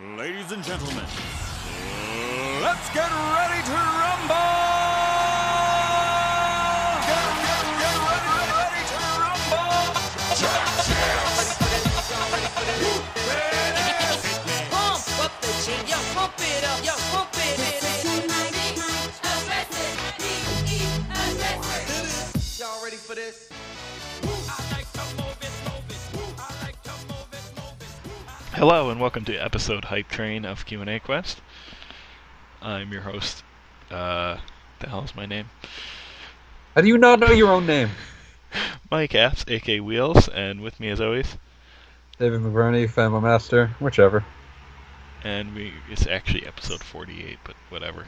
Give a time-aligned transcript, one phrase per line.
[0.00, 1.04] Ladies and gentlemen,
[2.62, 4.34] let's get ready to rumble!
[7.04, 9.92] Get, get, get ready, ready to rumble!
[14.70, 18.12] Pump up the jam, yo, pump it up, yo, pump it, it, it.
[28.62, 31.42] Hello and welcome to episode Hype Train of Q&A Quest.
[32.62, 33.42] I'm your host.
[33.90, 34.36] Uh,
[34.78, 35.50] the hell is my name?
[36.76, 37.90] How do you not know your own name?
[38.92, 41.36] Mike Apps, aka Wheels, and with me as always.
[42.20, 44.24] David McBurney, Family Master, whichever.
[45.24, 48.06] And we it's actually episode 48, but whatever.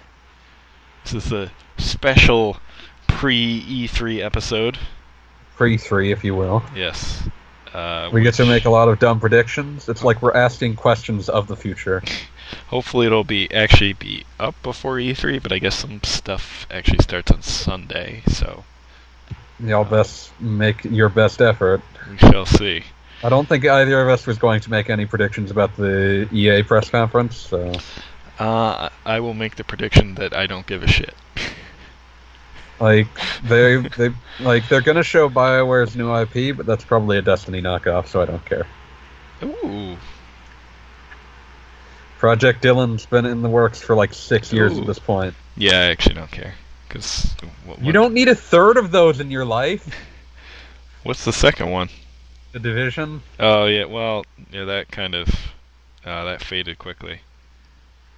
[1.03, 2.59] This is a special
[3.09, 4.79] pre-E3 episode.
[5.57, 6.63] Pre three, if you will.
[6.77, 7.29] Yes.
[7.75, 9.89] Uh, We get to make a lot of dumb predictions.
[9.89, 12.03] It's like we're asking questions of the future.
[12.69, 17.33] Hopefully it'll be actually be up before E3, but I guess some stuff actually starts
[17.33, 18.65] on Sunday, so
[19.61, 21.81] Y'all best make your best effort.
[22.11, 22.83] we shall see.
[23.23, 26.63] I don't think either of us was going to make any predictions about the EA
[26.63, 27.73] press conference, so
[28.39, 31.15] Uh, I will make the prediction that I don't give a shit.
[32.81, 33.07] like
[33.45, 38.07] they they like they're gonna show Bioware's new IP, but that's probably a Destiny knockoff,
[38.09, 38.67] so I don't care.
[39.43, 39.97] Ooh,
[42.19, 44.81] Project Dylan's been in the works for like six years Ooh.
[44.81, 45.35] at this point.
[45.57, 46.55] yeah, I actually don't care.
[46.89, 49.89] Cause what, You don't need a third of those in your life.
[51.03, 51.89] What's the second one?
[52.53, 53.21] The division.
[53.41, 55.29] Oh yeah, well, yeah, that kind of
[56.05, 57.21] uh, that faded quickly.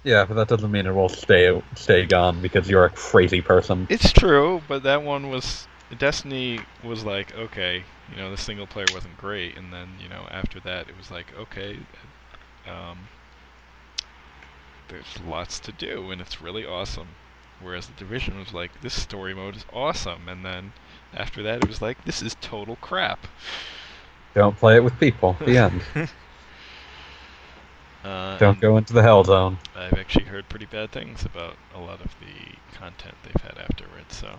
[0.07, 3.87] Yeah, but that doesn't mean it will stay stay gone because you're a crazy person.
[3.89, 8.89] It's true, but that one was Destiny was like okay, you know, the single player
[8.89, 11.81] wasn't great, and then you know after that it was like okay,
[12.65, 13.09] um,
[14.87, 17.09] there's lots to do and it's really awesome.
[17.59, 20.71] Whereas the division was like this story mode is awesome, and then
[21.11, 23.27] after that it was like this is total crap.
[24.35, 25.35] Don't play it with people.
[25.45, 25.81] The end.
[28.07, 29.57] Uh, Don't go into the hell zone.
[29.75, 34.15] I've actually heard pretty bad things about a lot of the content they've had afterwards.
[34.15, 34.33] So,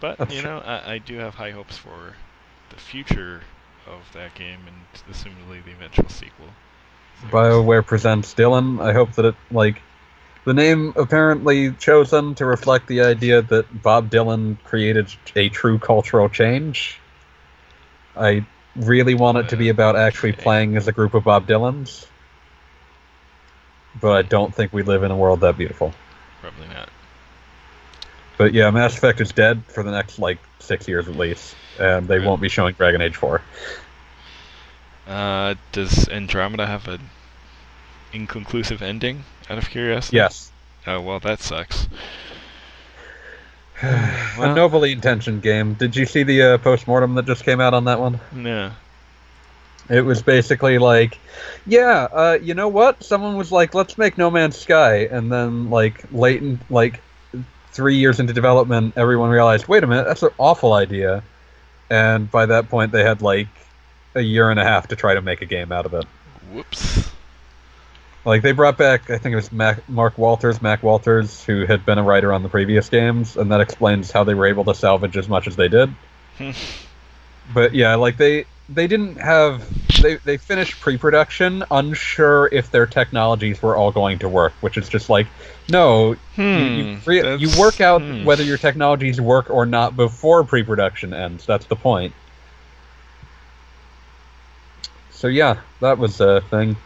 [0.00, 2.14] but That's you know, I, I do have high hopes for
[2.70, 3.42] the future
[3.86, 6.46] of that game and assumably the eventual sequel.
[7.20, 8.82] So BioWare presents Dylan.
[8.82, 9.82] I hope that it like
[10.44, 16.30] the name apparently chosen to reflect the idea that Bob Dylan created a true cultural
[16.30, 16.98] change.
[18.16, 22.06] I really want it to be about actually playing as a group of Bob Dylans.
[24.00, 25.92] But I don't think we live in a world that beautiful.
[26.40, 26.88] Probably not.
[28.38, 32.08] But yeah, Mass Effect is dead for the next like six years at least, and
[32.08, 32.26] they Right.
[32.26, 33.42] won't be showing Dragon Age Four.
[35.06, 37.10] Uh, does Andromeda have an
[38.12, 39.24] inconclusive ending?
[39.50, 40.16] Out of curiosity.
[40.16, 40.50] Yes,
[40.86, 41.86] Oh well, that sucks.
[43.82, 45.74] a Well- nobly intentioned game.
[45.74, 48.20] Did you see the uh, post mortem that just came out on that one?
[48.32, 48.72] No.
[49.88, 51.18] It was basically like,
[51.66, 53.02] yeah, uh, you know what?
[53.02, 57.00] Someone was like, let's make No Man's Sky, and then like late in like
[57.72, 61.22] three years into development, everyone realized, wait a minute, that's an awful idea,
[61.90, 63.48] and by that point, they had like
[64.14, 66.04] a year and a half to try to make a game out of it.
[66.52, 67.10] Whoops.
[68.24, 71.84] Like they brought back, I think it was Mac, Mark Walters, Mac Walters, who had
[71.84, 74.74] been a writer on the previous games, and that explains how they were able to
[74.74, 75.92] salvage as much as they did.
[77.52, 79.62] but yeah, like they they didn't have
[80.02, 84.88] they they finished pre-production unsure if their technologies were all going to work, which is
[84.88, 85.26] just like
[85.68, 86.42] no, Hmm.
[86.42, 88.24] you, you, you work out hmm.
[88.24, 91.46] whether your technologies work or not before pre-production ends.
[91.46, 92.12] That's the point.
[95.10, 96.76] So yeah, that was a thing.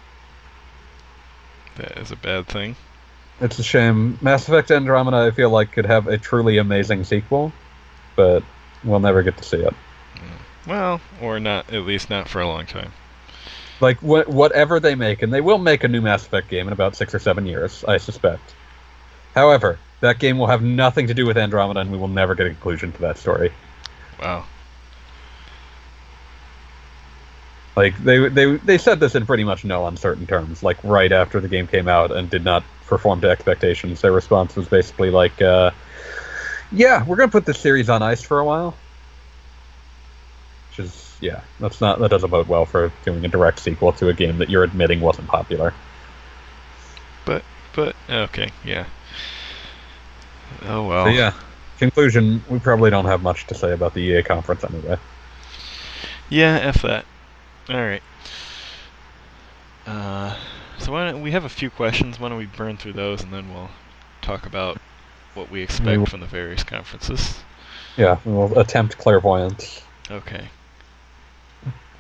[1.77, 2.77] That is a bad thing.
[3.41, 4.19] It's a shame.
[4.23, 7.53] Mass Effect Andromeda, I feel like, could have a truly amazing sequel,
[8.15, 8.43] but
[8.83, 9.75] we'll never get to see it.
[10.67, 11.73] Well, or not.
[11.73, 12.93] At least not for a long time.
[13.81, 16.73] Like, wh- whatever they make, and they will make a new Mass Effect game in
[16.73, 18.55] about six or seven years, I suspect.
[19.35, 22.47] However, that game will have nothing to do with Andromeda, and we will never get
[22.47, 23.53] a conclusion to that story.
[24.21, 24.45] Wow.
[27.77, 31.41] Like, they, they, they said this in pretty much no uncertain terms, like, right after
[31.41, 34.01] the game came out and did not perform to expectations.
[34.01, 35.71] Their response was basically like, uh,
[36.73, 38.75] yeah, we're going to put this series on ice for a while.
[40.77, 44.09] Which is, yeah, that's not, that doesn't bode well for doing a direct sequel to
[44.09, 45.73] a game that you're admitting wasn't popular.
[47.25, 47.43] But
[47.75, 48.87] but okay, yeah.
[50.63, 51.07] Oh well.
[51.07, 51.33] So, yeah,
[51.79, 54.99] conclusion, we probably don't have much to say about the EA conference anyway.
[56.29, 57.05] Yeah, F that.
[57.71, 58.03] Alright.
[59.87, 60.37] Uh
[60.79, 62.21] So why don't, we have a few questions.
[62.21, 63.71] Why don't we burn through those and then we'll
[64.21, 64.79] talk about
[65.35, 67.43] what we expect will- from the various conferences.
[67.97, 69.83] Yeah, we'll attempt clairvoyance.
[70.11, 70.49] Okay.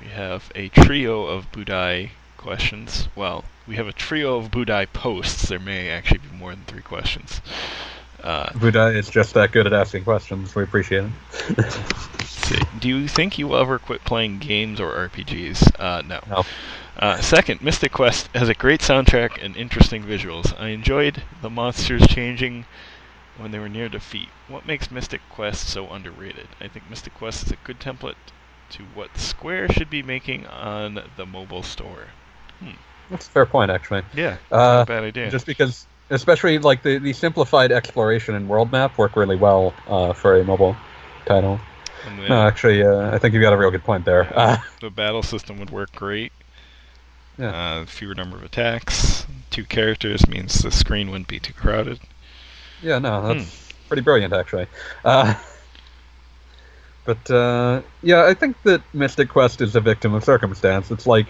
[0.06, 3.08] We have a trio of Budai questions.
[3.16, 5.48] Well, we have a trio of Budai posts.
[5.48, 7.40] There may actually be more than three questions.
[8.22, 10.54] Uh, Buddha is just that good at asking questions.
[10.54, 11.06] We appreciate
[11.58, 12.70] it.
[12.80, 15.80] Do you think you will ever quit playing games or RPGs?
[15.80, 16.20] Uh, no.
[16.30, 16.44] No.
[16.96, 20.56] Uh, second, Mystic Quest has a great soundtrack and interesting visuals.
[20.56, 22.64] I enjoyed the monsters changing
[23.38, 24.28] when they were near defeat.
[24.46, 26.46] What makes Mystic Quest so underrated?
[26.60, 28.14] I think Mystic Quest is a good template
[28.70, 32.08] to what Square should be making on the mobile store.
[33.10, 34.02] That's a fair point, actually.
[34.14, 35.30] Yeah, Uh, bad idea.
[35.30, 40.12] Just because, especially like the, the simplified exploration and world map work really well uh,
[40.12, 40.76] for a mobile
[41.24, 41.60] title.
[42.06, 44.26] And the, No, actually, uh, I think you've got a real good point there.
[44.36, 46.32] Uh, the battle system would work great.
[47.38, 47.50] Yeah.
[47.50, 49.26] Uh, fewer number of attacks.
[49.50, 52.00] Two characters means the screen wouldn't be too crowded.
[52.82, 54.66] yeah, no, that's pretty brilliant, actually.
[57.06, 60.90] Uh, but uh, yeah, I think that Mystic Quest is a victim of circumstance.
[60.90, 61.26] It's like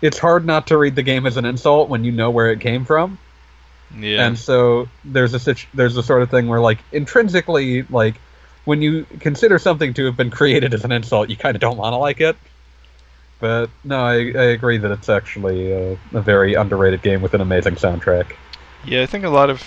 [0.00, 2.60] it's hard not to read the game as an insult when you know where it
[2.60, 3.18] came from.
[3.98, 4.26] Yeah.
[4.26, 8.16] And so there's a situ- there's a sort of thing where like intrinsically like
[8.64, 11.76] when you consider something to have been created as an insult, you kind of don't
[11.76, 12.36] want to like it.
[13.40, 17.40] But no, I, I agree that it's actually a, a very underrated game with an
[17.40, 18.32] amazing soundtrack.
[18.86, 19.62] Yeah, I think a lot of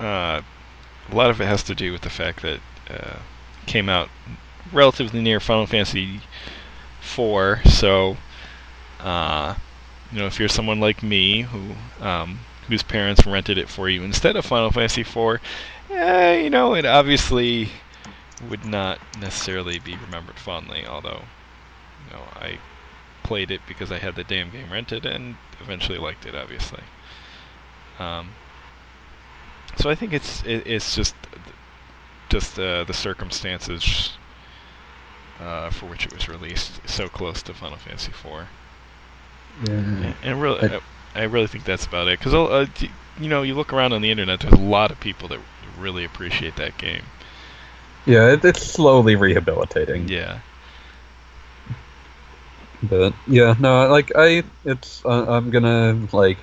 [0.00, 0.42] uh,
[1.10, 3.18] a lot of it has to do with the fact that uh,
[3.62, 4.08] it came out
[4.72, 6.20] relatively near Final Fantasy
[7.02, 7.60] IV.
[7.72, 8.16] So,
[9.00, 9.54] uh,
[10.12, 11.74] you know, if you're someone like me who
[12.04, 15.40] um, whose parents rented it for you instead of Final Fantasy IV,
[15.90, 17.70] eh, you know, it obviously
[18.48, 20.86] would not necessarily be remembered fondly.
[20.86, 21.22] Although,
[22.06, 22.58] you know, I
[23.22, 26.82] played it because I had the damn game rented and eventually liked it, obviously.
[27.98, 28.30] Um,
[29.76, 31.14] so I think it's it, it's just
[32.28, 34.16] just uh, the circumstances
[35.40, 38.46] uh, for which it was released so close to Final Fantasy IV,
[39.68, 40.80] and, and really, I,
[41.14, 42.18] I really think that's about it.
[42.18, 42.66] Because uh,
[43.20, 45.40] you know, you look around on the internet, there's a lot of people that
[45.78, 47.02] really appreciate that game.
[48.06, 50.08] Yeah, it, it's slowly rehabilitating.
[50.08, 50.40] Yeah,
[52.82, 56.38] But yeah, no, like I, it's uh, I'm gonna like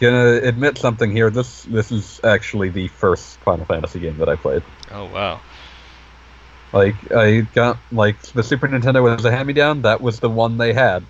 [0.00, 1.30] gonna admit something here.
[1.30, 4.62] This this is actually the first Final Fantasy game that I played.
[4.90, 5.40] Oh wow.
[6.76, 9.82] Like I got like the Super Nintendo was a hand-me-down.
[9.82, 11.04] That was the one they had.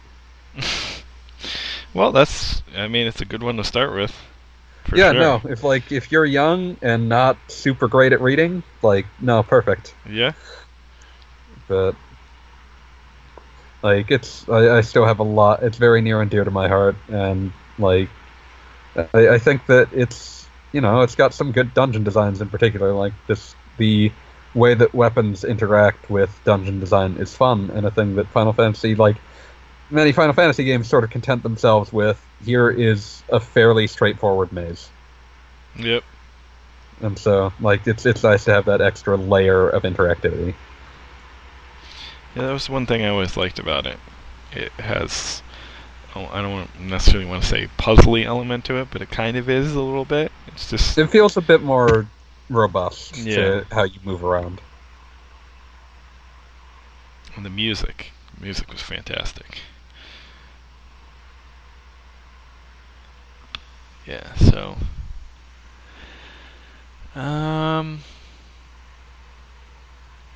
[1.94, 2.62] Well, that's.
[2.76, 4.14] I mean, it's a good one to start with.
[4.84, 5.20] For yeah, sure.
[5.20, 5.40] no.
[5.48, 9.94] If like if you're young and not super great at reading, like no, perfect.
[10.06, 10.32] Yeah.
[11.68, 11.94] But
[13.82, 15.62] like it's I, I still have a lot.
[15.62, 18.10] It's very near and dear to my heart, and like
[19.14, 22.92] I, I think that it's you know it's got some good dungeon designs in particular.
[22.92, 24.12] Like this the
[24.54, 28.94] way that weapons interact with dungeon design is fun and a thing that Final Fantasy
[28.94, 29.16] like
[29.90, 32.22] many Final Fantasy games sort of content themselves with.
[32.44, 34.88] Here is a fairly straightforward maze.
[35.76, 36.04] Yep.
[37.00, 40.54] And so, like, it's it's nice to have that extra layer of interactivity.
[42.34, 43.99] Yeah, that was one thing I always liked about it.
[44.52, 45.42] It has,
[46.14, 49.50] oh, I don't necessarily want to say puzzly element to it, but it kind of
[49.50, 50.32] is a little bit.
[50.49, 52.06] It's just, It feels a bit more
[52.49, 53.35] robust Yeah.
[53.35, 54.61] to how you move around.
[57.37, 58.12] and the music.
[58.35, 59.59] The music was fantastic.
[64.07, 64.76] Yeah, so.
[67.15, 68.00] Um.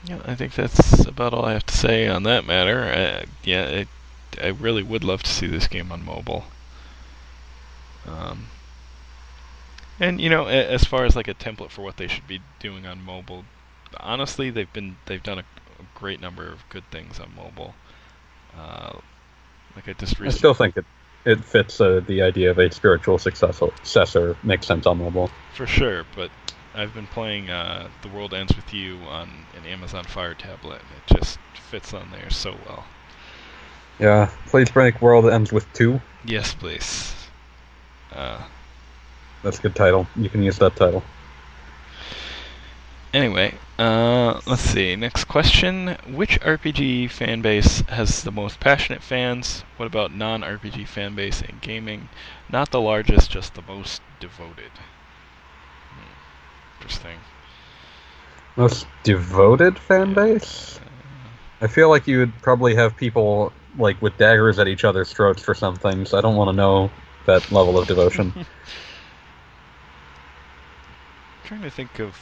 [0.04, 2.84] Yeah, I think that's about all I have to say on that matter.
[2.84, 3.88] Uh, yeah, it,
[4.42, 6.44] I really would love to see this game on mobile.
[8.06, 8.46] Um,
[10.00, 12.86] and you know, as far as like a template for what they should be doing
[12.86, 13.44] on mobile,
[13.98, 15.44] honestly, they've been they've done a,
[15.78, 17.74] a great number of good things on mobile.
[18.56, 18.98] Uh,
[19.76, 20.84] like I just recently, I still think it
[21.24, 25.30] it fits uh, the idea of a spiritual successor, makes sense on mobile.
[25.52, 26.30] for sure, but
[26.74, 30.82] I've been playing uh, The World Ends with You on an Amazon Fire tablet.
[30.82, 32.86] and It just fits on there so well.
[33.98, 36.00] Yeah, please break world ends with two.
[36.24, 37.14] Yes, please.
[38.12, 38.40] Uh,
[39.42, 40.06] That's a good title.
[40.16, 41.02] You can use that title.
[43.12, 44.94] Anyway, uh, let's see.
[44.94, 49.64] Next question: Which RPG fan base has the most passionate fans?
[49.78, 52.08] What about non-RPG fan base in gaming?
[52.48, 54.70] Not the largest, just the most devoted.
[55.90, 56.76] Hmm.
[56.76, 57.18] Interesting.
[58.56, 60.78] Most devoted fan base.
[61.60, 65.42] I feel like you would probably have people like with daggers at each other's throats
[65.42, 66.14] for some things.
[66.14, 66.90] I don't want to know
[67.26, 68.46] that level of devotion.
[71.50, 72.14] trying to think of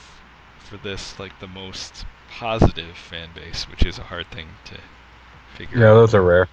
[0.58, 4.78] for this like the most positive fan base, which is a hard thing to
[5.54, 5.94] figure yeah, out.
[5.96, 6.48] those are rare.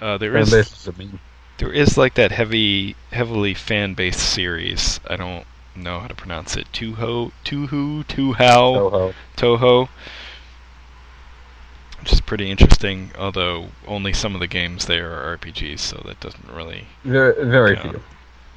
[0.00, 1.20] Uh, there Fan is bases are mean.
[1.58, 4.98] there is like that heavy heavily fan based series.
[5.08, 5.46] I don't
[5.76, 6.66] know how to pronounce it.
[6.72, 9.14] Toho Tuhu Tuhao Toho.
[9.36, 9.88] Toho.
[12.00, 16.18] Which is pretty interesting, although only some of the games there are RPGs, so that
[16.18, 18.02] doesn't really Very, very few.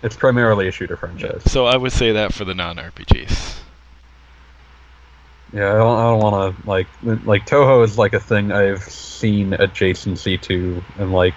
[0.04, 1.42] It's primarily a shooter franchise.
[1.46, 3.60] So I would say that for the non RPGs.
[5.54, 6.88] Yeah, I don't, I don't want to like
[7.26, 11.36] like Touhou is like a thing I've seen adjacency to, and like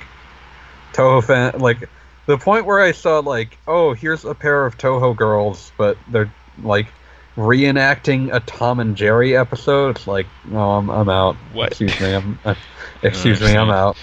[0.95, 1.89] Touhou fan like
[2.27, 6.33] the point where I saw like oh here's a pair of Touhou girls, but they're
[6.63, 6.89] like
[7.37, 9.97] reenacting a Tom and Jerry episode.
[9.97, 11.37] It's like no, I'm I'm out.
[11.53, 11.69] What?
[11.69, 12.55] Excuse me, I'm uh,
[13.03, 13.97] excuse me, I'm out.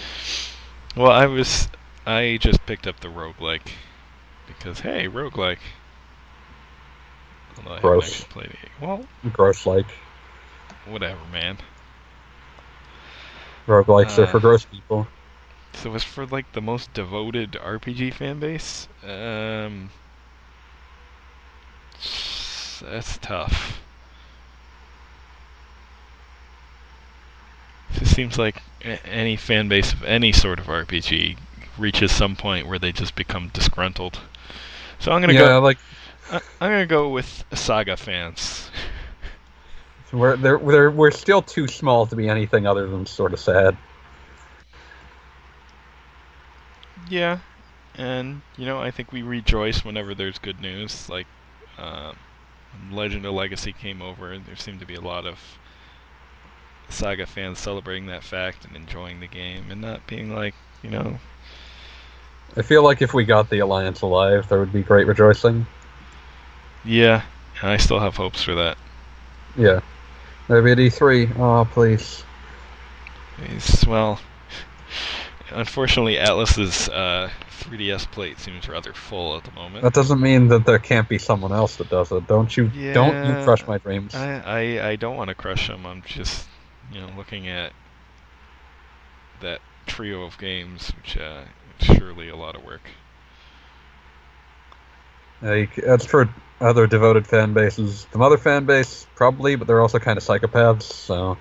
[0.96, 1.68] Well, I was
[2.06, 3.72] I just picked up the roguelike
[4.64, 5.58] because hey, roguelike.
[7.58, 8.06] Although Gross.
[8.06, 8.70] actually played it.
[8.82, 9.86] Well, Gross like
[10.88, 11.58] whatever, man.
[13.68, 14.40] roguelikes are for Uh.
[14.40, 15.06] gross people.
[15.74, 19.90] So as for like the most devoted RPG fan base, um,
[22.82, 23.82] that's tough.
[27.96, 31.38] It seems like any fan base of any sort of RPG
[31.78, 34.20] reaches some point where they just become disgruntled.
[35.04, 35.58] So I'm gonna Yeah, go.
[35.58, 35.80] like
[36.32, 38.72] I- I'm gonna go with Saga fans.
[40.14, 43.76] we're they're, we're we're still too small to be anything other than sort of sad.
[47.10, 47.40] Yeah,
[47.96, 51.10] and you know I think we rejoice whenever there's good news.
[51.10, 51.28] Like
[51.78, 52.14] uh,
[52.92, 55.60] Legend of Legacy came over, and there seemed to be a lot of
[56.88, 61.20] Saga fans celebrating that fact and enjoying the game, and not being like, you know,
[62.56, 65.66] I feel like if we got the Alliance alive, there would be great rejoicing.
[66.86, 67.24] yeah.
[67.62, 68.78] And I still have hopes for that.
[69.56, 69.80] Yeah.
[70.50, 71.38] Maybe at E3.
[71.40, 72.24] Oh, please.
[73.44, 74.20] It's, well,
[75.52, 77.30] unfortunately, Atlus's uh,
[77.62, 79.84] 3DS plate seems rather full at the moment.
[79.84, 82.28] That doesn't mean that there can't be someone else that does it.
[82.28, 82.70] Don't you?
[82.94, 84.14] Don't you crush my dreams?
[84.14, 85.86] I, I, I don't want to crush them.
[85.86, 86.46] I'm just,
[86.92, 87.72] you know, looking at
[89.42, 91.44] that trio of games, which uh,
[91.84, 92.82] surely a lot of work.
[95.42, 96.30] Like that's for
[96.62, 98.06] other devoted fan bases.
[98.06, 100.84] The mother fan base probably, but they're also kind of psychopaths.
[100.84, 101.38] So,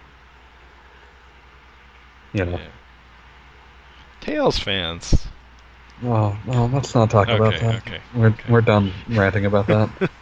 [2.33, 2.59] you know.
[2.59, 2.69] Yeah.
[4.21, 5.27] Tales fans.
[6.05, 6.37] Oh,
[6.73, 7.77] let's not talk about that.
[7.87, 8.53] okay, We're okay.
[8.53, 10.11] we're done ranting about that.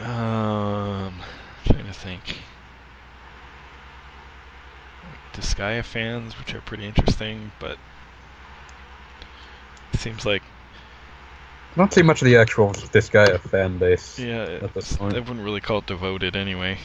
[0.00, 1.12] Um,
[1.64, 2.38] trying to think.
[5.38, 7.78] Disgaea fans, which are pretty interesting, but
[9.92, 10.42] it seems like
[11.76, 14.18] don't see much of the actual Disgaea fan base.
[14.18, 15.14] yeah, At this point.
[15.14, 16.78] I wouldn't really call it devoted anyway.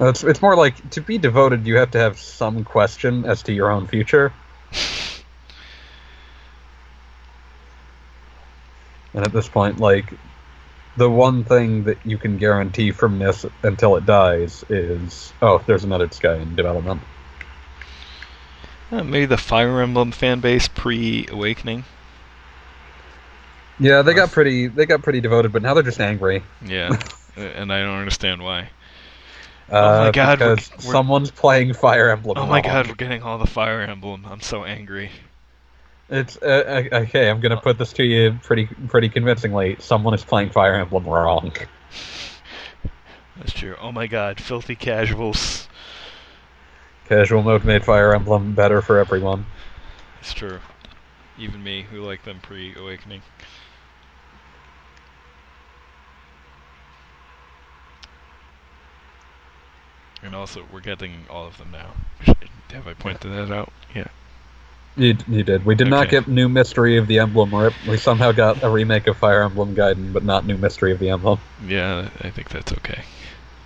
[0.00, 3.42] Uh, It's it's more like to be devoted, you have to have some question as
[3.42, 4.32] to your own future.
[9.16, 10.12] And at this point, like,
[10.96, 15.84] the one thing that you can guarantee from this until it dies is, oh, there's
[15.84, 17.00] another Sky in development.
[18.92, 21.84] Uh, maybe the Fire Emblem fan base pre-Awakening.
[23.80, 26.42] Yeah, they got pretty, they got pretty devoted, but now they're just angry.
[26.64, 26.90] Yeah,
[27.36, 28.70] and I don't understand why.
[29.68, 32.38] Uh, Oh my God, we're- we're- someone's playing Fire Emblem.
[32.38, 34.26] Oh my god, we're getting all the Fire Emblem.
[34.30, 35.10] I'm so angry.
[36.10, 37.30] It's uh, uh, okay.
[37.30, 39.76] I'm gonna put this to you pretty, pretty convincingly.
[39.80, 41.52] Someone is playing Fire Emblem wrong.
[43.36, 43.76] That's true.
[43.80, 45.68] Oh my god, filthy casuals.
[47.08, 49.46] Casual mode made Fire Emblem better for everyone.
[50.20, 50.58] It's true.
[51.38, 53.20] Even me, who like them pre-Awakening.
[60.22, 61.90] And also, we're getting all of them now.
[62.70, 63.70] Have I pointed that out?
[63.94, 64.06] Yeah.
[64.96, 65.66] You, you did.
[65.66, 67.74] We did not get new Mystery of the Emblem Rip.
[67.86, 71.10] We somehow got a remake of Fire Emblem Gaiden, but not new Mystery of the
[71.10, 71.40] Emblem.
[71.66, 73.02] Yeah, I think that's okay.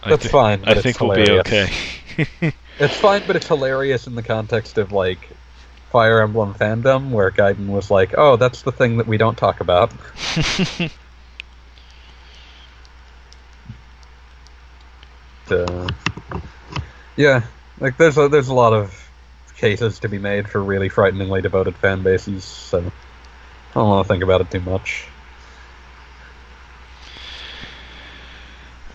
[0.03, 1.71] I That's thi- fine, I think we'll be okay.
[2.81, 5.19] It's fine, but it's hilarious in the context of like
[5.91, 9.61] Fire Emblem fandom, where Gaiden was like, "Oh, that's the thing that we don't talk
[9.61, 9.91] about."
[15.51, 15.89] Uh,
[17.17, 17.43] yeah,
[17.81, 19.08] like there's a there's a lot of
[19.59, 24.13] cases to be made for really frighteningly devoted fan bases, so I don't want to
[24.13, 25.07] think about it too much.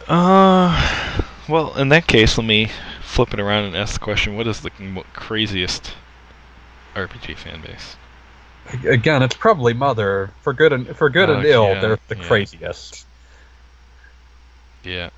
[0.07, 2.69] Uh, well, in that case, let me
[3.01, 4.71] flip it around and ask the question: What is the
[5.13, 5.93] craziest
[6.95, 7.95] RPG fan base.
[8.85, 10.31] Again, it's probably Mother.
[10.41, 12.23] For good and for good and ill, yeah, they're the yeah.
[12.23, 13.05] craziest.
[14.83, 15.09] Yeah.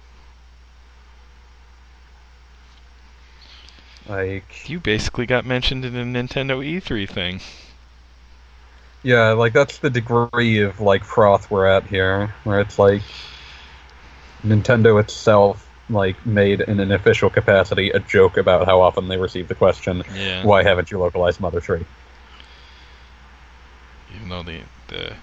[4.07, 7.41] Like, You basically got mentioned in a Nintendo E3 thing.
[9.03, 13.01] yeah, like that's the degree of like froth we're at here, where it's like
[14.45, 19.47] Nintendo itself like made in an official capacity a joke about how often they receive
[19.47, 20.43] the question, Yeah.
[20.43, 21.85] "Why haven't you localized Mother 3?"
[24.15, 25.13] Even though the the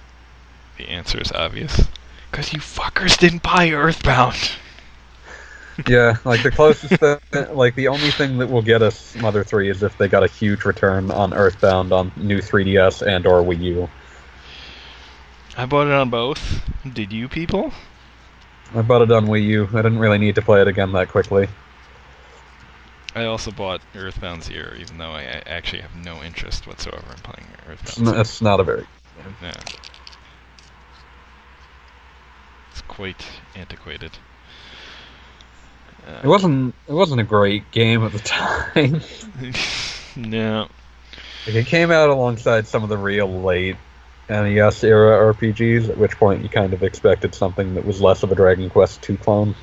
[0.77, 1.87] the answer is obvious.
[2.31, 4.51] Cause you fuckers didn't buy Earthbound.
[5.87, 9.69] Yeah, like the closest, thing, like the only thing that will get us Mother 3
[9.69, 13.59] is if they got a huge return on Earthbound on new 3DS and or Wii
[13.61, 13.89] U.
[15.57, 16.61] I bought it on both.
[16.93, 17.71] Did you people?
[18.75, 19.69] I bought it on Wii U.
[19.73, 21.47] I didn't really need to play it again that quickly.
[23.15, 27.47] I also bought Earthbound Zero, even though I actually have no interest whatsoever in playing
[27.69, 28.07] Earthbound.
[28.07, 28.19] Zero.
[28.19, 28.85] it's not a very.
[29.41, 29.53] Yeah.
[32.71, 33.23] It's quite
[33.55, 34.17] antiquated.
[36.23, 36.75] It wasn't.
[36.87, 39.01] It wasn't a great game at the time.
[40.15, 40.67] no.
[41.45, 43.75] Like, it came out alongside some of the real late
[44.29, 48.31] NES era RPGs, at which point you kind of expected something that was less of
[48.31, 49.55] a Dragon Quest II clone.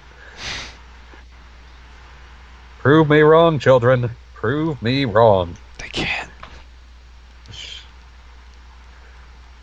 [2.79, 4.11] Prove me wrong, children.
[4.35, 5.57] Prove me wrong.
[5.79, 6.31] They can't.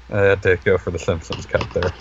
[0.10, 1.92] I had to go for the Simpsons cut there.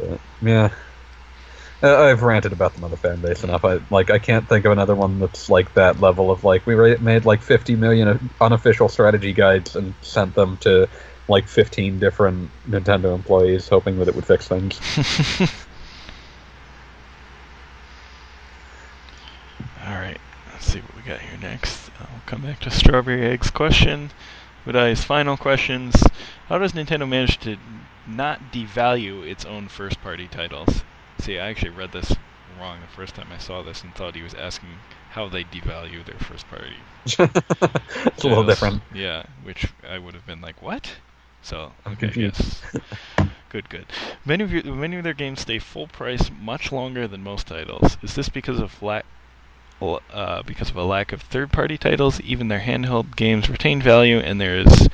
[0.00, 0.70] But yeah,
[1.82, 3.64] I've ranted about the mother fan base enough.
[3.64, 6.96] I like I can't think of another one that's like that level of like we
[6.98, 10.88] made like 50 million unofficial strategy guides and sent them to
[11.28, 14.78] like 15 different Nintendo employees, hoping that it would fix things.
[19.86, 20.20] Alright,
[20.52, 21.90] let's see what we got here next.
[22.00, 24.10] I'll come back to Strawberry Eggs question.
[24.66, 25.94] Budai's uh, final questions.
[26.46, 27.56] How does Nintendo manage to
[28.06, 30.84] not devalue its own first party titles?
[31.20, 32.12] See, I actually read this
[32.58, 36.04] wrong the first time I saw this and thought he was asking how they devalue
[36.04, 36.84] their first party.
[37.06, 38.82] it's a little different.
[38.92, 41.00] Yeah, which I would have been like, what?
[41.42, 42.62] So, okay, yes.
[43.48, 43.86] good, good.
[44.24, 47.96] Many of your, many of their games stay full price much longer than most titles.
[48.02, 49.19] Is this because of lack l-
[49.82, 54.40] uh, because of a lack of third-party titles, even their handheld games retain value, and
[54.40, 54.88] there is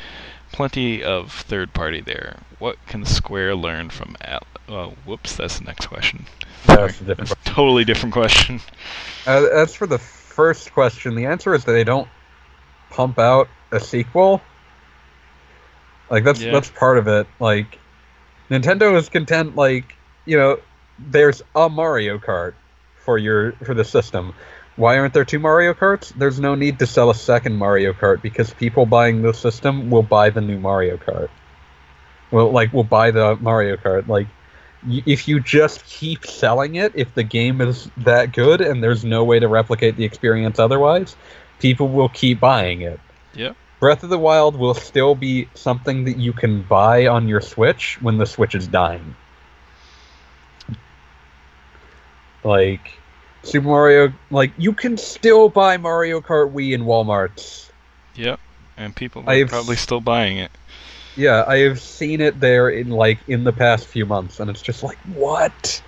[0.53, 2.39] plenty of third-party there.
[2.59, 6.27] What can Square learn from Al- Oh, whoops, that's the next question.
[6.67, 8.61] That's Sorry, a different that's totally different question.
[9.27, 12.09] Uh, as for the first question, the answer is that they don't
[12.91, 14.41] pump out a sequel.
[16.11, 16.53] Like that's Yeah.
[16.53, 17.27] that's part of it.
[17.39, 17.79] Like
[18.51, 19.57] Nintendo is content.
[19.57, 19.95] Like
[20.25, 20.59] you know,
[20.99, 22.55] there's a Mario Kart
[23.05, 24.35] for your for the system.
[24.77, 26.13] Why aren't there two Mario Karts?
[26.15, 30.03] There's no need to sell a second Mario Kart because people buying the system will
[30.03, 31.31] buy the new Mario Kart.
[32.31, 34.07] Well, like will buy the Mario Kart.
[34.07, 34.27] Like
[34.87, 39.05] y- if you just keep selling it, if the game is that good and there's
[39.05, 41.17] no way to replicate the experience otherwise,
[41.59, 43.01] people will keep buying it.
[43.35, 43.55] Yeah.
[43.81, 48.01] Breath of the Wild will still be something that you can buy on your Switch
[48.03, 49.15] when the Switch is dying.
[52.45, 52.99] Like
[53.47, 57.71] Super Mario, like you can still buy Mario Kart Wii in Walmart's.
[58.17, 58.41] Yep,
[58.77, 60.51] and people are I've probably still buying it.
[61.17, 64.61] Yeah, I have seen it there in like in the past few months, and it's
[64.63, 65.81] just like what?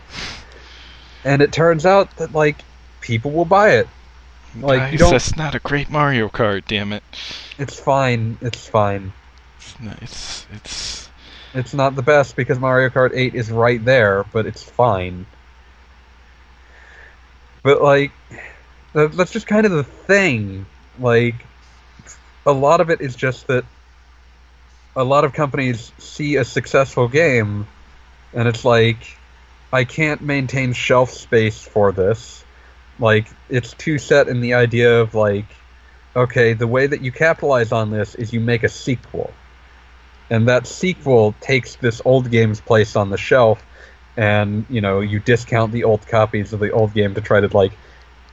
[1.25, 2.62] And it turns out that like
[3.01, 3.88] people will buy it.
[4.61, 6.62] Like, Guys, you don't- that's not a great Mario Kart.
[6.66, 7.03] Damn it!
[7.59, 8.38] It's fine.
[8.40, 9.12] It's fine.
[9.59, 11.09] It's not, it's it's
[11.55, 15.27] It's not the best because Mario Kart 8 is right there, but it's fine.
[17.62, 18.12] But like
[18.92, 20.66] that, that's just kind of the thing.
[20.99, 21.35] Like
[22.47, 23.64] a lot of it is just that
[24.97, 27.66] a lot of companies see a successful game
[28.33, 29.16] and it's like
[29.73, 32.44] I can't maintain shelf space for this.
[32.99, 35.47] Like it's too set in the idea of like
[36.16, 39.33] okay, the way that you capitalize on this is you make a sequel
[40.31, 43.62] and that sequel takes this old game's place on the shelf
[44.18, 47.57] and you know you discount the old copies of the old game to try to
[47.57, 47.72] like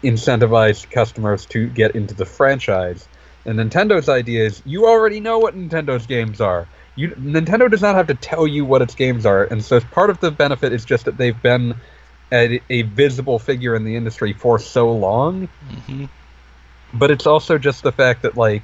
[0.03, 3.07] incentivize customers to get into the franchise.
[3.45, 6.67] And nintendo's idea is you already know what nintendo's games are.
[6.95, 10.09] You nintendo does not have to tell you what its games are and so part
[10.09, 11.75] of the benefit is just that they've been
[12.33, 15.47] a, a visible figure in the industry for so long.
[15.85, 16.05] Hmm
[16.95, 18.63] but it's also just the fact that like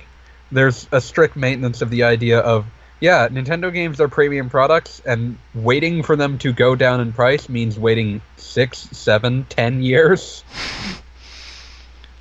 [0.51, 2.65] there's a strict maintenance of the idea of
[3.02, 7.50] yeah nintendo games are premium products and waiting for them to go down in price
[7.50, 10.44] means waiting six seven ten years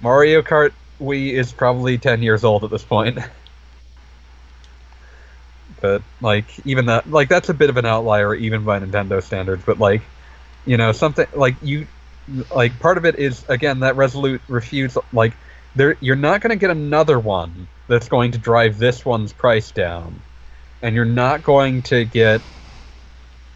[0.00, 3.18] Mario Kart Wii is probably 10 years old at this point.
[5.80, 9.62] but like even that like that's a bit of an outlier even by Nintendo standards,
[9.64, 10.02] but like
[10.66, 11.86] you know, something like you
[12.54, 15.32] like part of it is again that resolute refuse like
[15.74, 19.70] there you're not going to get another one that's going to drive this one's price
[19.70, 20.20] down
[20.82, 22.42] and you're not going to get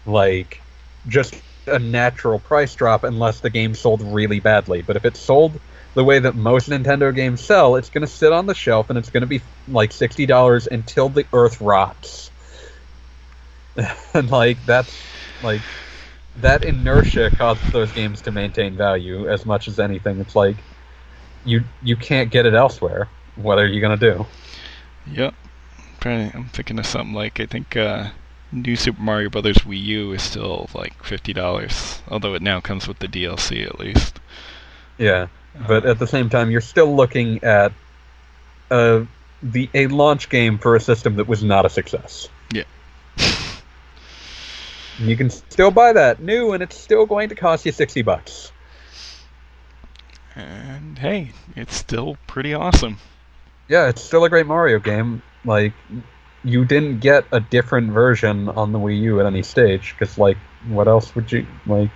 [0.05, 0.61] like
[1.07, 1.35] just
[1.67, 5.59] a natural price drop unless the game sold really badly but if it's sold
[5.95, 8.99] the way that most Nintendo games sell it's going to sit on the shelf and
[8.99, 12.31] it's going to be like $60 until the earth rots
[14.13, 15.63] and like that's like
[16.35, 20.19] that inertia causes those games to maintain value as much as anything.
[20.19, 20.65] It's like
[21.43, 23.11] you you can't get it elsewhere.
[23.35, 24.27] What are you gonna do?
[25.05, 25.35] Yep.
[26.05, 28.09] I'm trying I'm thinking of something like I think uh,
[28.51, 32.87] New Super Mario Brothers Wii U is still like fifty dollars, although it now comes
[32.87, 34.19] with the DLC at least.
[34.99, 35.27] Yeah,
[35.67, 37.73] but at the same time, you're still looking at
[38.69, 39.07] a
[39.41, 42.29] the a launch game for a system that was not a success.
[42.53, 42.63] Yeah.
[44.97, 48.53] You can still buy that new, and it's still going to cost you sixty bucks.
[50.33, 52.99] And hey, it's still pretty awesome.
[53.67, 55.21] Yeah, it's still a great Mario game.
[55.45, 55.73] Like,
[56.43, 60.37] you didn't get a different version on the Wii U at any stage, because like,
[60.67, 61.89] what else would you like?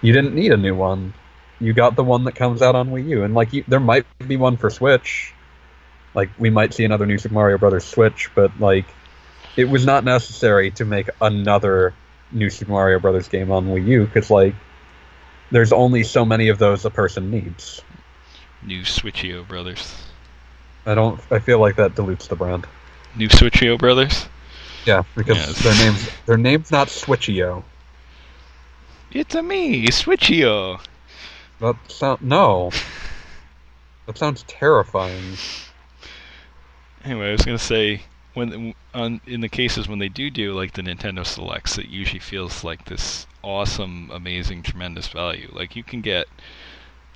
[0.00, 1.14] You didn't need a new one.
[1.60, 4.06] You got the one that comes out on Wii U, and like, you, there might
[4.26, 5.32] be one for Switch.
[6.14, 8.86] Like, we might see another new Super Mario Brothers Switch, but like,
[9.56, 11.94] it was not necessary to make another
[12.32, 14.54] new Super Mario Brothers game on Wii U because like
[15.50, 17.82] there's only so many of those a person needs.
[18.62, 20.11] New Switchio Brothers.
[20.86, 21.20] I don't.
[21.30, 22.66] I feel like that dilutes the brand.
[23.16, 24.26] New Switchio Brothers.
[24.84, 25.62] Yeah, because Yes.
[25.62, 27.62] their names their name's not Switchio.
[29.12, 30.80] It's a me, Switchio.
[31.60, 32.70] That sound no.
[34.06, 35.36] That sounds terrifying.
[37.04, 38.02] Anyway, I was gonna say
[38.34, 42.18] when on in the cases when they do do like the Nintendo selects, it usually
[42.18, 45.48] feels like this awesome, amazing, tremendous value.
[45.52, 46.26] Like you can get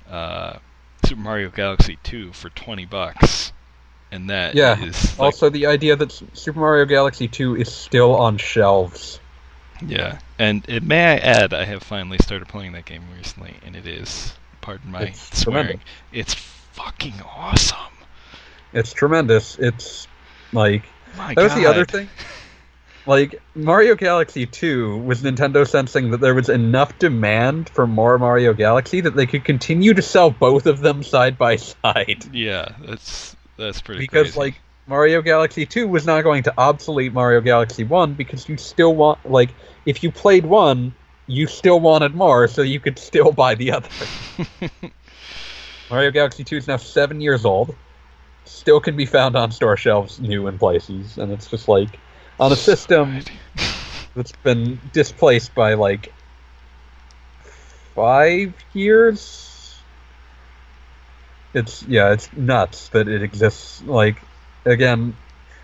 [0.09, 0.57] uh,
[1.05, 3.51] Super Mario Galaxy 2 for twenty bucks,
[4.11, 8.15] and that Yeah, is, like, Also, the idea that Super Mario Galaxy 2 is still
[8.15, 9.19] on shelves.
[9.85, 10.19] yeah.
[10.39, 13.87] And it, may I add, I have finally started playing that game recently, and it
[13.87, 15.85] is, pardon my It's swearing, tremendous.
[16.11, 17.77] it's fucking awesome.
[18.73, 19.57] It's tremendous.
[19.57, 20.07] It's
[20.53, 20.83] like
[21.17, 22.09] My That was the other thing.
[23.05, 28.53] Like Mario Galaxy 2 was Nintendo sensing that there was enough demand for more Mario
[28.53, 32.25] Galaxy that they could continue to sell both of them side by side.
[32.33, 34.39] Yeah, that's that's pretty Because crazy.
[34.39, 38.95] like Mario Galaxy 2 was not going to obsolete Mario Galaxy 1 because you still
[38.95, 39.49] want like
[39.85, 40.93] if you played one,
[41.27, 43.89] you still wanted more so you could still buy the other.
[45.89, 47.75] Mario Galaxy 2 is now 7 years old.
[48.45, 51.99] Still can be found on store shelves new in places and it's just like
[52.39, 53.19] on a system
[54.15, 56.13] that's been displaced by like
[57.93, 59.46] five years.
[61.57, 63.81] It's yeah, it's nuts that it exists.
[63.83, 64.21] Like
[64.65, 65.15] again,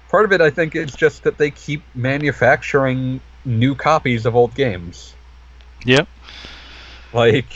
[0.10, 4.56] part of it I think is just that they keep manufacturing new copies of old
[4.56, 5.14] games.
[5.86, 6.08] Yep.
[7.14, 7.54] Like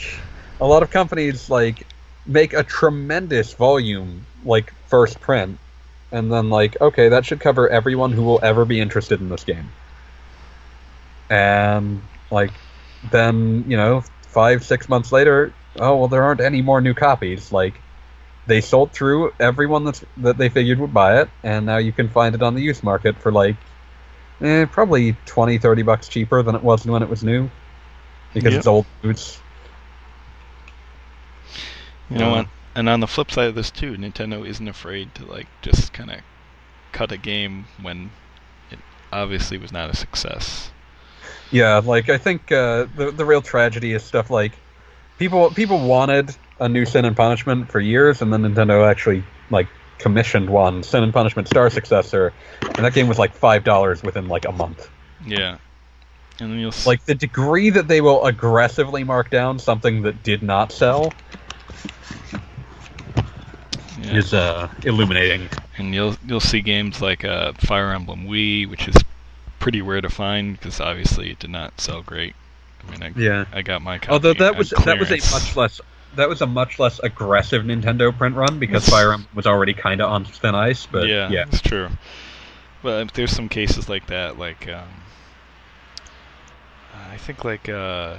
[0.60, 1.86] a lot of companies like
[2.26, 5.58] make a tremendous volume like first print
[6.12, 9.44] and then like okay that should cover everyone who will ever be interested in this
[9.44, 9.70] game
[11.30, 12.50] and like
[13.10, 17.50] then you know five six months later oh well there aren't any more new copies
[17.52, 17.80] like
[18.48, 22.08] they sold through everyone that's that they figured would buy it and now you can
[22.08, 23.56] find it on the used market for like
[24.42, 27.50] eh, probably 20 30 bucks cheaper than it was when it was new
[28.34, 28.56] because Yep.
[28.56, 29.42] it's old boots
[32.10, 32.48] You know what?
[32.74, 36.10] And on the flip side of this too, Nintendo isn't afraid to like just kind
[36.10, 36.20] of
[36.92, 38.12] cut a game when
[38.70, 38.80] it
[39.12, 40.72] obviously was not a success.
[41.50, 44.52] Yeah, like I think uh, the the real tragedy is stuff like
[45.18, 49.68] people people wanted a new Sin and Punishment for years, and then Nintendo actually like
[49.98, 54.28] commissioned one Sin and Punishment Star Successor, and that game was like five dollars within
[54.28, 54.90] like a month.
[55.26, 55.58] Yeah.
[56.40, 60.42] And then you'll Like the degree that they will aggressively mark down something that did
[60.42, 61.12] not sell
[64.00, 64.16] yeah.
[64.16, 65.48] is uh, illuminating.
[65.78, 68.96] and you'll you'll see games like uh, Fire Emblem Wii, which is
[69.58, 72.34] pretty rare to find because obviously it did not sell great.
[72.86, 73.44] I mean, I, Yeah.
[73.52, 74.12] I got my copy.
[74.12, 75.80] Although that was that was a much less
[76.18, 78.88] that was a much less aggressive Nintendo print run because.
[78.88, 80.86] Fire Emblem was already kind of on thin ice.
[80.86, 81.88] But yeah, yeah, it's true.
[82.82, 84.88] But there's some cases like that, like um,
[87.10, 88.16] I think like uh,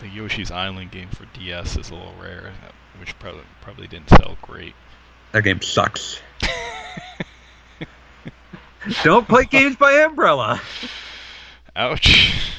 [0.00, 2.52] the Yoshi's Island game for DS is a little rare.
[2.98, 4.74] which probably probably didn't sell great.
[5.32, 6.20] That game sucks.
[9.02, 10.60] Don't play games by Umbrella.
[11.76, 12.50] Ouch.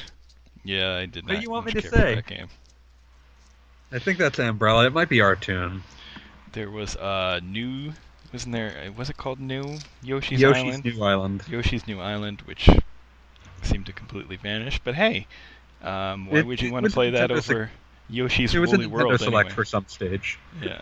[0.64, 1.32] Yeah, I did not.
[1.32, 2.14] What do you want me to say?
[2.14, 2.48] That game.
[3.92, 4.86] I think that's Umbrella.
[4.86, 5.82] It might be Artoon.
[6.52, 7.92] There was uh new.
[8.32, 8.74] Wasn't there?
[8.88, 10.84] uh, Was it called New Yoshi's, Yoshi's Island?
[10.84, 11.42] New Island.
[11.48, 12.68] Yoshi's New Island, which
[13.62, 14.78] seemed to completely vanish.
[14.82, 15.26] But hey,
[15.82, 17.70] um, why It- would you want to play that over Nintendo Sec- over
[18.08, 19.54] Yoshi's It was a Woolly Nintendo World Select anyway?
[19.54, 20.38] for some stage.
[20.62, 20.80] Yeah,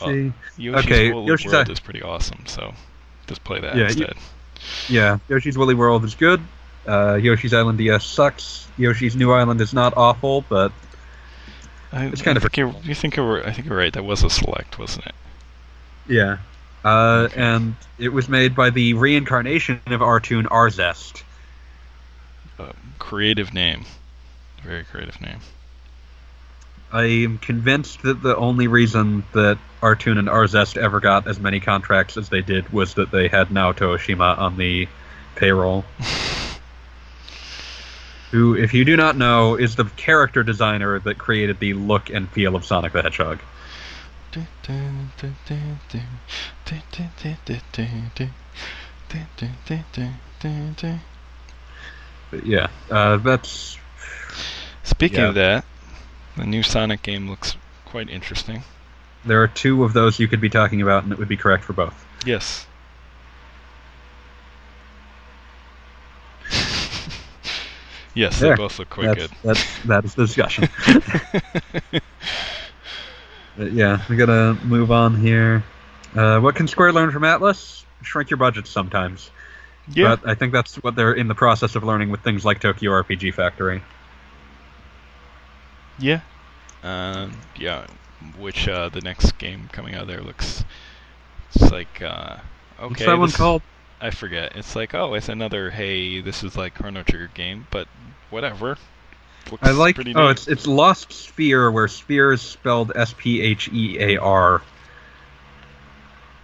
[0.00, 0.06] Oh.
[0.12, 2.46] See, Yoshi's Okay, Woolly Yoshi's World I- is pretty awesome.
[2.46, 2.74] So
[3.26, 4.14] just play that Yeah, you- instead.
[4.88, 6.40] yeah, Yoshi's Woolly World is good.
[6.86, 8.66] Uh, Yoshi's Island DS sucks.
[8.76, 10.72] Yoshi's New Island is not awful, but
[11.92, 13.92] I, It's kind I of think you're, you think you're, I think you're right.
[13.92, 15.14] That was a select, wasn't it?
[16.08, 16.38] yeah.
[16.84, 21.22] Uh, and it was made by the reincarnation of Artoon Arzest.
[22.58, 23.86] Uh, creative name,
[24.62, 25.38] very creative name.
[26.92, 31.58] I am convinced that the only reason that Artoon and Arzest ever got as many
[31.58, 34.86] contracts as they did was that they had Naoto Oshima on the
[35.36, 35.84] payroll.
[38.34, 42.28] Who, if you do not know, is the character designer that created the look and
[42.30, 43.38] feel of Sonic the Hedgehog.
[52.32, 53.78] But yeah, uh, that's
[54.82, 55.28] Speaking Yeah.
[55.28, 55.64] of that,
[56.36, 58.64] the new Sonic game looks quite interesting.
[59.24, 61.62] there are two of those you could be talking about, and it would be correct
[61.62, 62.04] for both.
[62.26, 62.66] Yes.
[68.14, 68.50] Yes, There.
[68.50, 70.68] they both look quite that's, That's that is the discussion.
[73.56, 75.62] But yeah, we gotta move on here.
[76.14, 77.84] Uh, what can Square learn from Atlus?
[78.02, 79.30] Shrink your budgets sometimes.
[79.92, 82.60] yeah, But I think that's what they're in the process of learning with things like
[82.60, 83.82] Tokyo RPG Factory.
[85.98, 86.20] yeah,
[86.82, 87.86] um, yeah.
[88.38, 90.64] Which uh, the next game coming out there looks,
[91.54, 92.38] it's like uh,
[92.80, 92.88] okay.
[92.88, 93.62] What's that one called?
[94.00, 94.56] I forget.
[94.56, 97.88] It's like oh, it's another hey, this is like Chrono Trigger game, but
[98.30, 98.76] whatever.
[99.50, 99.98] Looks I like.
[100.14, 104.62] Oh, it's it's Lost Sphear, where Sphere is spelled S P H E A R.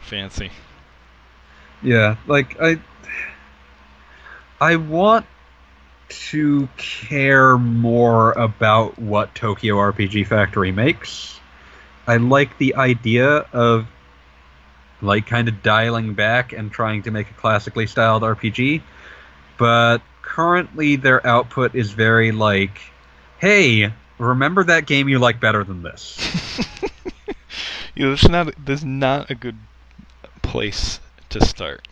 [0.00, 0.50] fancy.
[1.82, 2.78] Yeah, like I,
[4.60, 5.26] I want
[6.10, 11.40] to care more about what Tokyo RPG Factory makes.
[12.06, 13.86] I like the idea of
[15.02, 18.82] like kind of dialing back and trying to make a classically styled RPG,
[19.58, 22.78] but currently their output is very like,
[23.38, 26.18] hey, remember that game you like better than this.
[27.96, 29.56] Yeah, there's not there's not a good
[30.42, 31.86] place to start.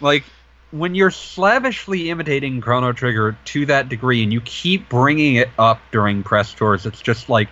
[0.00, 0.24] like
[0.70, 5.80] when you're slavishly imitating Chrono Trigger to that degree and you keep bringing it up
[5.92, 7.48] during press tours, it's just like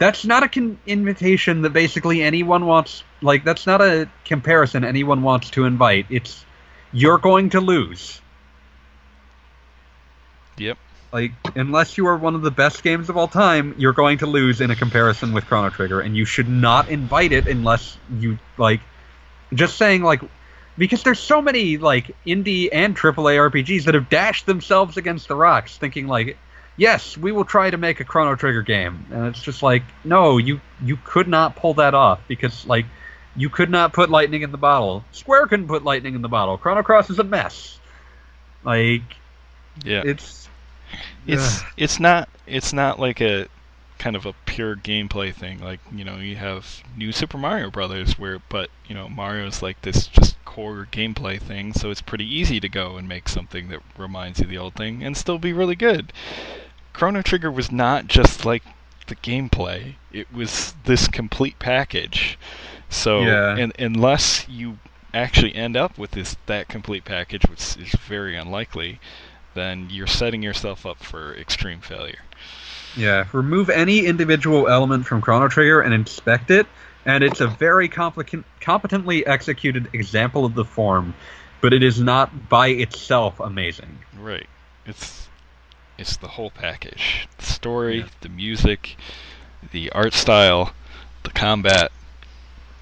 [0.00, 3.04] that's not a con- invitation that basically anyone wants.
[3.20, 6.06] Like that's not a comparison anyone wants to invite.
[6.08, 6.44] It's
[6.90, 8.20] you're going to lose.
[10.56, 10.78] Yep.
[11.12, 14.26] Like unless you are one of the best games of all time, you're going to
[14.26, 18.38] lose in a comparison with Chrono Trigger, and you should not invite it unless you
[18.56, 18.80] like.
[19.52, 20.22] Just saying, like,
[20.78, 25.36] because there's so many like indie and AAA RPGs that have dashed themselves against the
[25.36, 26.38] rocks, thinking like,
[26.80, 30.38] yes, we will try to make a Chrono Trigger game, and it's just like, no,
[30.38, 32.86] you you could not pull that off because like
[33.36, 35.04] you could not put lightning in the bottle.
[35.12, 36.56] Square couldn't put lightning in the bottle.
[36.58, 37.78] Chrono Cross is a mess.
[38.64, 39.02] Like
[39.84, 40.02] Yeah.
[40.04, 40.48] it's
[41.26, 41.66] it's Ugh.
[41.76, 43.46] it's not it's not like a
[43.98, 48.18] kind of a pure gameplay thing like you know you have new super mario brothers
[48.18, 52.58] where but you know mario's like this just core gameplay thing so it's pretty easy
[52.58, 55.52] to go and make something that reminds you of the old thing and still be
[55.52, 56.12] really good
[56.92, 58.62] chrono trigger was not just like
[59.06, 62.38] the gameplay it was this complete package
[62.88, 63.56] so Yeah.
[63.56, 64.78] and unless you
[65.12, 69.00] actually end up with this that complete package which is very unlikely
[69.54, 72.20] then you're setting yourself up for extreme failure.
[72.96, 76.68] Yeah, remove any individual element from Chrono Trigger and inspect it,
[77.04, 81.14] and it's a very complica- competently executed example of the form,
[81.60, 83.98] but it is not by itself amazing.
[84.16, 84.46] Right.
[84.86, 85.28] It's
[86.00, 87.28] it's the whole package.
[87.38, 88.06] The story, Yeah.
[88.22, 88.96] the music,
[89.70, 90.72] the art style,
[91.22, 91.92] the combat,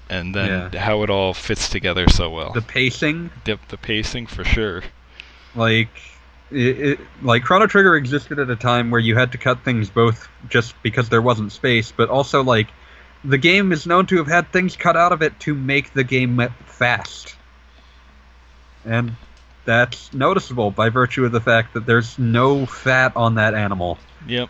[0.09, 0.79] and then Yeah.
[0.79, 2.51] how it all fits together so well.
[2.53, 4.83] The pacing, The, the pacing for sure.
[5.53, 5.89] like,
[6.51, 9.89] it, it, like Chrono Trigger existed at a time where you had to cut things
[9.89, 12.67] both just because there wasn't space, but also like
[13.23, 16.03] the game is known to have had things cut out of it to make the
[16.05, 17.35] game fast,
[18.85, 19.15] and
[19.69, 23.99] that's noticeable by virtue of the fact that there's no fat on that animal.
[24.27, 24.49] Yep.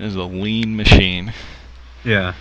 [0.00, 1.32] It is a lean machine.
[2.02, 2.34] Yeah.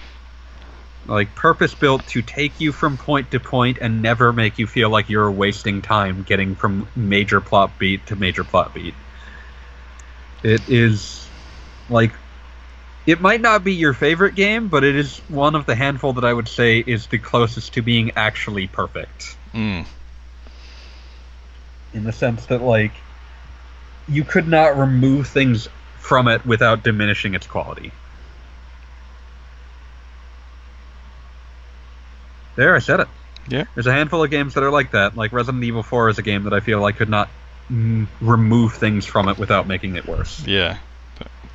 [1.05, 4.89] Like purpose built to take you from point to point and never make you feel
[4.89, 8.95] like you're wasting time getting from major plot beat to major plot beat.
[10.41, 11.29] It is
[11.87, 12.13] like
[13.05, 16.25] it might not be your favorite game, but it is one of the handful that
[16.25, 19.37] I would say is the closest to being actually perfect.
[19.53, 19.85] Mm.
[21.93, 22.91] In the sense that like
[24.07, 27.91] you could not remove things from it without diminishing its quality.
[32.55, 33.07] There, I said it.
[33.47, 33.65] Yeah.
[33.73, 35.15] There's a handful of games that are like that.
[35.15, 37.29] Like Resident Evil 4 is a game that I feel I could not
[37.71, 40.45] mm, remove things from it without making it worse.
[40.45, 40.77] Yeah,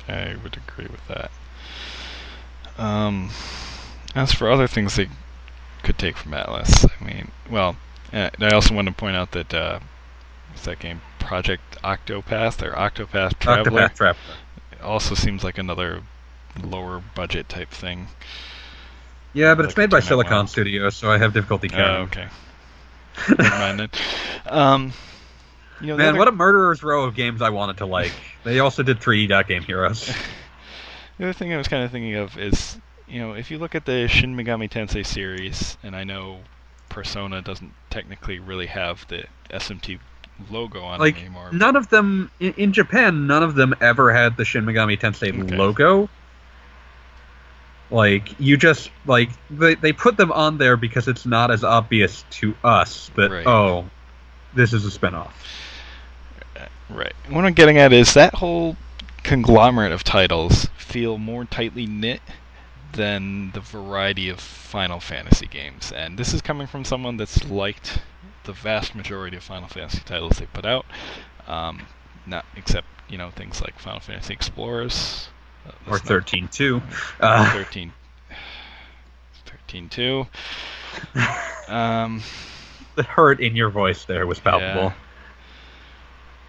[0.07, 1.31] I would agree with that.
[2.77, 3.29] Um,
[4.15, 5.09] as for other things they
[5.83, 7.77] could take from Atlus, I mean, well,
[8.11, 9.79] I also want to point out that uh,
[10.55, 11.01] what's that game?
[11.19, 14.15] Project Octopath or Octopath Traveler Octopath Traveler.
[14.81, 16.01] also seems like another
[16.63, 18.07] lower budget type thing.
[19.33, 20.47] Yeah, but Like it's made by it Silicon well.
[20.47, 22.03] Studios, so I have difficulty Oh, counting.
[22.07, 22.27] okay.
[23.37, 23.89] Never mind then.
[24.45, 24.93] Um,
[25.81, 28.13] you know, Man, other- what a murderer's row of games I wanted to like.
[28.45, 30.09] They also did 3D Dot Game Heroes.
[31.17, 33.73] The other thing I was kind of thinking of is, you know, if you look
[33.73, 36.39] at the Shin Megami Tensei series, and I know
[36.89, 39.99] Persona doesn't technically really have the SMT
[40.49, 41.49] logo on like anymore.
[41.53, 45.29] none of them in, in Japan, none of them ever had the Shin Megami Tensei
[45.41, 45.55] Okay.
[45.55, 46.09] logo.
[47.91, 52.23] Like you just like they they put them on there because it's not as obvious
[52.31, 53.45] to us that Right.
[53.47, 53.85] oh,
[54.53, 55.31] this is a spinoff.
[56.59, 57.13] Uh, right.
[57.29, 58.75] What I'm getting at is that whole
[59.23, 62.21] conglomerate of titles feel more tightly knit
[62.93, 65.91] than the variety of Final Fantasy games.
[65.91, 67.99] And this is coming from someone that's liked
[68.45, 70.85] the vast majority of Final Fantasy titles they put out.
[71.47, 71.81] Um,
[72.25, 75.29] not except, you know, things like Final Fantasy Explorers.
[75.67, 76.81] uh, Or thirteen two.
[77.19, 77.91] Uh, 13
[79.45, 80.27] 13 2
[81.67, 82.21] um
[82.95, 84.93] the hurt in your voice there was palpable.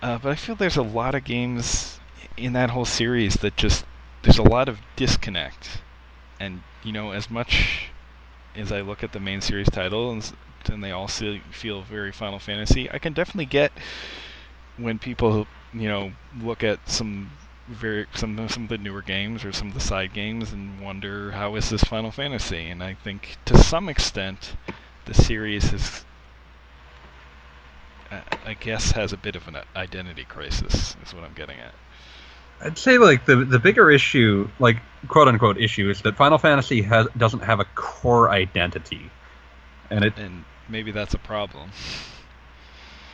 [0.02, 1.98] uh, but i feel there's a lot of games
[2.36, 3.84] in that whole series that just
[4.22, 5.82] there's a lot of disconnect
[6.40, 7.90] and you know as much
[8.54, 10.32] as i look at the main series titles
[10.68, 12.90] and they all feel very final fantasy.
[12.90, 13.72] I can definitely get
[14.76, 17.30] when people you know look at some
[17.68, 21.32] very some some of the newer games or some of the side games and wonder
[21.32, 22.68] how is this Final Fantasy?
[22.68, 24.56] And I think to some extent
[25.04, 26.04] the series is
[28.44, 31.74] I guess has a bit of an identity crisis is what I'm getting at.
[32.60, 34.76] I'd say like the the bigger issue, like
[35.08, 39.10] quote unquote issue, is that Final Fantasy has doesn't have a core identity,
[39.90, 41.70] and it And maybe that's a problem.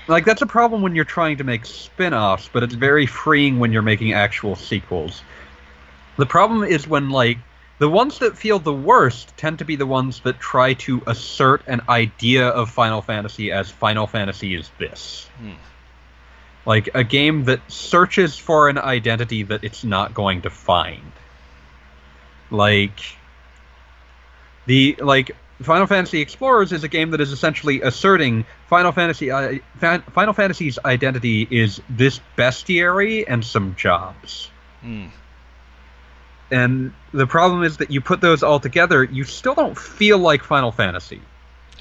[0.08, 3.72] like that's a problem when you're trying to make spin-offs, but it's very freeing when
[3.72, 5.22] you're making actual sequels.
[6.16, 7.38] The problem is when like
[7.78, 11.62] the ones that feel the worst tend to be the ones that try to assert
[11.66, 15.28] an idea of Final Fantasy as Final Fantasy is this.
[15.38, 15.54] Hmm.
[16.64, 21.12] Like a game that searches for an identity that it's not going to find.
[22.50, 23.00] Like
[24.66, 29.58] the like Final Fantasy Explorers is a game that is essentially asserting Final Fantasy uh,
[29.76, 34.50] Fan- Final Fantasy's identity is this bestiary and some jobs.
[34.80, 35.06] Hmm.
[36.50, 40.44] And the problem is that you put those all together, you still don't feel like
[40.44, 41.22] Final Fantasy.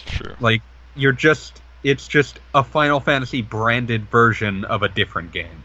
[0.06, 0.36] True.
[0.40, 0.62] Like
[0.96, 5.64] you're just it's just a Final Fantasy branded version of a different game.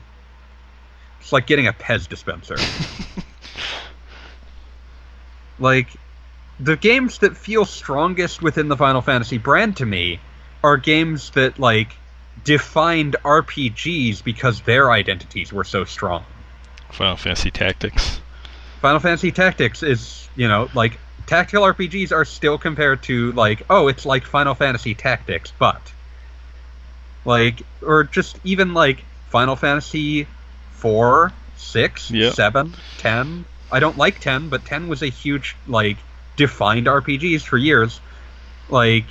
[1.20, 2.56] It's like getting a Pez dispenser.
[5.58, 5.88] like
[6.58, 10.20] the games that feel strongest within the Final Fantasy brand to me
[10.64, 11.94] are games that like
[12.44, 16.24] defined RPGs because their identities were so strong.
[16.90, 18.20] Final Fantasy Tactics.
[18.80, 23.88] Final Fantasy Tactics is, you know, like tactical RPGs are still compared to like, oh,
[23.88, 25.80] it's like Final Fantasy Tactics, but
[27.24, 30.26] like or just even like Final Fantasy
[30.72, 32.34] 4, 6, Yep.
[32.34, 33.44] 7, 10.
[33.72, 35.96] I don't like 10, but 10 was a huge like
[36.36, 38.00] defined RPGs for years.
[38.68, 39.06] Like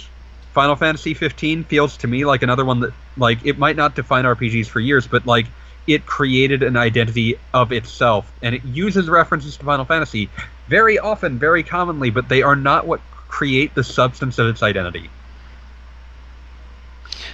[0.53, 4.26] Final Fantasy 15 feels to me like another one that like it might not define
[4.26, 5.47] RPGs for years, but like
[5.88, 10.30] it created an identity of itself and it uses references to Final Fantasy
[10.67, 15.09] very often, very commonly, but they are not what create the substance of its identity.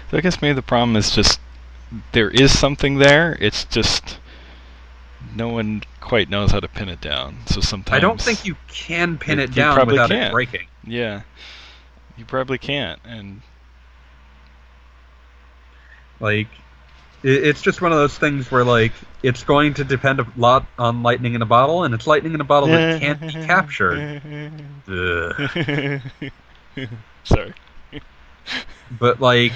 [0.09, 1.39] So I guess maybe the problem is just
[2.11, 3.37] there is something there.
[3.39, 4.17] It's just
[5.35, 7.37] no one quite knows how to pin it down.
[7.47, 10.31] So sometimes I don't think you can pin You- it you down probably without can't.
[10.33, 10.67] breaking.
[10.85, 11.21] Yeah,
[12.17, 12.99] you probably can't.
[13.05, 13.41] And
[16.19, 16.47] Like
[17.23, 18.91] it, it's just one of those things where like
[19.23, 22.41] it's going to depend a lot on lightning in a bottle, and it's lightning in
[22.41, 24.21] a bottle that can't be captured.
[27.23, 27.53] Sorry.
[28.99, 29.53] but like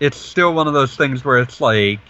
[0.00, 2.00] it's still one of those things where it's like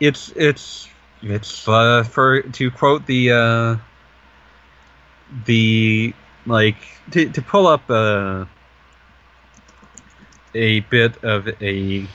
[0.00, 0.88] it's it's
[1.22, 3.76] it's uh, for to quote the uh
[5.44, 6.14] the
[6.46, 6.76] like
[7.10, 8.44] to to pull up uh,
[10.54, 12.06] a bit of a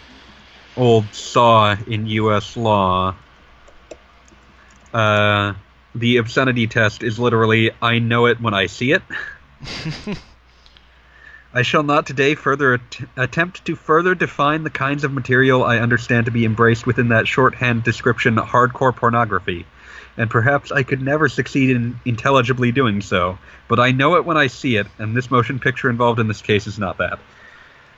[0.75, 3.15] old saw in US law
[4.93, 5.53] uh
[5.95, 9.03] the obscenity test is literally I know it when I see it.
[11.55, 15.77] I shall not today further at- attempt to further define the kinds of material I
[15.77, 19.67] understand to be embraced within that shorthand description hardcore pornography,
[20.17, 23.37] and perhaps I could never succeed in intelligibly doing so,
[23.67, 26.41] but I know it when I see it, and this motion picture involved in this
[26.41, 27.19] case is not that.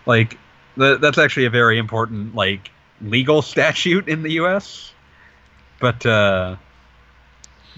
[0.06, 0.38] Like,
[0.78, 2.70] th- that's actually a very important, like,
[3.02, 4.94] legal statute in the US.
[5.80, 6.58] But, uh,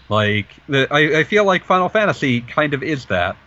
[0.09, 3.38] like, the, I, I feel like Final Fantasy kind of is that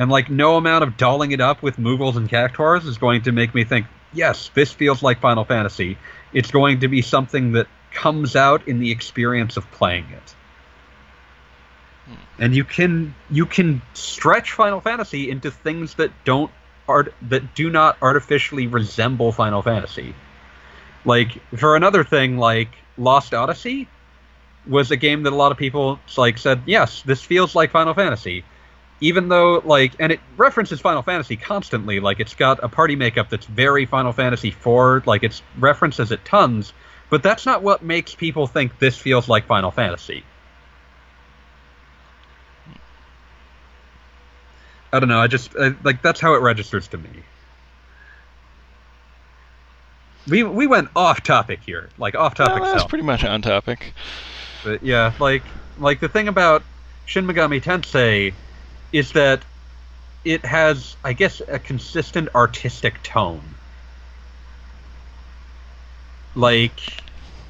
[0.00, 3.32] and like no amount of dolling it up with Moogles and Cactuars is going to
[3.32, 3.84] make me think,
[4.14, 5.98] yes, this feels like Final Fantasy.
[6.32, 10.34] It's going to be something that comes out in the experience of playing it.
[12.06, 12.42] Hmm.
[12.42, 16.50] And you can you can stretch Final Fantasy into things that don't
[16.88, 20.14] art that do not artificially resemble Final Fantasy.
[21.04, 23.86] Like for another thing, like Lost Odyssey
[24.66, 27.92] was a game that a lot of people like said, yes, this feels like Final
[27.92, 28.44] Fantasy
[29.00, 33.30] even though like and it references Final Fantasy constantly, like it's got a party makeup
[33.30, 36.72] that's very Final Fantasy 4 like it's references it tons,
[37.08, 40.22] but that's not what makes people think this feels like Final Fantasy.
[44.92, 45.20] I don't know.
[45.20, 47.08] I just I, like that's how it registers to me.
[50.28, 52.60] We we went off topic here, like off topic.
[52.60, 53.94] Well, that's pretty much on topic.
[54.62, 55.42] But yeah, like
[55.78, 56.62] like the thing about
[57.06, 58.34] Shin Megami Tensei
[58.92, 59.42] is that
[60.24, 63.42] it has, I guess, a consistent artistic tone.
[66.34, 66.80] Like,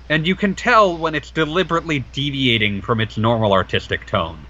[0.09, 4.47] and you can tell when it's deliberately deviating from its normal artistic tone.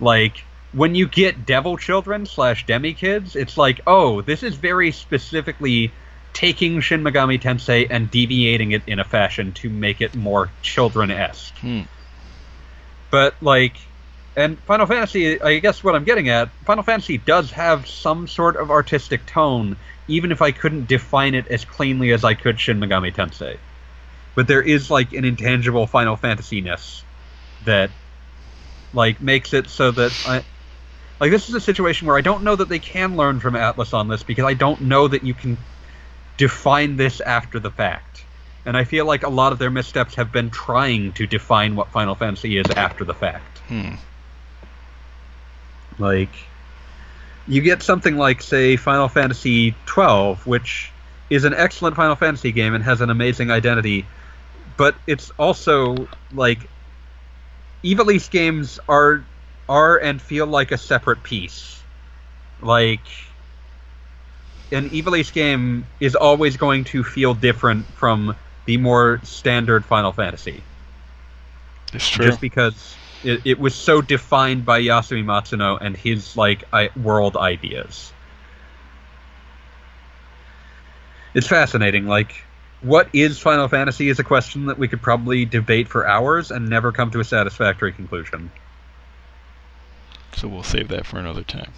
[0.00, 4.90] Like, when you get Devil Children slash Demi Kids, it's like, oh, this is very
[4.90, 5.92] specifically
[6.32, 11.10] taking Shin Megami Tensei and deviating it in a fashion to make it more children
[11.10, 11.54] esque.
[11.58, 11.82] Hmm.
[13.10, 13.76] But, like,
[14.34, 18.56] and Final Fantasy, I guess what I'm getting at, Final Fantasy does have some sort
[18.56, 19.76] of artistic tone,
[20.08, 23.58] even if I couldn't define it as cleanly as I could Shin Megami Tensei.
[24.34, 27.02] But there is like an intangible Final Fantasy ness
[27.66, 27.90] that
[28.94, 30.44] like makes it so that I
[31.20, 33.92] like this is a situation where I don't know that they can learn from Atlus
[33.92, 35.58] on this because I don't know that you can
[36.38, 38.24] define this after the fact.
[38.64, 41.90] And I feel like a lot of their missteps have been trying to define what
[41.90, 43.58] Final Fantasy is after the fact.
[43.68, 43.94] Hmm.
[45.98, 46.30] Like,
[47.46, 50.90] you get something like, say, Final Fantasy XII, which
[51.30, 54.06] is an excellent Final Fantasy game and has an amazing identity,
[54.76, 56.68] but it's also like
[57.82, 59.24] Ivalice games are
[59.68, 61.80] are and feel like a separate piece.
[62.60, 63.00] Like,
[64.70, 68.36] an Ivalice game is always going to feel different from
[68.66, 70.62] the more standard Final Fantasy
[71.92, 72.26] It's true.
[72.26, 77.36] just because it, it was so defined by Yasumi Matsuno and his like I, world
[77.36, 78.12] ideas.
[81.34, 82.06] It's fascinating.
[82.06, 82.34] Like,
[82.82, 86.68] what is Final Fantasy is a question that we could probably debate for hours and
[86.68, 88.50] never come to a satisfactory conclusion.
[90.34, 91.72] So we'll save that for another time.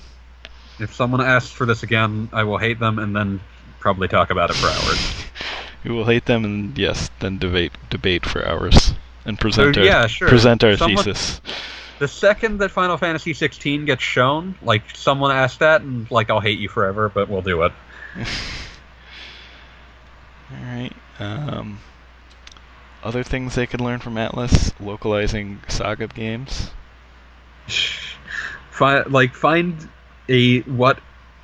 [0.81, 3.41] If someone asks for this again, I will hate them and then
[3.79, 5.25] probably talk about it for hours.
[5.85, 8.95] We will hate them and yes, then debate debate for hours
[9.25, 10.29] and present our yeah, sure.
[10.29, 11.41] present our Someone- thesis.
[12.01, 16.41] The second that Final Fantasy 16 gets shown, like someone asked that, and like I'll
[16.41, 17.73] hate you forever, but we'll do it.
[20.51, 20.93] All right.
[21.21, 21.79] Um,
[23.03, 26.71] other things they could learn from Atlus: localizing Saga games.
[28.71, 29.89] find like find
[30.29, 30.99] a what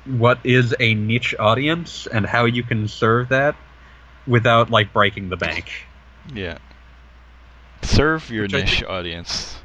[0.05, 3.55] what is a niche audience and how you can serve that
[4.27, 5.71] without like breaking the bank.
[6.33, 6.57] Yeah.
[7.83, 9.57] Serve your Which niche think- audience.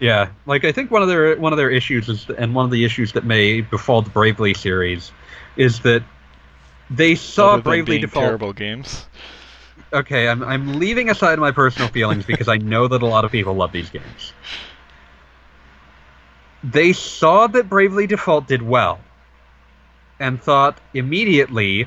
[0.00, 2.70] Yeah, like I think one of their one of their issues is, and one of
[2.72, 5.12] the issues that may befall the Bravely series,
[5.56, 6.02] is that
[6.90, 8.24] they saw Bravely Default.
[8.24, 9.06] terrible games.
[9.92, 13.30] Okay, I'm I'm leaving aside my personal feelings because I know that a lot of
[13.30, 14.32] people love these games.
[16.62, 19.00] They saw that Bravely Default did well,
[20.18, 21.86] and thought immediately,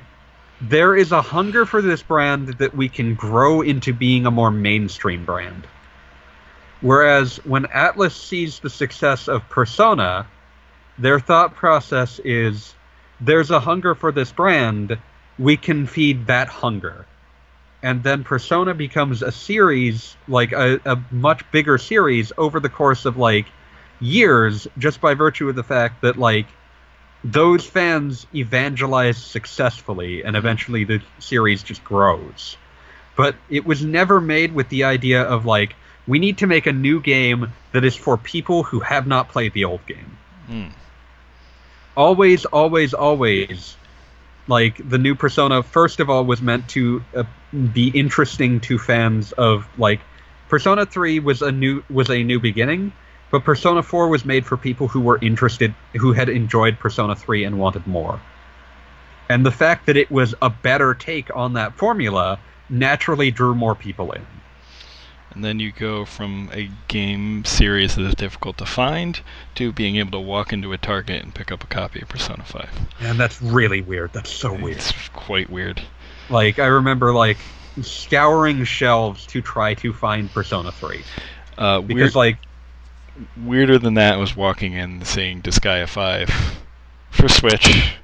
[0.61, 4.51] there is a hunger for this brand that we can grow into being a more
[4.51, 5.67] mainstream brand.
[6.81, 10.27] Whereas when Atlus sees the success of Persona,
[10.97, 12.73] their thought process is
[13.21, 14.97] there's a hunger for this brand,
[15.39, 17.05] we can feed that hunger.
[17.83, 23.05] And then Persona becomes a series, like a, a much bigger series over the course
[23.05, 23.45] of like
[23.99, 26.47] years, just by virtue of the fact that like
[27.23, 32.57] those fans evangelize successfully and eventually the series just grows.
[33.15, 35.75] But it was never made with the idea of like,
[36.07, 39.53] we need to make a new game that is for people who have not played
[39.53, 40.17] the old game.
[40.47, 40.67] Hmm.
[41.95, 43.75] Always, always, always,
[44.47, 45.63] like the new Persona.
[45.63, 47.23] First of all, was meant to uh,
[47.73, 49.99] be interesting to fans of like
[50.47, 52.93] Persona Three was a new was a new beginning,
[53.31, 57.43] but Persona Four was made for people who were interested, who had enjoyed Persona Three
[57.43, 58.19] and wanted more.
[59.29, 63.75] And the fact that it was a better take on that formula naturally drew more
[63.75, 64.25] people in.
[65.31, 69.19] And then you go from a game series that is difficult to find
[69.55, 72.43] to being able to walk into a Target and pick up a copy of Persona
[72.43, 72.69] 5.
[73.01, 74.13] And that's really weird.
[74.13, 74.77] That's so weird.
[74.77, 75.81] It's quite weird.
[76.29, 77.37] Like I remember like
[77.81, 81.03] scouring shelves to try to find Persona 3
[81.57, 82.37] Uh, because like
[83.43, 86.29] weirder than that was walking in and seeing Disgaea 5
[87.11, 87.95] for Switch.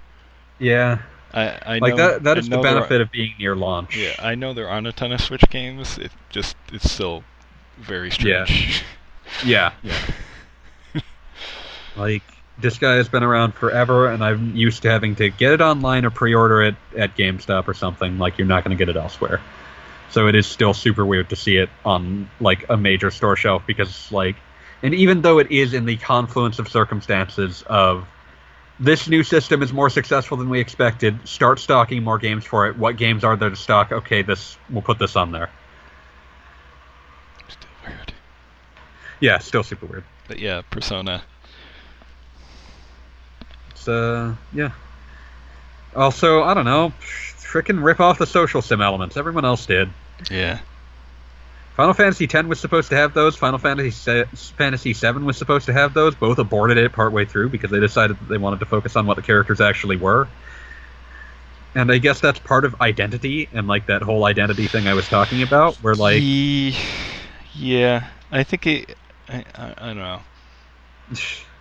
[0.59, 0.99] yeah,
[1.33, 3.97] I, I like know, that that I is the benefit Are, of being near launch.
[3.97, 5.97] yeah, I know there aren't a ton of Switch games.
[5.97, 7.23] It just it's still
[7.77, 8.45] very Yeah.
[8.45, 8.83] strange.
[9.45, 9.97] Yeah, yeah.
[11.95, 12.21] like
[12.61, 16.11] Disgaea has been around forever, and I'm used to having to get it online or
[16.11, 18.17] pre-order it at GameStop or something.
[18.19, 19.41] Like you're not going to get it elsewhere.
[20.11, 23.63] So it is still super weird to see it on like a major store shelf
[23.65, 24.35] because like,
[24.83, 28.05] and even though it is in the confluence of circumstances of
[28.79, 31.27] this new system is more successful than we expected.
[31.27, 32.77] Start stocking more games for it.
[32.77, 33.91] What games are there to stock?
[33.91, 35.49] Okay, this we'll put this on there.
[37.47, 38.13] Still weird.
[39.21, 40.03] Yeah, still super weird.
[40.27, 41.23] But yeah, Persona.
[43.71, 44.71] It's uh yeah.
[45.95, 49.15] Also, I don't know, frickin' rip off the social sim elements.
[49.15, 49.89] Everyone else did.
[50.29, 50.59] Yeah.
[51.75, 53.35] Final Fantasy X was supposed to have those.
[53.35, 54.25] Final Fantasy Se-
[54.57, 56.15] Fantasy VII was supposed to have those.
[56.15, 59.15] Both aborted it partway through because they decided that they wanted to focus on what
[59.15, 60.27] the characters actually were.
[61.75, 65.09] And I guess that's part of identity and like that whole identity thing I was
[65.09, 66.21] talking about, where like
[67.55, 68.95] yeah, I think it.
[69.27, 70.21] I, I, I don't know.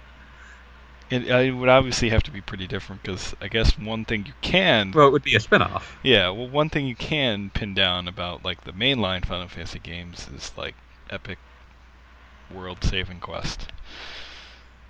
[1.12, 4.32] It, I would obviously have to be pretty different because I guess one thing you
[4.40, 6.00] can, well, it would be a spin-off.
[6.02, 10.28] yeah, well, one thing you can pin down about like the mainline Final Fantasy games
[10.28, 10.76] is like
[11.10, 11.38] epic
[12.48, 13.72] world saving quest.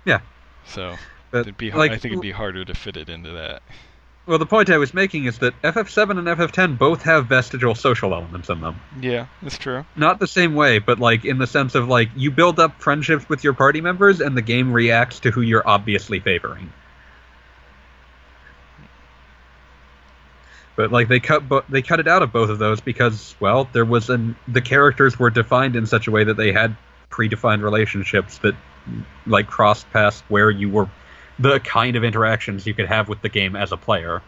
[0.05, 0.21] Yeah.
[0.63, 0.99] So
[1.31, 3.63] But it'd be, like, I think it'd be harder to fit it into that.
[4.25, 8.13] Well, the point I was making is that FF7 and FF10 both have vestigial social
[8.13, 8.79] elements in them.
[9.01, 9.85] Yeah, that's true.
[9.97, 13.27] Not the same way, but like in the sense of like you build up friendships
[13.27, 16.71] with your party members and the game reacts to who you're obviously favoring.
[20.77, 23.67] But like they cut bo- they cut it out of both of those because well,
[23.73, 26.77] there was an the characters were defined in such a way that they had
[27.11, 28.55] predefined relationships that
[29.27, 30.89] like crossed past where you were
[31.39, 34.21] the kind of interactions you could have with the game as a player.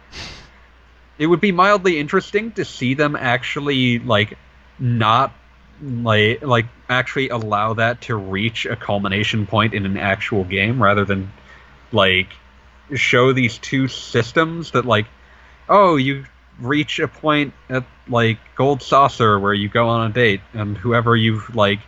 [1.18, 4.38] It would be mildly interesting to see them actually like
[4.80, 5.34] not
[5.82, 11.06] like like actually allow that to reach a culmination point in an actual game rather
[11.06, 11.32] than
[11.92, 12.30] like
[12.94, 15.06] show these two systems that like
[15.68, 16.26] oh you
[16.60, 21.16] reach a point at like gold saucer where you go on a date and whoever
[21.16, 21.80] you've like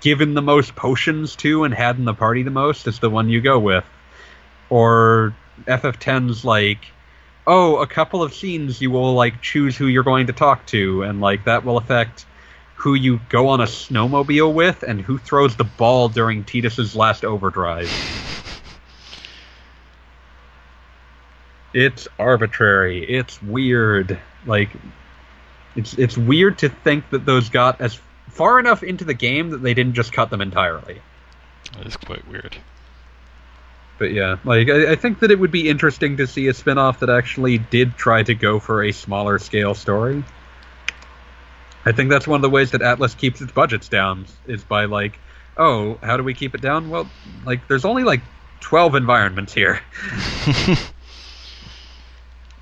[0.00, 3.28] given the most potions to and had in the party the most is the one
[3.28, 3.84] you go with
[4.72, 5.34] or
[5.66, 6.78] ff10's like
[7.46, 11.02] oh a couple of scenes you will like choose who you're going to talk to
[11.02, 12.24] and like that will affect
[12.82, 17.24] who you go on a snowmobile with and who throws the ball during Tidus's last
[17.24, 17.88] overdrive.
[21.72, 23.04] It's arbitrary.
[23.08, 24.18] It's weird.
[24.46, 24.70] Like
[25.76, 28.00] it's it's weird to think that those got as
[28.30, 31.00] far enough into the game that they didn't just cut them entirely.
[31.76, 32.56] That is quite weird.
[33.98, 37.00] But yeah, like I, I think that it would be interesting to see a spin-off
[37.00, 40.24] that actually did try to go for a smaller scale story.
[41.84, 44.84] I think that's one of the ways that Atlus keeps its budgets down is by
[44.86, 45.18] like,
[45.56, 46.90] oh, how do we keep it down?
[46.90, 47.08] Well,
[47.44, 48.20] like there's only like
[48.60, 49.80] 12 environments here.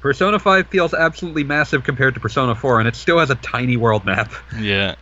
[0.01, 3.77] Persona 5 feels absolutely massive compared to Persona 4 and it still has a tiny
[3.77, 4.95] world map, yeah.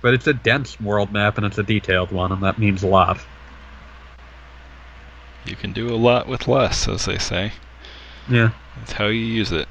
[0.00, 2.86] but it's a dense world map and it's a detailed one and that means a
[2.86, 3.18] lot.
[5.48, 7.52] You can do a lot with less, as they say.
[8.28, 8.50] Yeah.
[8.78, 9.68] That's how you use it.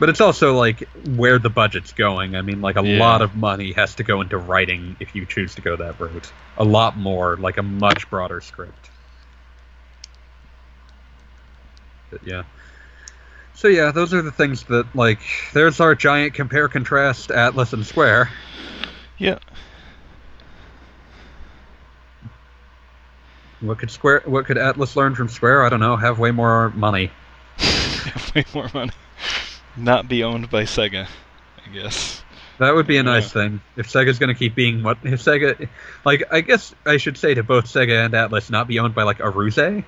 [0.00, 2.34] But it's also like where the budget's going.
[2.34, 2.98] I mean, like a Yeah.
[2.98, 6.32] lot of money has to go into writing if you choose to go that route.
[6.58, 8.90] A lot more, like a much broader script.
[12.10, 12.42] But yeah.
[13.54, 15.20] So yeah, those are the things that like.
[15.52, 18.30] There's our giant compare contrast Atlus and Square.
[19.18, 19.38] Yeah.
[23.64, 24.22] What could Square?
[24.26, 25.64] What could Atlus learn from Square?
[25.64, 25.96] I don't know.
[25.96, 27.10] Have way more money.
[27.58, 28.90] have Way more money.
[29.76, 31.06] Not be owned by Sega,
[31.64, 32.22] I guess.
[32.58, 33.42] That would be a nice Yeah.
[33.42, 33.60] thing.
[33.76, 35.68] If Sega's going to keep being what if Sega,
[36.04, 39.02] like I guess I should say to both Sega and Atlus, not be owned by
[39.02, 39.82] like Aruze.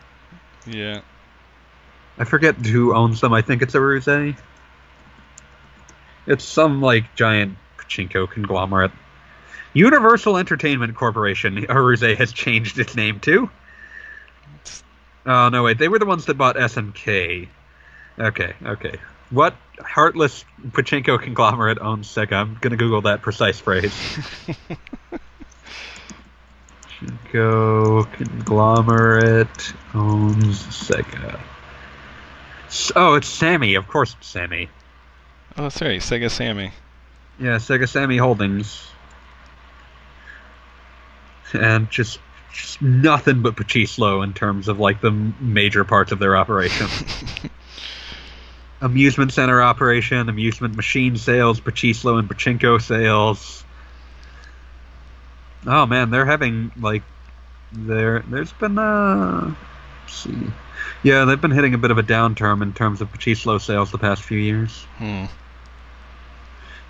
[0.67, 1.01] Yeah.
[2.19, 3.33] I forget who owns them.
[3.33, 4.37] I think it's Aruze.
[6.27, 8.91] It's some like giant pachinko conglomerate.
[9.75, 11.67] Universal Entertainment Corporation.
[11.67, 13.51] Aruze has changed its name to.
[15.27, 15.79] Oh no, wait.
[15.79, 17.49] They were the ones that bought SNK.
[18.19, 18.95] Okay, okay.
[19.31, 22.35] What heartless pachinko conglomerate owns Sega?
[22.35, 23.93] I'm gonna Google that precise phrase.
[27.01, 31.41] Pachinko conglomerate owns Sega.
[32.95, 33.75] Oh, it's Sammy.
[33.75, 34.69] Of course, it's Sammy.
[35.57, 35.99] Oh, sorry.
[35.99, 36.73] Sega Sammy.
[37.39, 38.89] Yeah, Sega Sammy Holdings.
[41.53, 42.19] And just
[42.81, 46.87] nothing but Pachislo in terms of like the major parts of their operation.
[48.81, 53.65] amusement center operation, amusement machine sales, Pachislo and Pachinko sales.
[55.67, 57.03] Oh man, they're having like
[57.73, 59.55] there there's been uh
[60.07, 60.37] see.
[61.03, 63.99] Yeah, they've been hitting a bit of a downturn in terms of Pachislo sales the
[63.99, 64.85] past few years.
[64.99, 65.25] Hmm.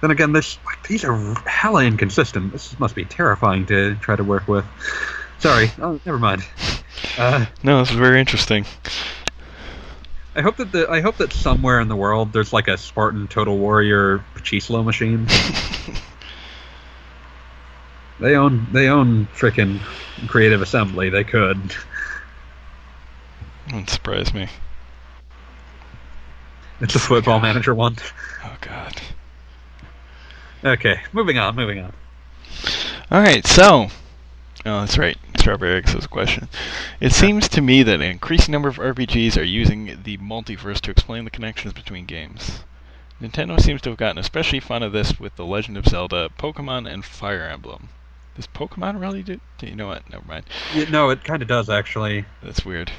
[0.01, 2.53] Then again, this like, these are hella inconsistent.
[2.53, 4.65] This must be terrifying to try to work with.
[5.39, 6.45] Sorry, oh, never mind.
[7.18, 8.64] Uh, No, this is very interesting.
[10.34, 13.26] I hope that the I hope that somewhere in the world there's like a Spartan
[13.26, 15.26] Total Warrior Pachislo machine.
[18.20, 19.80] they own they own frickin'
[20.28, 21.09] Creative Assembly.
[21.09, 21.59] They could.
[23.66, 24.49] Wouldn't surprise me.
[26.80, 27.97] It's a football manager one.
[28.45, 29.01] Oh God.
[30.62, 31.93] Okay, moving on, moving on.
[33.11, 33.89] All right, so.
[34.66, 35.16] Oh, that's right.
[35.47, 36.49] Strawberry a question.
[36.99, 40.91] It seems to me that an increasing number of RPGs are using the multiverse to
[40.91, 42.65] explain the connections between games.
[43.23, 46.93] Nintendo seems to have gotten especially fond of this with The Legend of Zelda, Pokemon,
[46.93, 47.91] and Fire Emblem.
[48.35, 49.39] Does Pokemon really do?
[49.63, 50.11] You know what?
[50.11, 50.47] Never mind.
[50.75, 52.25] Yeah, no, it kind of does actually.
[52.43, 52.91] That's weird.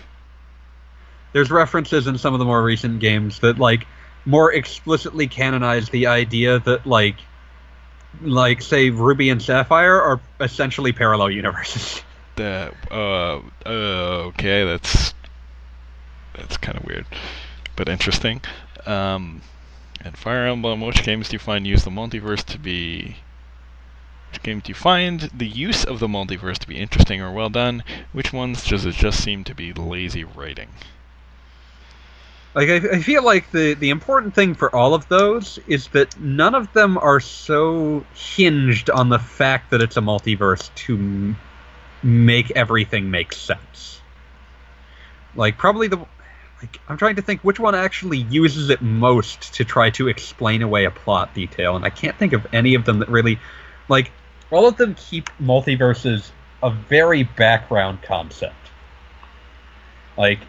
[1.34, 3.86] there's references in some of the more recent games that like
[4.24, 7.18] more explicitly canonize the idea that like
[8.22, 12.04] like say Ruby and Sapphire are essentially parallel universes.
[12.38, 15.13] That uh, uh okay, that's
[16.35, 17.05] that's kind of weird,
[17.75, 18.41] but interesting.
[18.85, 19.41] Um,
[20.01, 23.17] and Fire Emblem, which games do you find use the multiverse to be?
[24.31, 27.49] Which games do you find the use of the multiverse to be interesting or well
[27.49, 27.83] done?
[28.13, 30.69] Which ones does it just seem to be lazy writing?
[32.53, 36.19] Like I, I feel like the the important thing for all of those is that
[36.19, 41.35] none of them are so hinged on the fact that it's a multiverse to
[42.04, 44.02] make everything make sense.
[45.36, 45.98] Like probably the
[46.62, 50.62] like I'm trying to think which one actually uses it most to try to explain
[50.62, 53.39] away a plot detail, and I can't think of any of them that really
[53.88, 54.12] like
[54.50, 56.30] all of them keep multiverses
[56.64, 58.56] a very background concept.
[60.18, 60.39] Like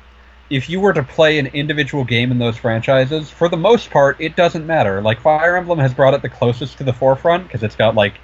[0.50, 4.20] if you were to play an individual game in those franchises, for the most part,
[4.20, 5.02] it doesn't matter.
[5.02, 8.14] Like Fire Emblem has brought it the closest to the forefront because it's got like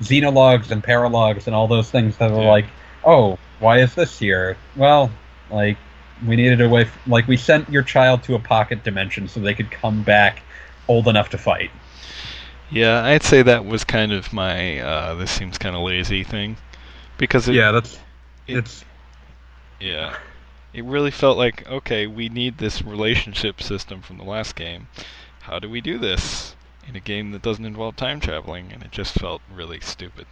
[0.00, 2.48] xenologues and paralogues and all those things that are Yeah.
[2.48, 2.66] like,
[3.04, 4.56] oh, why is this here?
[4.76, 5.10] Well,
[5.50, 5.76] like
[6.26, 9.40] we needed a way, f- like we sent your child to a pocket dimension so
[9.40, 10.42] they could come back
[10.88, 11.70] old enough to fight.
[12.70, 16.56] Yeah, I'd say that was kind of my uh, this seems kind of lazy thing,
[17.16, 17.98] because it, yeah, that's
[18.46, 18.84] it- it's
[19.80, 20.16] Yeah.
[20.72, 24.88] It really felt like, okay, we need this relationship system from the last game.
[25.42, 26.54] How do we do this
[26.88, 28.72] in a game that doesn't involve time traveling?
[28.72, 30.26] And it just felt really stupid.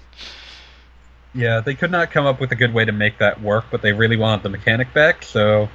[1.34, 3.82] Yeah, they could not come up with a good way to make that work, but
[3.82, 5.68] they really wanted the mechanic back, so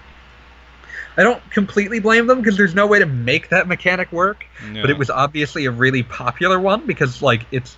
[1.18, 4.90] I don't completely blame them because there's no way to make that mechanic work, but
[4.90, 7.76] it was obviously a really popular one because like it's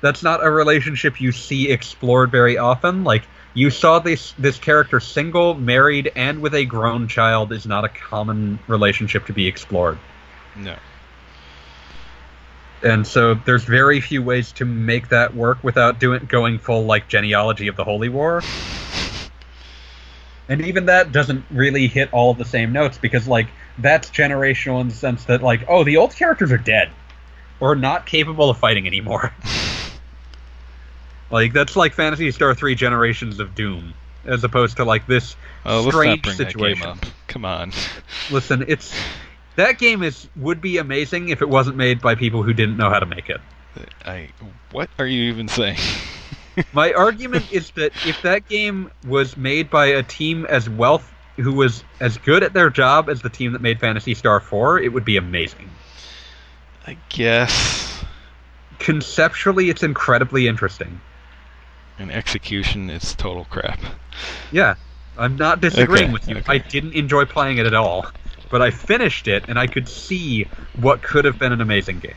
[0.00, 3.02] that's not a relationship you see explored very often.
[3.02, 3.24] Like
[3.54, 7.88] you saw this this character single, married, and with a grown child is not a
[7.88, 9.98] common relationship to be explored.
[10.54, 10.76] No.
[12.84, 17.08] And so there's very few ways to make that work without doing going full like
[17.08, 18.42] genealogy of the Holy War.
[20.48, 23.46] And even that doesn't really hit all of the same notes because, like,
[23.78, 26.90] that's generational in the sense that, like, oh, the old characters are dead
[27.60, 29.32] or not capable of fighting anymore.
[31.30, 33.94] like, that's like Phantasy Star 3 Generations of Doom,
[34.26, 36.80] as opposed to, like, this Oh, strange situation.
[36.80, 37.06] that game up.
[37.26, 37.72] Come on.
[38.30, 38.94] Listen, it's.
[39.56, 42.90] That game is would be amazing if it wasn't made by people who didn't know
[42.90, 43.40] how to make it.
[44.04, 44.28] I.
[44.72, 45.78] What are you even saying?
[46.72, 51.52] My argument is that if that game was made by a team as wealth who
[51.52, 54.92] was as good at their job as the team that made Phantasy Star 4, it
[54.92, 55.68] would be amazing.
[56.86, 58.04] I guess.
[58.78, 61.00] Conceptually, it's incredibly interesting.
[61.98, 63.80] In execution, it's total crap.
[64.52, 64.74] Yeah,
[65.18, 66.36] I'm not disagreeing Okay, with you.
[66.36, 66.54] okay.
[66.54, 68.06] I didn't enjoy playing it at all,
[68.50, 70.44] but I finished it and I could see
[70.78, 72.16] what could have been an amazing game.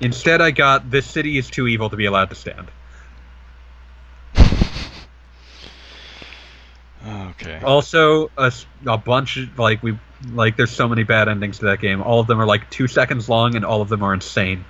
[0.00, 2.68] Instead, I got this city is too evil to be allowed to stand.
[7.06, 7.60] Okay.
[7.62, 9.98] Also, a bunch of, like we
[10.32, 10.56] like.
[10.56, 12.02] There's so many bad endings to that game.
[12.02, 14.64] All of them are like two seconds long, and all of them are insane.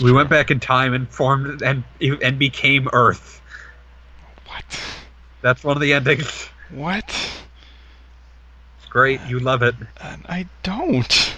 [0.00, 3.42] We went back in time and formed and and became Earth.
[4.46, 4.80] What?
[5.42, 6.48] That's one of the endings.
[6.70, 7.14] What?
[8.90, 9.20] Great.
[9.28, 9.74] You love it.
[10.00, 11.34] Uh, I don't.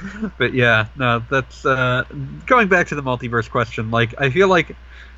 [0.38, 2.04] But yeah, no, that's uh,
[2.46, 3.90] going back to the multiverse question.
[3.90, 4.74] Like, I feel like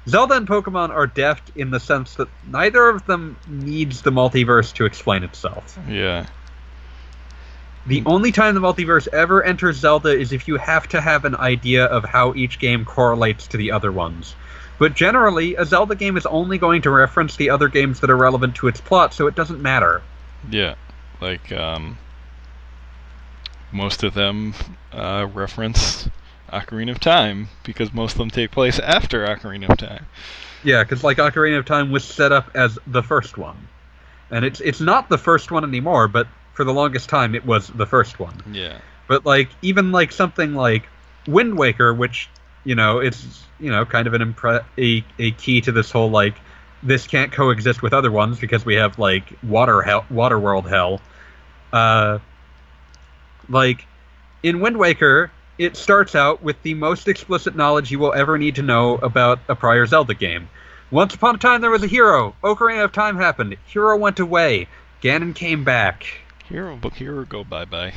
[0.09, 4.73] Zelda and Pokemon are deft in the sense that neither of them needs the multiverse
[4.75, 5.79] to explain itself.
[5.89, 6.27] Yeah.
[7.87, 11.37] The only time the multiverse ever enters Zelda is if you have to have an
[11.37, 14.35] idea of how each game correlates to the other ones.
[14.79, 18.17] But generally, a Zelda game is only going to reference the other games that are
[18.17, 20.03] relevant to its plot, so it doesn't matter.
[20.51, 20.75] Yeah.
[21.21, 21.99] Like, um.
[23.75, 24.53] Most of them
[24.93, 26.07] uh, reference
[26.53, 30.07] Ocarina of Time because most of them take place after Ocarina of Time.
[30.63, 33.69] Yeah, because like Ocarina of Time was set up as the first one,
[34.31, 36.07] and it's it's not the first one anymore.
[36.07, 38.43] But for the longest time, it was the first one.
[38.53, 38.79] Yeah.
[39.09, 40.87] But like even like something like
[41.27, 42.29] Wind Waker, which
[42.65, 46.11] you know it's you know kind of an impre- a a key to this whole
[46.11, 46.37] like
[46.83, 51.01] this can't coexist with other ones because we have like water hell, water world hell.
[51.73, 52.19] Uh,
[53.49, 53.87] like
[54.43, 58.57] in Wind Waker, it starts out with the most explicit knowledge you will ever need
[58.57, 60.49] to know about a prior Zelda game.
[60.91, 62.35] Once upon a time, there was a hero.
[62.43, 63.57] Ocarina of Time happened.
[63.67, 64.69] Hero went away.
[65.03, 66.05] Ganon came back.
[66.49, 67.95] Hero, but hero go bye bye.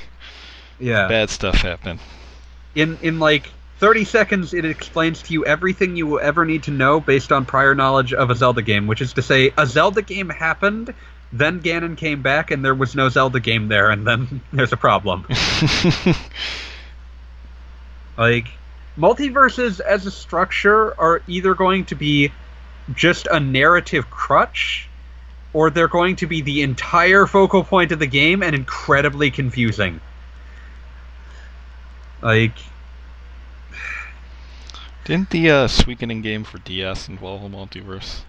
[0.79, 1.07] Yeah.
[1.07, 1.99] Bad stuff happened.
[2.73, 6.71] in in like 30 seconds it explains to you everything you will ever need to
[6.71, 10.01] know based on prior knowledge of a Zelda game, which is to say a Zelda
[10.01, 10.93] game happened,
[11.33, 14.77] then Ganon came back and there was no Zelda game there and then there's a
[14.77, 15.25] problem.
[18.17, 18.47] like
[18.97, 22.31] multiverses as a structure are either going to be
[22.93, 24.87] just a narrative crutch
[25.51, 29.99] or they're going to be the entire focal point of the game and incredibly confusing.
[32.21, 32.53] Like
[35.05, 38.21] Didn't the uh, Suikoden game for DS involve a multiverse?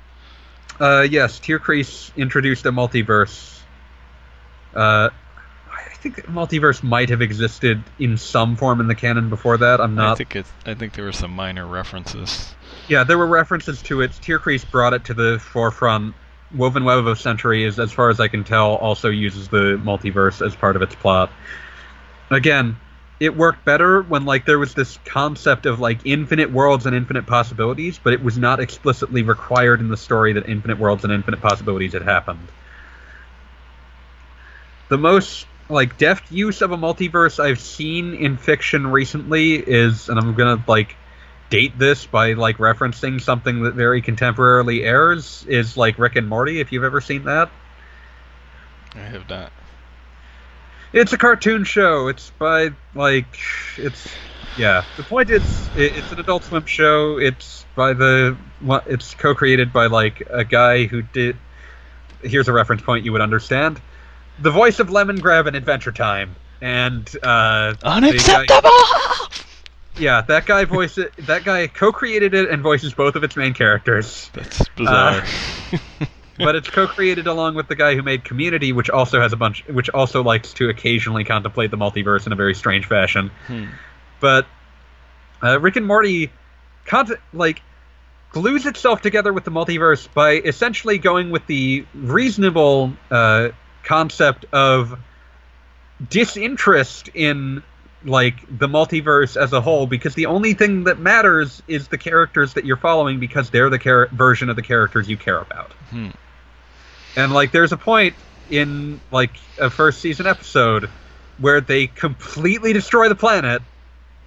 [0.79, 3.61] Uh, yes, Tierkreis introduced a multiverse.
[4.74, 5.09] Uh,
[5.70, 9.81] I think multiverse might have existed in some form in the canon before that.
[9.81, 10.18] I'm I not.
[10.18, 10.47] think it.
[10.66, 12.55] I think there were some minor references.
[12.89, 14.11] Yeah, there were references to it.
[14.11, 16.14] Tierkreis brought it to the forefront.
[16.55, 20.45] Woven Web of Century is, as far as I can tell, also uses the multiverse
[20.47, 21.31] as part of its plot.
[22.31, 22.77] Again,
[23.19, 27.27] it worked better when like there was this concept of like infinite worlds and infinite
[27.27, 31.41] possibilities, but it was not explicitly required in the story that infinite worlds and infinite
[31.41, 32.47] possibilities had happened.
[34.89, 40.19] The most like deft use of a multiverse I've seen in fiction recently is, and
[40.19, 40.95] I'm gonna like
[41.49, 46.61] date this by like referencing something that very contemporarily airs, is like Rick and Morty.
[46.61, 47.51] If you've ever seen that,
[48.95, 49.53] I have not.
[50.93, 52.09] It's a cartoon show.
[52.09, 53.26] It's by like
[53.76, 54.09] it's
[54.57, 54.84] yeah.
[54.97, 55.43] The point is,
[55.76, 57.18] it, it's an Adult Swim show.
[57.18, 61.37] It's by the what- it's co-created by like a guy who did.
[62.22, 63.80] Here's a reference point you would understand.
[64.39, 68.70] The voice of Lemongrab in Adventure Time, and uh, the guy- Unacceptable.
[69.99, 73.55] yeah, that guy voice it, that guy co-created it and voices both of its main
[73.55, 74.30] characters.
[74.34, 75.24] That's bizarre.
[76.39, 79.66] but it's co-created along with the guy who made Community, which also has a bunch,
[79.66, 83.30] which also likes to occasionally contemplate the multiverse in a very strange fashion.
[83.47, 83.66] Hmm.
[84.20, 84.47] But
[85.43, 86.30] uh, Rick and Morty,
[86.87, 87.62] cont- like,
[88.30, 93.51] glues itself together with the multiverse by essentially going with the reasonable uh,
[93.82, 94.99] concept of
[96.07, 97.62] disinterest in
[98.05, 102.55] like the multiverse as a whole because the only thing that matters is the characters
[102.55, 105.72] that you're following because they're the char- version of the characters you care about.
[105.91, 106.11] Hmm.
[107.17, 108.14] And like there's a point
[108.51, 110.89] in like a first season episode
[111.39, 113.62] where they completely destroy the planet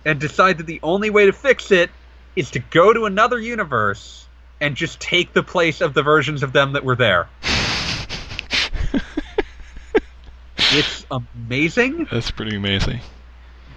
[0.05, 1.89] and decide that the only way to fix it
[2.35, 4.25] is to go to another universe
[4.61, 7.27] and just take the place of the versions of them that were there.
[10.57, 12.99] it's amazing That's pretty amazing.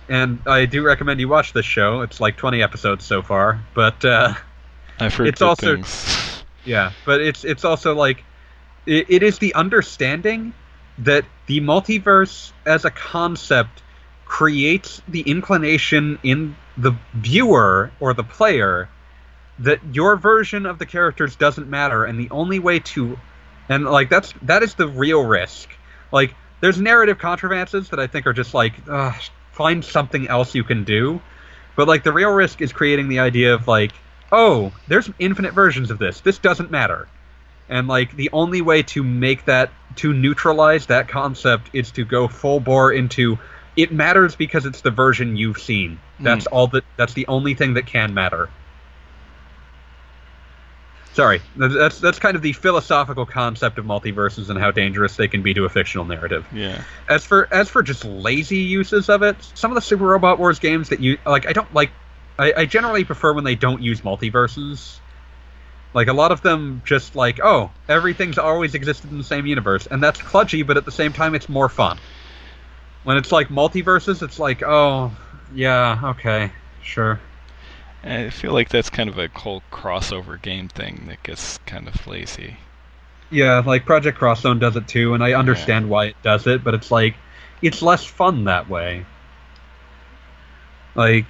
[0.09, 2.01] and I do recommend you watch this show.
[2.03, 4.35] It's like 20 episodes so far, but uh,
[5.01, 6.45] I've heard It's also- things.
[6.65, 8.25] yeah, but it's it's also like
[8.87, 10.55] it, it is the understanding
[10.99, 13.83] that the multiverse as a concept
[14.25, 18.89] creates the inclination in the viewer or the player
[19.59, 23.19] that your version of the characters doesn't matter and the only way to
[23.69, 25.69] and like that's that is the real risk.
[26.11, 28.75] Like there's narrative contrivances that i think are just like
[29.53, 31.21] find something else you can do.
[31.77, 33.93] But like the real risk is creating the idea of like
[34.31, 36.21] oh there's infinite versions of this.
[36.21, 37.09] This doesn't matter
[37.73, 42.29] and like the only way to make that to neutralize that concept is to go
[42.29, 43.39] full bore into
[43.77, 46.25] it matters because it's the version you've seen hmm.
[46.25, 48.49] that's all that that's the only thing that can matter
[51.15, 55.43] sorry that's that's kind of the philosophical concept of multiverses and how dangerous they can
[55.43, 56.83] be to a fictional narrative Yeah.
[57.09, 60.59] as for as for just lazy uses of it, some of the Super Robot Wars
[60.59, 61.91] games that you like, I don't like.
[62.39, 64.99] I, I generally prefer when they don't use multiverses.
[65.95, 69.87] Like a lot of them, just like oh, everything's always existed in the same universe,
[69.87, 71.99] and that's kludgy, but at the same time, it's more fun.
[73.05, 75.13] When it's like multiverses, it's like oh,
[75.55, 76.51] yeah, okay,
[76.83, 77.21] sure.
[78.05, 82.07] I feel like that's kind of a whole crossover game thing that gets kind of
[82.07, 82.57] lazy.
[83.31, 86.65] Yeah, like Project X Zone does it too, and I understand why it does it,
[86.65, 87.15] but it's like
[87.61, 89.07] it's less fun that way.
[90.95, 91.27] Like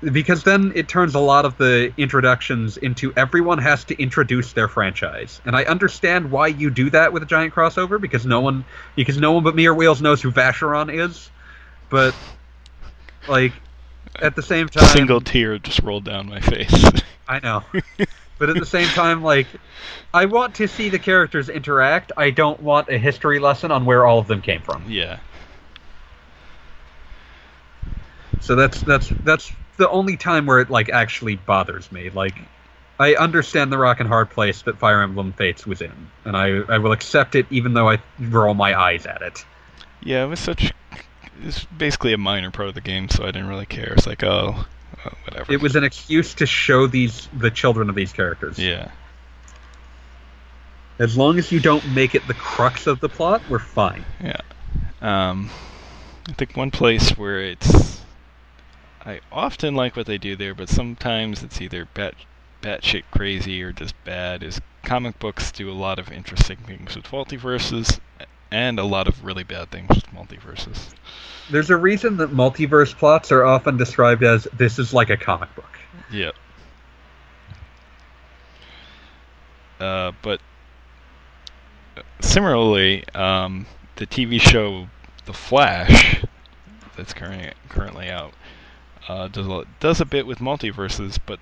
[0.00, 4.68] because then it turns a lot of the introductions into everyone has to introduce their
[4.68, 5.40] franchise.
[5.44, 8.64] And I understand why you do that with a giant crossover because no one
[8.96, 11.30] because no one but me or Wheels knows who Vashyron is.
[11.88, 12.14] But
[13.28, 13.52] like
[14.20, 16.84] at the same time A single tear just rolled down my face.
[17.28, 17.64] I know.
[18.38, 19.46] but at the same time, like,
[20.12, 22.12] I want to see the characters interact.
[22.16, 24.84] I don't want a history lesson on where all of them came from.
[24.88, 25.18] yeah.
[28.40, 32.10] So that's that's that's the only time where it like actually bothers me.
[32.10, 32.34] Like,
[32.98, 35.92] I understand the rock and hard place that Fire Emblem Fates was in,
[36.24, 39.44] and I I will accept it even though I roll my eyes at it.
[40.02, 40.72] Yeah, it was such.
[41.42, 43.92] It's basically a minor part of the game, so I didn't really care.
[43.94, 44.64] It's like, oh,
[45.04, 45.52] oh, whatever.
[45.52, 48.58] It was an excuse to show these the children of these characters.
[48.58, 48.90] Yeah.
[50.98, 54.04] As long as you don't make it the crux of the plot, we're fine.
[54.22, 54.40] Yeah.
[55.00, 55.50] Um,
[56.28, 58.00] I think one place where it's.
[59.06, 62.14] I often like what they do there, but sometimes it's either bat
[62.62, 64.42] batshit crazy or just bad.
[64.42, 68.00] Is comic books do a lot of interesting things with multiverses,
[68.50, 70.94] and a lot of really bad things with multiverses.
[71.50, 75.54] There's a reason that multiverse plots are often described as this is like a comic
[75.54, 75.78] book.
[76.10, 76.34] Yep.
[79.80, 80.40] Uh, but
[81.96, 84.88] uh, similarly, um, the TV show
[85.26, 86.24] The Flash,
[86.96, 88.32] that's currently currently out,
[89.08, 91.40] uh, does a, does a bit with multiverses, but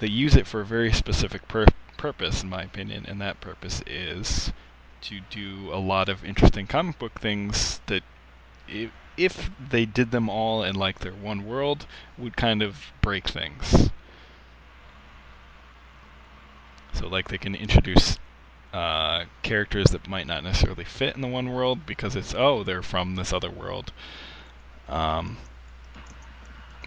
[0.00, 1.66] they use it for a very specific pur-
[1.96, 4.52] purpose, in my opinion, and that purpose is
[5.00, 8.02] to do a lot of interesting comic book things that,
[8.68, 11.86] if, if they did them all in like their one world,
[12.18, 13.90] would kind of break things.
[16.92, 18.18] So like they can introduce
[18.72, 22.82] uh, characters that might not necessarily fit in the one world because it's oh they're
[22.82, 23.92] from this other world.
[24.88, 25.38] Um,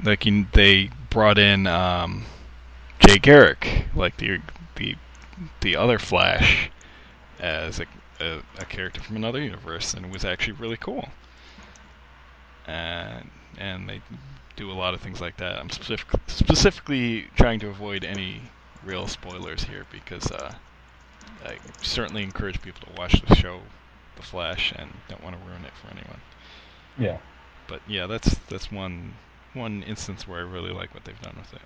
[0.03, 2.25] like they brought in um,
[2.99, 4.39] Jay Garrick, like the
[4.75, 4.95] the
[5.61, 6.69] the other Flash,
[7.39, 7.85] as a,
[8.19, 11.09] a a character from another universe, and it was actually really cool.
[12.67, 14.01] And and they
[14.55, 15.59] do a lot of things like that.
[15.59, 18.41] I'm specific, specifically trying to avoid any
[18.83, 20.53] real spoilers here because uh,
[21.43, 23.59] I certainly encourage people to watch the show,
[24.15, 26.21] The Flash, and don't want to ruin it for anyone.
[26.97, 27.17] Yeah.
[27.67, 29.13] But yeah, that's that's one
[29.55, 31.61] one instance where I really like what they've done with it.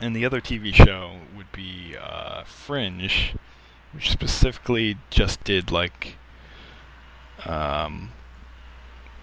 [0.00, 3.34] And the other TV show would be uh, Fringe,
[3.92, 6.16] which specifically just did like
[7.44, 8.10] um,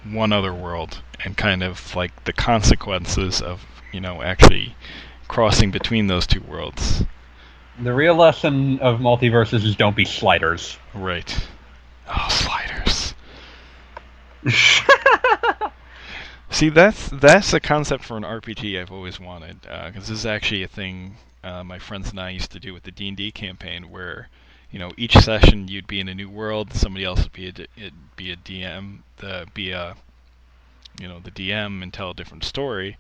[0.04, 4.76] one other world and kind of like the consequences of you know actually
[5.28, 7.04] crossing between those two worlds.
[7.80, 10.78] The real lesson of multiverses is don't be sliders.
[10.94, 11.48] Right.
[12.08, 12.77] Oh, sliders.
[16.50, 20.64] See, that's that's a concept for an RPG I've always wanted, because this is actually
[20.64, 23.32] a thing uh, my friends and I used to do with the D and D
[23.32, 24.30] campaign, where
[24.72, 27.54] you know each session you'd be in a new world, somebody else would be a
[28.16, 29.96] be a DM, the be a
[31.00, 32.98] you know the DM and tell a different story,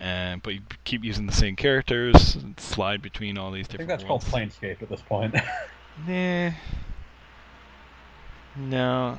[0.00, 3.90] and but you keep using the same characters, and slide between all these different.
[3.90, 4.58] I think that's called worlds.
[4.58, 5.34] Planescape at this point.
[6.06, 6.50] Nah.
[8.54, 9.18] No.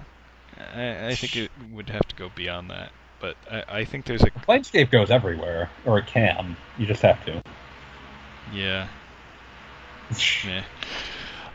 [0.59, 2.91] I, I think it would have to go beyond that.
[3.19, 6.55] But I, I think there's a Planescape goes everywhere, or it can.
[6.77, 7.41] You just have to.
[8.53, 8.87] yeah.
[10.45, 10.63] yeah.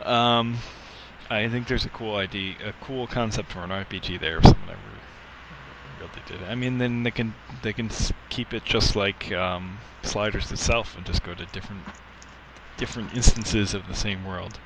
[0.05, 0.59] Um,
[1.31, 4.39] I think there's a cool idea, a cool concept for an RPG there.
[4.39, 4.79] If someone ever
[6.03, 6.51] really did it.
[6.51, 7.91] I mean, then they can they can
[8.29, 11.83] keep it just like um, Sliders itself, and just go to different
[12.77, 14.59] different instances of the same world,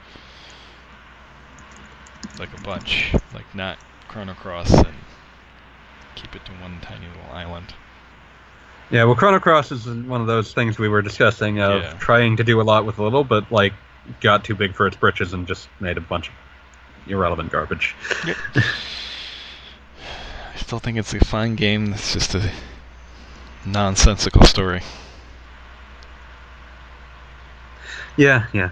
[2.39, 3.79] like a bunch, like not
[4.09, 4.95] Chrono Cross, and
[6.15, 7.75] keep it to one tiny little island.
[8.91, 11.93] Yeah, well, Chrono Cross is one of those things we were discussing of Yeah.
[11.99, 13.73] trying to do a lot with a little, but like
[14.21, 16.35] got too big for its britches and just made a bunch of
[17.09, 17.95] irrelevant garbage.
[18.27, 18.37] Yep.
[20.55, 21.93] I still think it's a fine game.
[21.93, 22.51] It's just a
[23.65, 24.81] nonsensical story.
[28.17, 28.71] Yeah, yeah.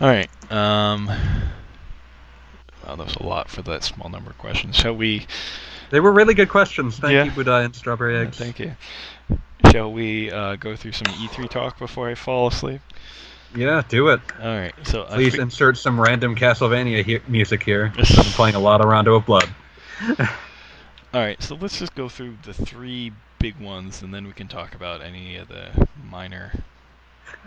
[0.00, 0.28] All right.
[0.50, 1.08] Um.
[2.86, 4.76] Wow, that was a lot for that small number of questions.
[4.76, 5.26] Shall we?
[5.90, 6.98] They were really good questions.
[6.98, 7.24] Thank Yeah.
[7.24, 8.36] you, Budai and Strawberry Eggs.
[8.38, 8.74] thank you.
[9.70, 12.80] Shall we uh, go through some E3 talk before I fall asleep?
[13.54, 14.20] Yeah, do it.
[14.40, 14.74] All right.
[14.84, 17.92] So Please fi- insert some random Castlevania he- music here.
[17.98, 19.48] I'm playing a lot of Rondo of Blood.
[20.18, 21.40] All right.
[21.42, 25.02] So let's just go through the three big ones, and then we can talk about
[25.02, 26.52] any of the minor.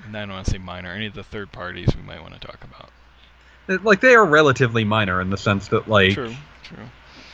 [0.05, 0.91] And I don't want to say minor.
[0.91, 2.91] Any of the third parties we might want to talk about.
[3.67, 6.35] Like they are relatively minor in the sense that like True.
[6.63, 6.89] True.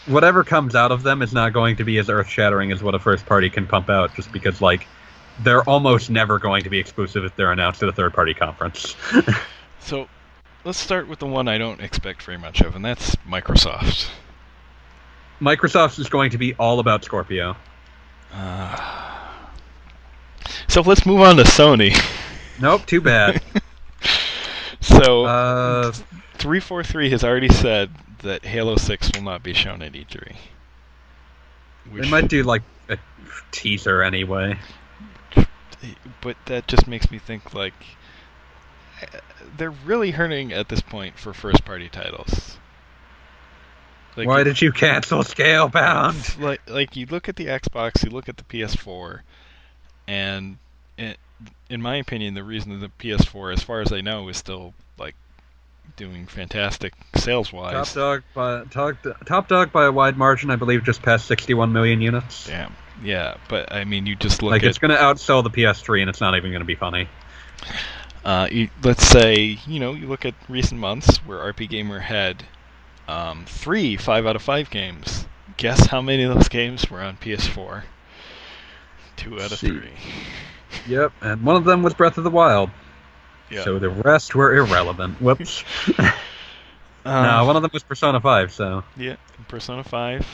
[0.05, 2.95] whatever comes out of them is not going to be as earth shattering as what
[2.95, 4.87] a first party can pump out, just because like
[5.39, 8.95] they're almost never going to be exclusive if they're announced at a third party conference.
[9.81, 10.07] So
[10.63, 14.09] let's start with the one I don't expect very much of, and that's Microsoft.
[15.41, 17.57] Microsoft is going to be all about Scorpio.
[18.31, 19.17] Uh,
[20.67, 21.99] so let's move on to Sony.
[22.59, 23.41] Nope, too bad.
[24.81, 25.91] so uh,
[26.41, 27.91] 343 has already said
[28.23, 30.35] that Halo 6 will not be shown at E3.
[31.93, 32.97] they might do like a
[33.51, 34.57] teaser anyway.
[36.21, 37.73] but that just makes me think like
[39.57, 42.57] they're really hurting at this point for first party titles.
[44.15, 46.39] Like Why did you cancel Scalebound?
[46.41, 49.21] like like you look at the Xbox, you look at the PS4,
[50.07, 50.57] and
[50.97, 51.15] in,
[51.69, 55.15] in my opinion, the reason the PS4, as far as I know, is still like
[55.95, 57.73] doing fantastic sales wise.
[57.73, 61.71] Top dog by top, top dog by a wide margin, I believe, just past 61
[61.71, 62.47] million units.
[62.47, 62.75] Damn.
[63.03, 66.01] Yeah, but I mean, you just look Like at it's going to outsell the PS3,
[66.01, 67.07] and it's not even going to be funny.
[68.23, 72.43] Uh, you, let's say you know you look at recent months where RPGamer had
[73.07, 75.25] um, three five out of five games.
[75.57, 77.83] Guess how many of those games were on PS4?
[79.17, 79.91] Two out of three.
[80.87, 82.69] Yep, and one of them was Breath of the Wild.
[83.51, 83.63] Yeah.
[83.63, 85.21] So the rest were irrelevant.
[85.21, 85.63] Whoops.
[85.99, 86.09] no,
[87.05, 88.51] Um, one of them was Persona 5.
[88.53, 89.15] So Yeah,
[89.47, 90.25] Persona 5,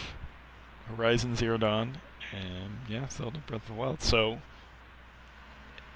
[0.96, 1.98] Horizon Zero Dawn,
[2.32, 4.02] and yeah, Zelda Breath of the Wild.
[4.04, 4.40] So,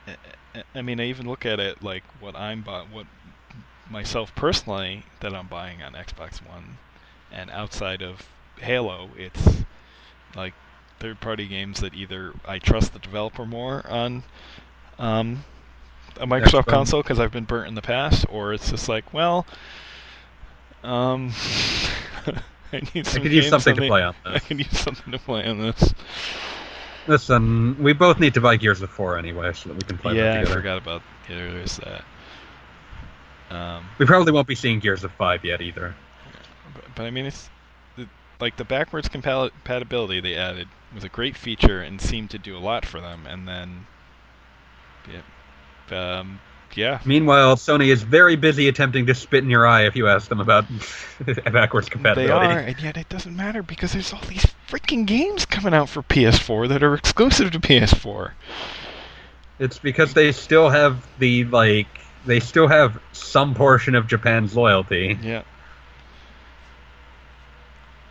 [0.07, 0.15] I-
[0.55, 3.05] I- I mean, I even look at it like what I'm buying, what
[3.89, 6.77] myself personally that I'm buying on Xbox One,
[7.31, 8.25] and outside of
[8.57, 9.63] Halo, it's
[10.35, 10.53] like
[10.99, 14.23] third-party games that either I trust the developer more on
[14.99, 15.43] um,
[16.19, 16.67] a Microsoft Xbox.
[16.67, 19.45] console because I've been burnt in the past, or it's just like, well,
[20.83, 21.31] um,
[22.73, 24.43] I need I some could use something to play on I this.
[24.43, 25.93] could use something to play on this.
[27.07, 30.15] Listen, we both need to buy Gears of 4 anyway, so that we can play
[30.15, 30.55] yeah, that I together.
[30.55, 32.03] forgot about yeah, there's that.
[33.49, 35.95] Um, We probably won't be seeing Gears of 5 yet either.
[36.73, 37.49] but, but I mean, it's
[37.97, 38.07] the,
[38.39, 42.59] like the backwards compatibility they added was a great feature and seemed to do a
[42.59, 43.87] lot for them, and then
[45.11, 45.21] yeah,
[45.91, 46.39] um,
[46.75, 50.29] yeah, Meanwhile, Sony is very busy attempting to spit in your eye if you ask
[50.29, 50.65] them about
[51.51, 52.21] backwards compatibility.
[52.21, 52.53] they compatibility.
[52.53, 56.01] are, and yet it doesn't matter because there's all these freaking games coming out for
[56.03, 58.31] PS4 that are exclusive to PS4.
[59.59, 61.87] It's because they still have the like
[62.25, 65.17] they still have some portion of Japan's loyalty.
[65.21, 65.43] Yeah,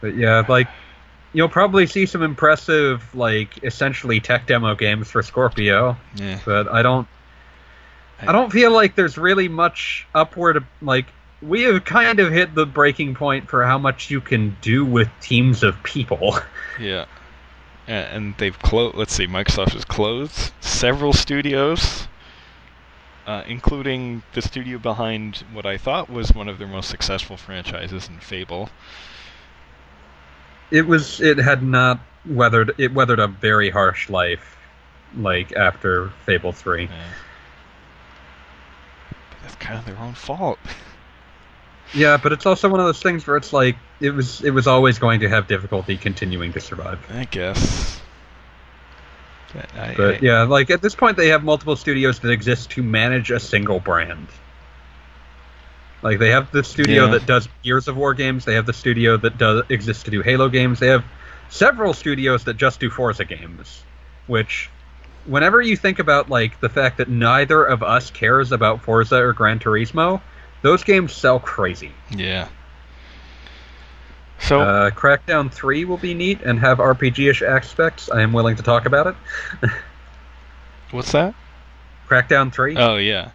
[0.00, 0.68] But yeah, like
[1.32, 6.38] you'll probably see some impressive like essentially tech demo games for Scorpio, yeah.
[6.44, 7.08] but I don't
[8.28, 11.06] I don't feel like there's really much upward like
[11.42, 15.08] we have kind of hit the breaking point for how much you can do with
[15.20, 16.38] teams of people.
[16.78, 17.04] Yeah.
[17.86, 18.96] And they've closed.
[18.96, 19.26] Let's see.
[19.26, 22.08] Microsoft has closed several studios,
[23.26, 28.08] uh, including the studio behind what I thought was one of their most successful franchises
[28.08, 28.70] in Fable.
[30.70, 34.56] It was it had not weathered it weathered a very harsh life
[35.18, 36.84] like after Fable 3.
[36.84, 36.90] Yeah.
[39.50, 40.58] That's kind of their own fault.
[41.92, 44.68] Yeah, but it's also one of those things where it's like it was it was
[44.68, 47.04] always going to have difficulty continuing to survive.
[47.12, 48.00] I guess.
[49.52, 52.70] But I, But I- yeah, like at this point they have multiple studios that exist
[52.72, 54.28] to manage a single brand.
[56.00, 57.10] Like they have the studio Yeah.
[57.14, 60.22] that does Gears of War games, they have the studio that does exists to do
[60.22, 61.04] Halo games, they have
[61.48, 63.82] several studios that just do Forza games,
[64.28, 64.70] which
[65.26, 69.32] whenever you think about like the fact that neither of us cares about Forza or
[69.32, 70.20] Gran Turismo,
[70.62, 71.92] those games sell crazy.
[72.10, 72.48] yeah.
[74.40, 78.10] So Uh, Crackdown 3 will be neat and have RPG-ish aspects.
[78.10, 79.06] I am willing to talk about
[79.62, 79.70] it.
[80.90, 81.34] what's that?
[82.08, 82.76] Crackdown 3?
[82.76, 83.30] Oh yeah,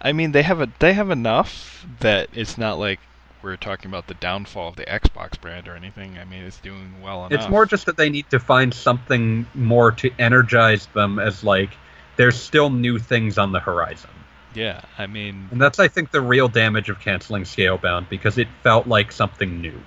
[0.00, 3.00] I mean they have a they have enough that it's not like
[3.42, 6.18] we're talking about the downfall of the Xbox brand or anything.
[6.18, 7.40] I mean it's doing well enough.
[7.40, 11.70] It's more just that they need to find something more to energize them as like
[12.16, 14.10] there's still new things on the horizon.
[14.54, 14.80] yeah.
[14.98, 18.86] I mean And that's I think the real damage of canceling Scalebound because it felt
[18.86, 19.80] like something new.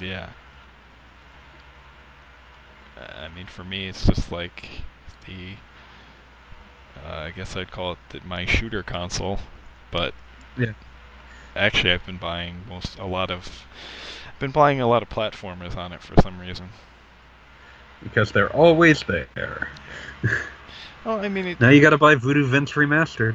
[0.00, 0.30] yeah.
[2.96, 4.68] Uh, I mean for me it's just like
[5.26, 5.54] the
[7.06, 9.38] uh, I guess I'd call it the, my shooter console,
[9.92, 10.14] but
[10.58, 10.72] Yeah.
[11.58, 13.66] Actually, I've been buying most a lot of.
[14.32, 16.68] I've been buying a lot of platformers on it for some reason.
[18.02, 19.68] Because they're always there.
[21.04, 23.34] Oh, I mean, it, Now you gotta buy Voodoo Vince Remastered.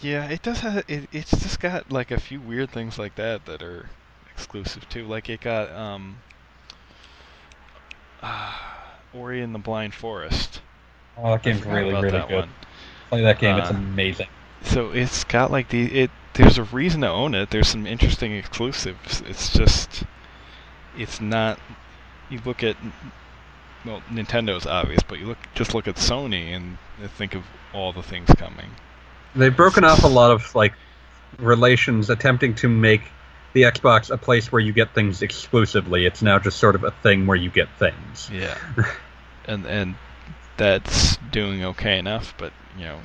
[0.00, 0.84] Yeah, it does have.
[0.88, 3.88] It, it's just got like a few weird things like that that are
[4.34, 5.06] exclusive too.
[5.06, 6.18] Like it got um,
[8.22, 8.52] uh,
[9.14, 10.60] Ori and the Blind Forest.
[11.16, 12.30] Oh, that game's really, really good.
[12.30, 12.50] one.
[13.08, 14.28] Play that game, it's Uh, amazing.
[14.64, 16.10] So it's got like the it.
[16.34, 17.50] There's a reason to own it.
[17.50, 19.22] There's some interesting exclusives.
[19.26, 20.02] It's just,
[20.98, 21.60] it's not.
[22.28, 22.76] You look at,
[23.84, 26.78] well, Nintendo's obvious, but you look just look at Sony and
[27.16, 28.70] think of all the things coming.
[29.36, 30.72] They've broken off a lot of like
[31.38, 33.02] relations, attempting to make
[33.52, 36.06] the Xbox a place where you get things exclusively.
[36.06, 38.30] It's now just sort of a thing where you get things.
[38.32, 38.56] Yeah,
[39.44, 39.94] and and
[40.56, 43.00] that's doing okay enough, but you know,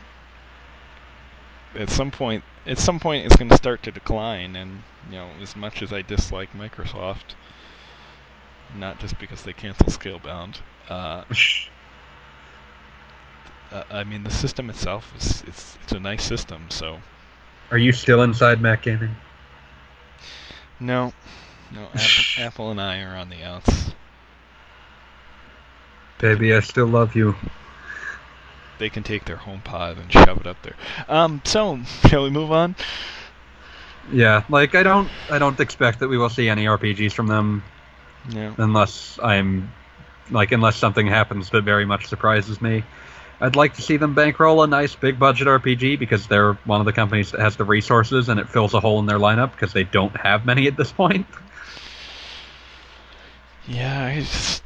[1.76, 4.56] at some point, at some point, it's going to start to decline.
[4.56, 7.36] And you know, as much as I dislike Microsoft,
[8.74, 11.24] not just because they canceled Scalebound, uh,
[13.72, 16.68] uh, I mean, the system itself is it's it's a nice system.
[16.70, 17.00] So
[17.72, 19.16] Are you still inside Mac Gaming?
[20.80, 21.14] no,
[21.70, 23.94] no, Apple, Apple and I are on the outs.
[26.20, 27.36] Baby, I still love you.
[28.80, 30.76] They can take their home pod and shove it up there.
[31.08, 32.76] Um, so shall we move on?
[34.12, 37.64] Yeah, like I don't I don't expect that we will see any RPGs from them
[38.30, 38.56] Yeah.
[38.58, 39.72] unless I'm
[40.32, 42.84] like unless something happens that very much surprises me.
[43.42, 46.86] I'd like to see them bankroll a nice big budget RPG because they're one of
[46.86, 49.72] the companies that has the resources and it fills a hole in their lineup because
[49.74, 51.26] they don't have many at this point.
[53.68, 54.64] Yeah, I just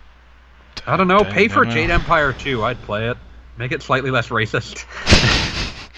[0.88, 1.66] I don't know, pay for.
[1.66, 3.18] Jade Empire 2, I'd play it.
[3.58, 4.86] Make it slightly less racist.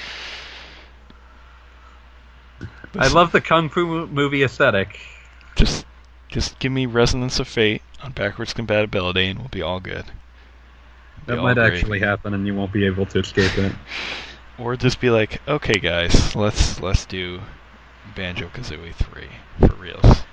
[2.98, 5.00] I love the kung fu movie aesthetic.
[5.56, 5.86] just
[6.30, 10.06] just give me Resonance of Fate on backwards compatibility, and we'll be all good.
[11.28, 11.74] That might great.
[11.74, 13.74] actually happen and you won't be able to escape it.
[14.58, 17.42] Or just be like, okay, guys, let's let's do
[18.16, 19.28] Banjo Kazooie three
[19.60, 20.24] for reals.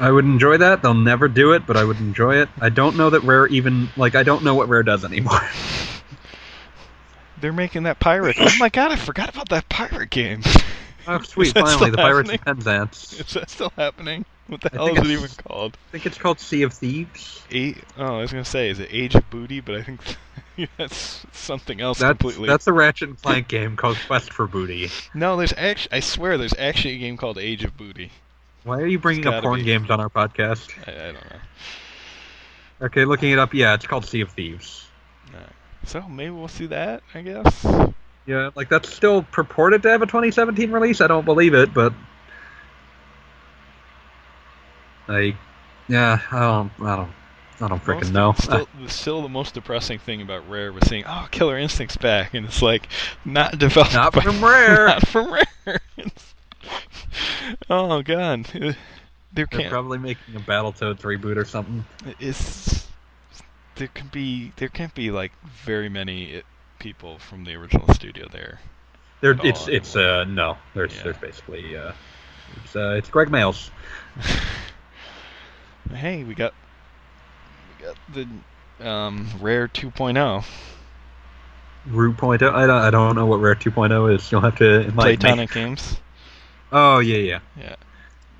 [0.00, 0.82] I would enjoy that.
[0.82, 2.48] They'll never do it, but I would enjoy it.
[2.60, 5.40] I don't know that Rare even like I don't know what Rare does anymore.
[7.40, 8.36] They're making that pirate.
[8.38, 10.42] oh my god, I forgot about that pirate game.
[11.06, 11.52] oh, sweet!
[11.54, 12.58] Finally, the Pirates happening?
[12.58, 13.20] of Penzance.
[13.20, 14.24] Is that still happening?
[14.48, 15.76] What the I hell is it even called?
[15.88, 17.42] I think it's called Sea of Thieves.
[17.50, 17.76] Eight?
[17.98, 19.60] Oh, I was gonna say, is it Age of Booty?
[19.60, 20.00] But I think
[20.78, 22.48] that's something else That's completely.
[22.48, 24.90] that's a Ratchet and Clank game called Quest for Booty.
[25.14, 25.92] No, there's actually.
[25.92, 28.10] I swear, there's actually a game called Age of Booty.
[28.64, 29.64] Why are you bringing up porn be.
[29.64, 30.68] games on our podcast?
[30.86, 32.86] I, I don't know.
[32.86, 33.54] Okay, looking it up.
[33.54, 34.87] Yeah, it's called Sea of Thieves.
[35.84, 37.02] So maybe we'll see that.
[37.14, 37.66] I guess.
[38.26, 41.00] Yeah, like that's still purported to have a 2017 release.
[41.00, 41.94] I don't believe it, but
[45.08, 45.34] I,
[45.88, 47.10] yeah, I don't, I don't,
[47.60, 48.34] I don't freaking know.
[48.38, 52.44] Still, still, the most depressing thing about Rare was seeing, "Oh, Killer Instinct's back," and
[52.44, 52.88] it's like
[53.24, 53.94] not developed.
[53.94, 54.86] Not by- from Rare.
[54.88, 55.80] Not from Rare.
[57.70, 58.46] Oh god,
[59.32, 61.84] They're probably making a Battletoads reboot or something.
[62.18, 62.87] It's
[63.78, 65.32] there can be there can't be like
[65.64, 66.42] very many uh,
[66.78, 68.60] people from the original studio there.
[69.20, 70.56] There, it's all it's uh no.
[70.74, 71.04] There's Yeah.
[71.04, 71.92] there's basically uh,
[72.62, 73.70] it's uh it's Gregg Mayles.
[75.94, 76.52] hey, we got
[77.78, 77.96] we got
[78.78, 79.78] the um, rare oh.
[79.78, 80.44] 2.0
[81.86, 82.42] Root Point.
[82.42, 84.30] I don't I don't know what Rare 2.0 is.
[84.30, 85.44] You'll have to enlighten me.
[85.46, 85.96] Playtonic games.
[86.70, 87.40] Oh yeah yeah.
[87.58, 87.76] Yeah.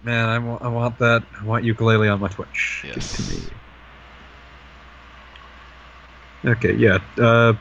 [0.02, 1.23] Man, I want I want that.
[1.40, 2.81] I want Yooka-Laylee on my Twitch.
[2.82, 3.16] Give it Yes.
[3.16, 3.43] to me.
[6.44, 6.98] Okay, yeah.
[7.19, 7.55] Uh,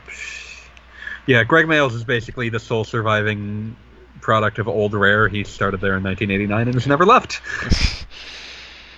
[1.25, 3.75] yeah, Gregg Mayles is basically the sole surviving
[4.21, 5.27] product of Old Rare.
[5.27, 7.41] He started there in 1989 and has never left.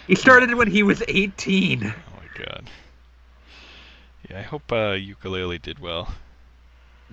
[0.08, 1.84] He started when he was 18.
[1.86, 2.68] Oh my god.
[4.28, 6.12] Yeah, I hope uh, Yooka-Laylee did well.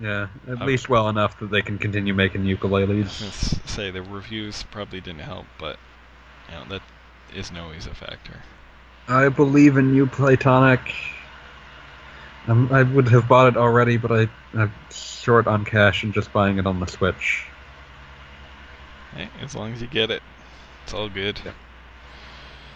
[0.01, 3.21] Yeah, at I- least well enough that they can continue making Yooka-Laylees.
[3.21, 5.77] Let's say the reviews probably didn't help, but
[6.49, 6.81] you know that
[7.35, 8.41] isn't always a factor.
[9.07, 10.91] I believe in you, Playtonic.
[12.47, 16.31] Um, I would have bought it already, but I, I'm short on cash and just
[16.31, 17.45] buying it on the Switch.
[19.13, 20.23] Hey, as long as you get it,
[20.83, 21.39] it's all good.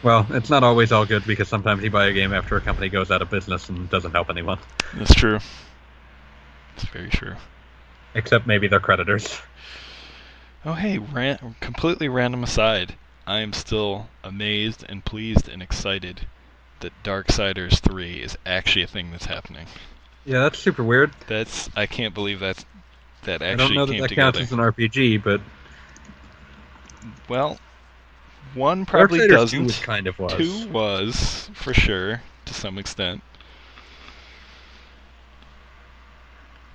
[0.03, 2.89] Well, it's not always all good because sometimes you buy a game after a company
[2.89, 4.57] goes out of business and doesn't help anyone.
[4.95, 5.39] That's true.
[6.75, 7.35] It's very true.
[8.13, 9.39] Except maybe their creditors.
[10.65, 12.95] Oh hey, ran- completely random aside.
[13.25, 16.27] I am still amazed and pleased and excited
[16.81, 19.67] that Darksiders 3 is actually a thing that's happening.
[20.25, 21.11] Yeah, that's super weird.
[21.27, 22.63] That's I can't believe that's
[23.23, 24.31] that actually I don't know that that together.
[24.33, 25.41] counts as an RPG, but
[27.29, 27.57] Well,
[28.53, 29.81] one probably Darksiders doesn't.
[29.83, 30.33] kind of was.
[30.33, 33.21] Two was for sure to some extent.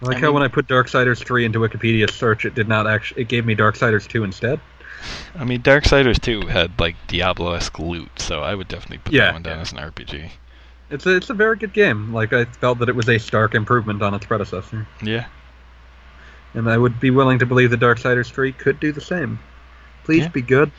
[0.02, 2.68] I like I how mean- when I put Darksiders 3 into Wikipedia search, it did
[2.68, 3.22] not actually.
[3.22, 4.60] It gave me Darksiders 2 instead.
[5.34, 9.32] I mean, Darksiders 2 had like Diablo-esque loot, so I would definitely put Yeah, that
[9.34, 9.62] one down yeah.
[9.62, 10.30] as an RPG.
[10.90, 12.12] It's a, it's a very good game.
[12.12, 15.26] Like I felt that it was a stark improvement on its predecessor, Yeah.
[16.54, 19.38] and I would be willing to believe that Darksiders 3 could do the same.
[20.04, 20.28] Please Yeah.
[20.28, 20.70] be good.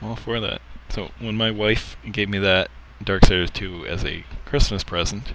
[0.00, 0.60] I'm all for that.
[0.88, 2.70] So when my wife gave me that
[3.04, 5.32] Darksiders 2 as a Christmas present,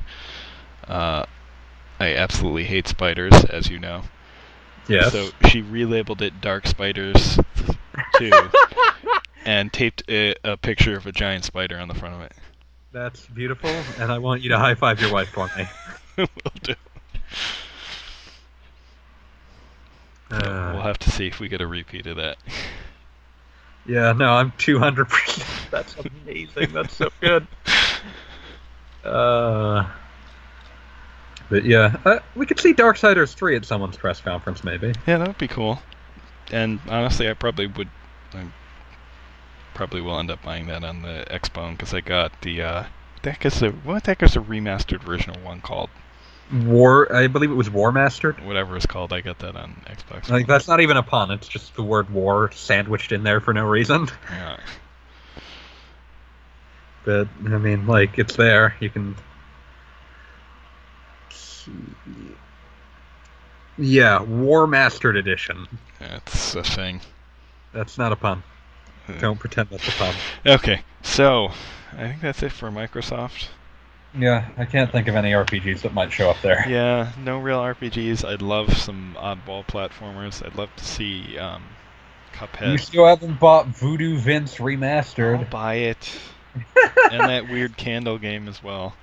[0.87, 1.25] uh,
[1.99, 4.03] I absolutely hate spiders, as you know.
[4.87, 5.11] Yes.
[5.11, 7.37] So she relabeled it Dark Spiders
[8.17, 8.31] 2
[9.45, 12.33] and taped a, a picture of a giant spider on the front of it.
[12.91, 15.65] That's beautiful, and I want you to high five your wife for me.
[16.17, 16.27] Will
[16.61, 16.73] do.
[20.29, 22.37] Uh, we'll have to see if we get a repeat of that.
[23.85, 25.69] Yeah, no, I'm 200%.
[25.71, 26.73] That's amazing.
[26.73, 27.47] That's so good.
[29.03, 29.89] Uh,
[31.49, 34.93] but yeah, uh, we could see Darksiders 3 at someone's press conference, maybe.
[35.07, 35.81] Yeah, that would be cool.
[36.51, 37.89] And honestly, I probably would.
[38.33, 38.45] I
[39.73, 42.61] probably will end up buying that on the Xbone because I got the.
[42.61, 45.61] Uh, what the heck is the what the heck is the remastered version of one
[45.61, 45.89] called?
[46.65, 48.45] War, I believe it was War Mastered.
[48.45, 50.29] Whatever it's called, I got that on Xbox.
[50.29, 51.31] Like that's not even a pun.
[51.31, 54.07] It's just the word war sandwiched in there for no reason.
[54.29, 54.57] Yeah.
[57.03, 58.75] But I mean, like it's there.
[58.79, 59.15] You can.
[63.77, 65.67] Yeah, War Mastered Edition.
[66.01, 67.01] That's a thing.
[67.73, 68.43] That's not a pun.
[69.19, 70.15] Don't pretend that's a pun.
[70.45, 71.51] Okay, so
[71.93, 73.47] I think that's it for Microsoft.
[74.17, 76.65] Yeah, I can't think of any RPGs that might show up there.
[76.67, 78.27] Yeah, no real RPGs.
[78.27, 80.45] I'd love some oddball platformers.
[80.45, 81.63] I'd love to see um,
[82.33, 82.71] Cuphead.
[82.73, 85.39] You still haven't bought Voodoo Vince Remastered.
[85.39, 86.19] I'll buy it.
[87.11, 88.93] and that weird candle game as well.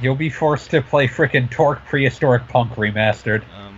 [0.00, 3.42] You'll be forced to play frickin' Tork Prehistoric Punk Remastered.
[3.58, 3.75] Um,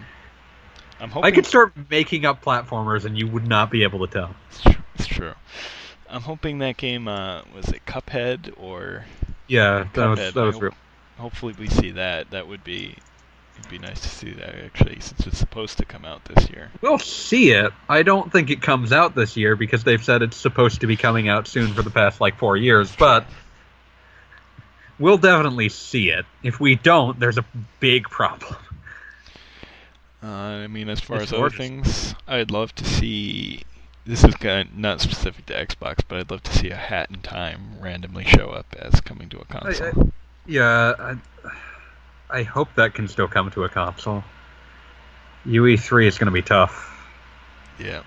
[1.01, 4.13] I'm hoping I could start making up platformers and you would not be able to
[4.13, 4.35] tell.
[4.51, 4.83] It's true.
[4.97, 5.35] It's true.
[6.09, 9.05] I'm hoping that game uh, was it Cuphead or
[9.47, 10.33] Yeah, that was, Cuphead.
[10.35, 10.75] that was real.
[11.19, 12.31] Hopefully we see that.
[12.31, 12.97] That would be
[13.59, 16.71] it'd be nice to see that actually, since it's supposed to come out this year.
[16.81, 17.73] We'll see it.
[17.89, 20.97] I don't think it comes out this year because they've said it's supposed to be
[20.97, 23.27] coming out soon for the past like four years, but
[24.99, 26.25] we'll definitely see it.
[26.43, 27.45] If we don't, there's a
[27.81, 28.57] big problem.
[30.23, 33.63] Uh, I mean, as far It's as other things, I'd love to see.
[34.05, 37.11] This is kind of not specific to Xbox, but I'd love to see a Hat
[37.11, 40.11] in Time randomly show up as coming to a console.
[40.47, 41.17] Yeah, I,
[42.31, 44.25] I hope that can still come to a console.
[45.47, 47.07] UE3 is going to be tough,
[47.79, 48.03] yeah.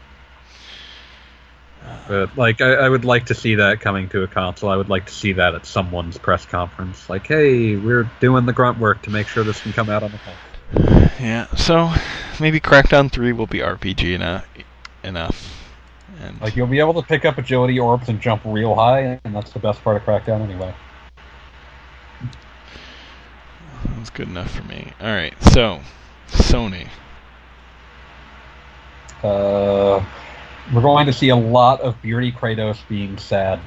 [2.07, 4.69] but like I, I would like to see that coming to a console.
[4.69, 7.09] I would like to see that at someone's press conference.
[7.09, 10.11] Like, hey, we're doing the grunt work to make sure this can come out on
[10.11, 10.50] the console.
[10.73, 11.93] Yeah, so
[12.39, 14.47] maybe Crackdown 3 will be RPG enough,
[15.03, 15.57] enough.
[16.21, 19.35] And Like you'll be able to pick up agility orbs and jump real high, and
[19.35, 20.73] that's the best part of Crackdown anyway.
[23.97, 24.93] that's good enough for me.
[24.99, 25.79] All right, so
[26.29, 26.87] Sony.
[29.23, 30.03] Uh,
[30.73, 33.59] we're going to see a lot of Beardy Kratos being sad.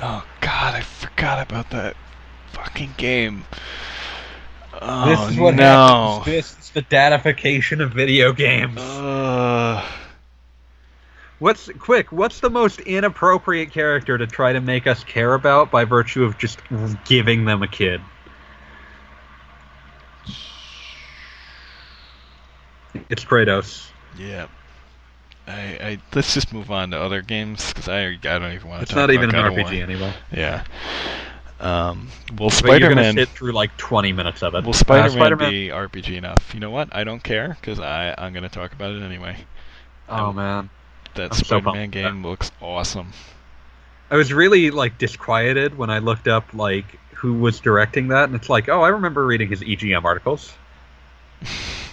[0.00, 1.96] Oh God, I forgot about that
[2.52, 3.44] fucking game.
[4.80, 5.62] Oh this is what no.
[6.18, 6.26] happens.
[6.26, 8.78] This is the dadification of video games.
[8.80, 9.84] Uh,
[11.38, 12.10] What's quick?
[12.10, 16.36] What's the most inappropriate character to try to make us care about by virtue of
[16.36, 16.60] just
[17.04, 18.00] giving them a kid?
[23.08, 23.88] It's Kratos.
[24.16, 24.46] yeah.
[25.46, 28.80] I, I let's just move on to other games because I I don't even want
[28.80, 28.82] to.
[28.82, 29.82] It's talk not even an God RPG War.
[29.82, 30.14] anymore.
[30.30, 30.64] Yeah.
[31.60, 32.08] Um.
[32.38, 33.14] Will you're gonna Spider-Man?
[33.14, 34.62] sit through like 20 minutes of it.
[34.62, 36.52] Will Uh, Spider-Man, Spider-Man- be RPG enough?
[36.54, 36.88] You know what?
[36.94, 39.36] I don't care because I I'm gonna talk about it anyway.
[40.08, 40.70] Oh man,
[41.16, 41.92] That I'm Spider-Man pumped.
[41.94, 43.12] game looks awesome.
[44.10, 48.34] I was really like disquieted when I looked up like who was directing that, and
[48.36, 50.52] it's like, oh, I remember reading his EGM articles.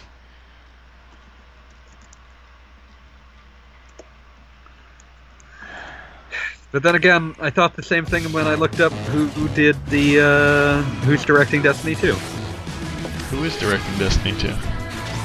[6.75, 9.77] But then again, I thought the same thing when I looked up who, who did
[9.85, 12.11] the uh, who's directing Destiny 2.
[12.11, 14.53] Who is directing Destiny 2?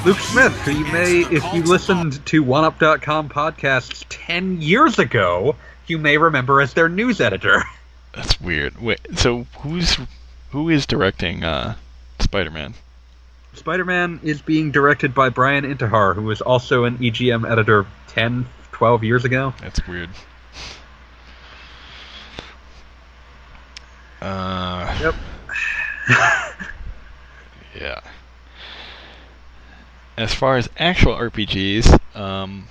[0.05, 5.57] Luke Smith, who you may, if you listened to OneUp.com podcasts 10 years ago,
[5.87, 7.61] you may remember as their news editor.
[8.15, 8.81] That's weird.
[8.81, 9.97] Wait, so who's
[10.51, 11.75] who is directing uh,
[12.19, 12.75] Spider-Man?
[13.55, 19.03] Spider-Man is being directed by Bryan Intihar, who was also an EGM editor 10, 12
[19.03, 19.53] years ago.
[19.59, 20.11] That's weird.
[24.21, 25.15] Uh, Yep.
[27.79, 28.01] yeah.
[30.17, 32.67] As far as actual RPGs, um,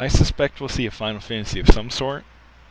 [0.00, 2.24] I suspect we'll see a Final Fantasy of some sort.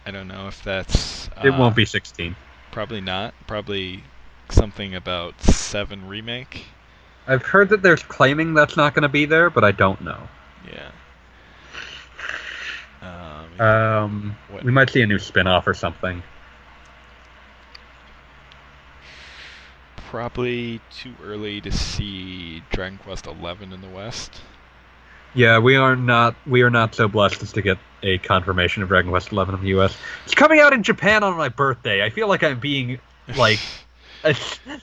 [0.05, 1.27] I don't know if that's.
[1.29, 2.35] Uh, it won't be 16.
[2.71, 3.33] Probably not.
[3.47, 4.03] Probably
[4.49, 6.65] something about Seven remake.
[7.27, 10.27] I've heard that there's claiming that's not going to be there, but I don't know.
[10.69, 10.91] Yeah.
[13.01, 16.21] Um, Um, we might see a new spin-off or something.
[20.13, 24.41] Probably too early to see Dragon Quest Eleven in the West.
[25.33, 28.89] Yeah, we are not we are not so blessed as to get a confirmation of
[28.89, 29.97] Dragon Quest XI in the U.S.
[30.25, 32.05] It's coming out in Japan on my birthday.
[32.05, 32.99] I feel like I'm being
[33.35, 33.57] like
[34.23, 34.35] a,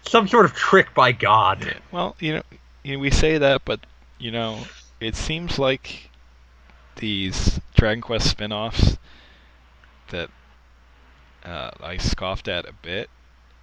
[0.05, 1.65] some sort of trick by God.
[1.65, 1.75] Yeah.
[1.93, 2.43] Well, you know,
[2.83, 3.79] you know, we say that, but
[4.19, 4.59] you know,
[4.99, 6.11] it seems like
[6.97, 8.99] these Dragon Quest spin-offs
[10.09, 10.29] that
[11.45, 13.09] uh, I scoffed at a bit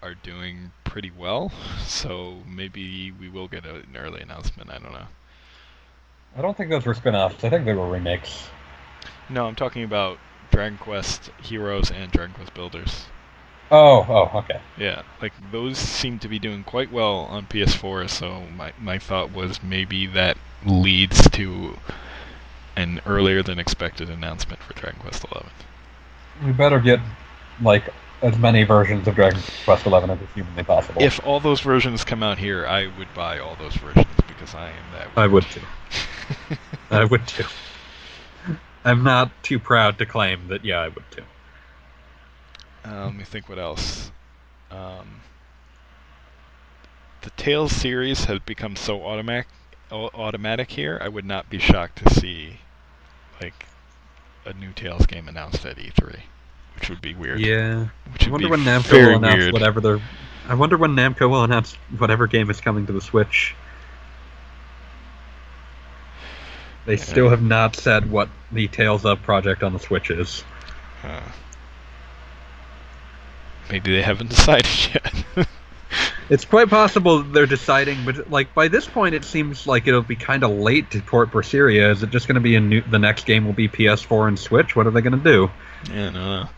[0.07, 1.51] are doing pretty well.
[1.87, 4.69] So maybe we will get a, an early announcement.
[4.69, 5.07] I don't know.
[6.37, 7.43] I don't think those were spin-offs.
[7.43, 8.49] I think they were remakes.
[9.29, 10.19] No, I'm talking about
[10.51, 13.05] Dragon Quest Heroes and Dragon Quest Builders.
[13.71, 14.59] Oh, oh, okay.
[14.77, 18.09] Yeah, like those seem to be doing quite well on PS4.
[18.09, 21.77] So my my thought was maybe that leads to
[22.75, 26.45] an earlier than expected announcement for Dragon Quest XI.
[26.45, 26.99] We better get
[27.61, 27.91] like
[28.21, 31.01] as many versions of Dragon Quest XI as is humanly possible.
[31.01, 34.69] If all those versions come out here, I would buy all those versions because I
[34.69, 35.07] am that.
[35.15, 35.61] I would too.
[36.91, 37.45] I would too.
[38.83, 40.63] I'm not too proud to claim that.
[40.63, 41.23] Yeah, I would too.
[42.85, 44.11] Uh, let me think what else.
[44.71, 45.21] Um,
[47.21, 49.47] the Tales series has become so automatic,
[49.91, 50.97] automatic here.
[51.01, 52.59] I would not be shocked to see
[53.41, 53.65] like
[54.45, 56.21] a new Tales game announced at E3,
[56.79, 57.39] which would be weird.
[57.39, 57.87] Yeah.
[58.21, 59.53] I wonder when Namco will announce weird.
[59.53, 60.01] whatever they're.
[60.47, 63.55] I wonder when Namco will announce whatever game is coming to the Switch.
[66.85, 70.43] They still have not said what the Tales of project on the Switch is.
[71.03, 71.19] Uh,
[73.69, 75.47] maybe they haven't decided yet.
[76.29, 80.17] It's quite possible they're deciding, but like by this point, it seems like it'll be
[80.17, 81.89] kind of late to port Berseria.
[81.89, 82.81] Is it just going to be a new?
[82.81, 84.75] The next game will be PS4 and Switch.
[84.75, 85.49] What are they going to do?
[85.89, 86.49] yeah, no, no.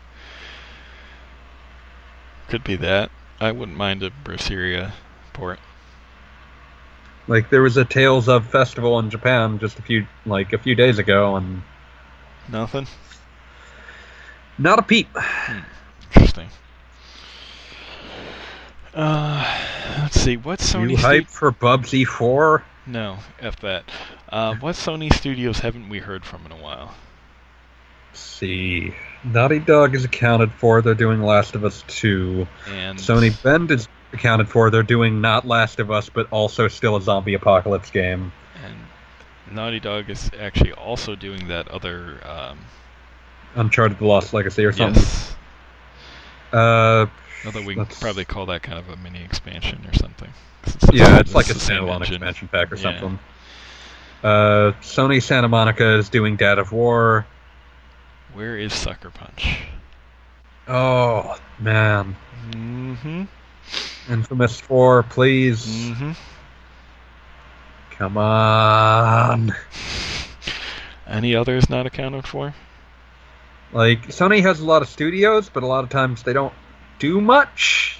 [2.50, 3.10] Could be that.
[3.40, 4.90] I wouldn't mind a Berseria
[5.32, 5.60] port.
[7.28, 10.74] Like there was a Tales of festival in Japan just a few like a few
[10.74, 11.62] days ago, and
[12.48, 12.88] Nothing.
[14.58, 15.08] not a peep.
[16.12, 16.48] Interesting.
[18.92, 19.58] Uh,
[20.00, 20.36] let's see.
[20.36, 20.90] What Sony?
[20.90, 22.64] you stu- hype for Bubsy Four?
[22.84, 23.84] No, f that.
[24.28, 26.94] Uh, what Sony studios haven't we heard from in a while?
[28.10, 28.94] Let's see.
[29.24, 30.80] Naughty Dog is accounted for.
[30.82, 32.46] They're doing Last of Us 2.
[32.68, 34.70] And Sony Bend is accounted for.
[34.70, 38.32] They're doing not Last of Us, but also still a zombie apocalypse game.
[38.64, 42.58] and Naughty Dog is actually also doing that other um,
[43.56, 45.02] Uncharted: The Lost Legacy or something.
[45.02, 45.36] Yes.
[46.52, 47.06] Uh,
[47.44, 50.28] Although we probably call that kind of a mini expansion or something.
[50.62, 52.82] 'cause yeah, the- it's like a standalone expansion pack or Yeah.
[52.82, 53.18] something.
[54.22, 57.26] Uh, Sony Santa Monica is doing Dad of War.
[58.34, 59.58] Where is Sucker Punch?
[60.68, 62.16] Oh man,
[62.52, 63.24] Mm-hmm.
[64.08, 66.12] Infamous Four, please, Mm-hmm.
[67.92, 69.54] come on.
[71.06, 72.54] Any others not accounted for?
[73.72, 76.54] Like Sony has a lot of studios, but a lot of times they don't
[76.98, 77.98] do much.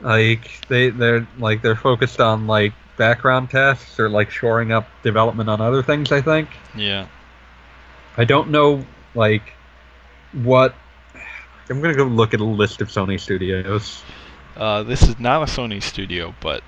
[0.00, 5.48] Like they they're like they're focused on like background tasks or like shoring up development
[5.48, 6.12] on other things.
[6.12, 7.06] I think Yeah.
[8.16, 8.84] I don't know
[9.14, 9.52] like
[10.32, 10.74] what.
[11.70, 14.02] I'm gonna go look at a list of Sony studios.
[14.56, 16.62] Uh, this is not a Sony studio, but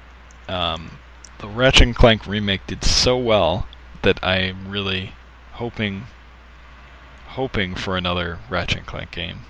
[0.48, 0.98] um,
[1.38, 3.66] the Ratchet and Clank remake did so well
[4.02, 5.12] that I'm really
[5.52, 6.06] hoping
[7.28, 9.40] hoping for another Ratchet and Clank game.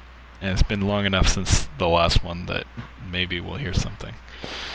[0.41, 2.67] And it's been long enough since the last one that
[3.11, 4.15] maybe we'll hear something.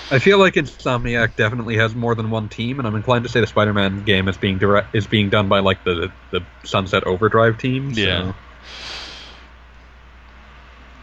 [0.10, 3.39] I feel like Insomniac definitely has more than one team, and I'm inclined to say
[3.39, 7.57] the Spider-Man game is being direct is being done by like the the Sunset Overdrive
[7.57, 7.93] team.
[7.93, 8.34] so- Yeah.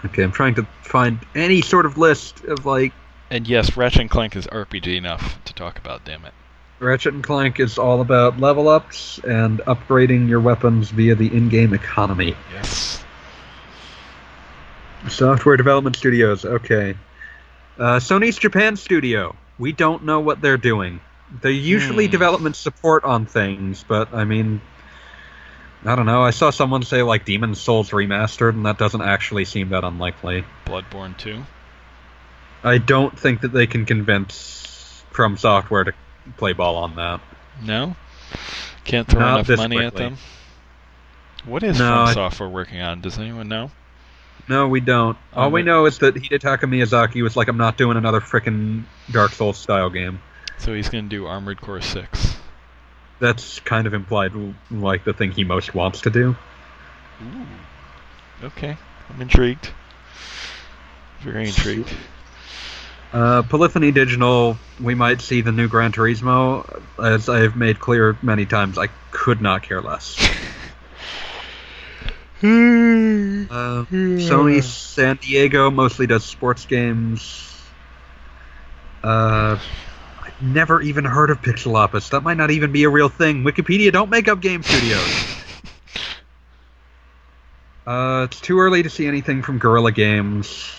[0.05, 2.93] Okay, I'm trying to find any sort of list of like
[3.31, 6.33] And yes, Ratchet and Clank is RPG enough to talk about, damn it.
[6.79, 11.75] Ratchet and Clank is all about level ups and upgrading your weapons via the in-game
[11.75, 12.37] economy.
[12.55, 13.03] Yes.
[15.09, 16.95] Software development studios, okay.
[17.79, 19.37] Uh, Sony's Japan studio.
[19.59, 21.01] We don't know what they're doing.
[21.43, 22.13] They usually Hmm.
[22.13, 24.61] development support on things, but I mean,
[25.85, 26.23] I don't know.
[26.23, 30.45] I saw someone say like Demon Souls remastered, and that doesn't actually seem that unlikely.
[30.67, 31.45] Bloodborne 2.
[32.65, 35.93] I don't think that they can convince From Software to
[36.37, 37.21] play ball on that.
[37.63, 37.95] No?
[38.85, 40.17] Can't throw Not enough money at them?
[41.45, 43.01] What is No, From Software working on?
[43.01, 43.71] Does anyone know?
[44.49, 45.17] No, we don't.
[45.35, 48.85] All Um, we know is that Hidetaka Miyazaki was like, "I'm not doing another frickin'
[49.11, 50.21] Dark Souls style game."
[50.59, 52.37] So he's going to do Armored Core 6.
[53.21, 54.33] That's kind of implied,
[54.71, 56.37] like the thing he most wants to do.
[57.23, 58.47] Ooh.
[58.47, 58.77] Okay.
[59.11, 59.71] I'm intrigued.
[61.21, 61.93] Very intrigued.
[63.13, 66.83] Uh, Polyphony Digital, we might see the new Gran Turismo.
[67.03, 70.17] As I've made clear many times, I could not care less.
[73.51, 77.59] Uh, Sony San Diego mostly does sports games.
[79.03, 79.59] Uh,
[80.23, 82.11] I've never even heard of Pixelopus.
[82.11, 83.43] That might not even be a real thing.
[83.43, 85.37] Wikipedia don't make up game studios.
[87.87, 90.71] Uh, it's too early to see anything from Guerrilla Games.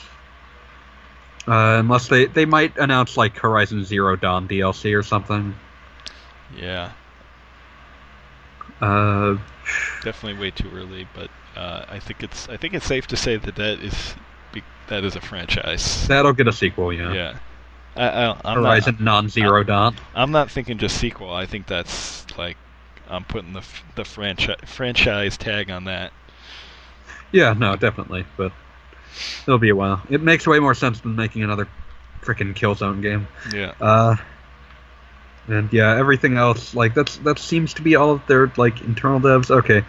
[1.48, 5.56] Uh, unless they they might announce like Horizon Zero Dawn DLC or something.
[6.56, 6.92] Yeah.
[8.80, 9.38] Uh,
[10.04, 13.38] Definitely way too early, but uh, I think it's I think it's safe to say
[13.38, 14.16] that that is
[14.88, 16.08] that is a franchise.
[16.08, 17.14] that'll get a sequel, yeah.
[17.14, 17.38] yeah.
[17.96, 19.96] I, I, I'm Horizon not, Non-Zero Dawn.
[20.16, 21.32] I'm not thinking just sequel.
[21.32, 22.58] I think that's like
[23.08, 23.64] I'm putting the
[23.96, 26.12] the franchise franchise tag on that.
[27.32, 28.52] Yeah, no, definitely, but
[29.44, 30.02] it'll be a while.
[30.10, 31.68] It makes way more sense than making another
[32.22, 33.28] freaking Killzone game.
[33.54, 33.74] Yeah.
[33.80, 34.16] Uh,
[35.48, 39.20] and yeah, everything else like that's that seems to be all of their like internal
[39.20, 39.50] devs.
[39.50, 39.84] Okay,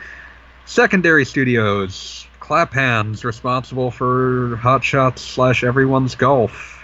[0.66, 6.82] secondary studios, Clap Hands, responsible for Hot Shots slash Everyone's Golf.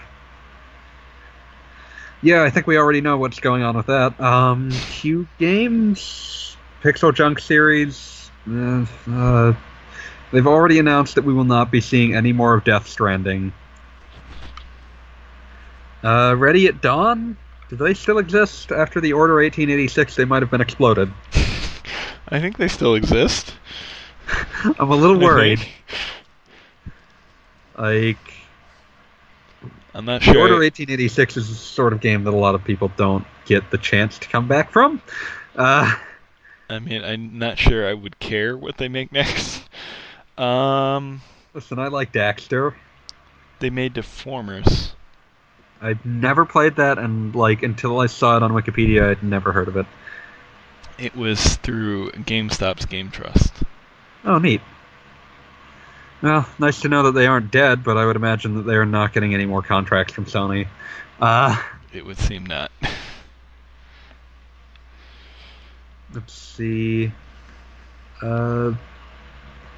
[2.21, 4.19] Yeah, I think we already know what's going on with that.
[4.19, 8.31] Um, Q Games, Pixel Junk series.
[8.49, 9.53] Uh, uh,
[10.31, 13.53] they've already announced that we will not be seeing any more of Death Stranding.
[16.03, 17.37] Uh, Ready at Dawn?
[17.69, 18.71] Do they still exist?
[18.71, 21.11] After the Order 1886, they might have been exploded.
[22.29, 23.53] I think they still exist.
[24.79, 25.65] I'm a little worried.
[27.77, 28.17] Like,
[29.93, 30.37] I'm not sure.
[30.37, 33.77] Order 1886 is the sort of game that a lot of people don't get the
[33.77, 35.01] chance to come back from.
[35.55, 35.95] Uh,
[36.69, 39.63] I mean, I'm not sure I would care what they make next.
[40.37, 41.21] Um,
[41.53, 42.75] listen, I like Daxter.
[43.59, 44.91] they made Deformers.
[45.81, 49.67] I've never played that, and like until I saw it on Wikipedia, I'd never heard
[49.67, 49.85] of it.
[50.97, 53.53] It was through GameStop's Game Trust.
[54.25, 54.61] Oh, neat.
[56.21, 58.85] Well, nice to know that they aren't dead, but I would imagine that they are
[58.85, 60.67] not getting any more contracts from Sony.
[61.21, 61.55] Uh,
[61.93, 62.71] It would seem not.
[66.13, 67.11] let's see.
[68.21, 68.73] Uh,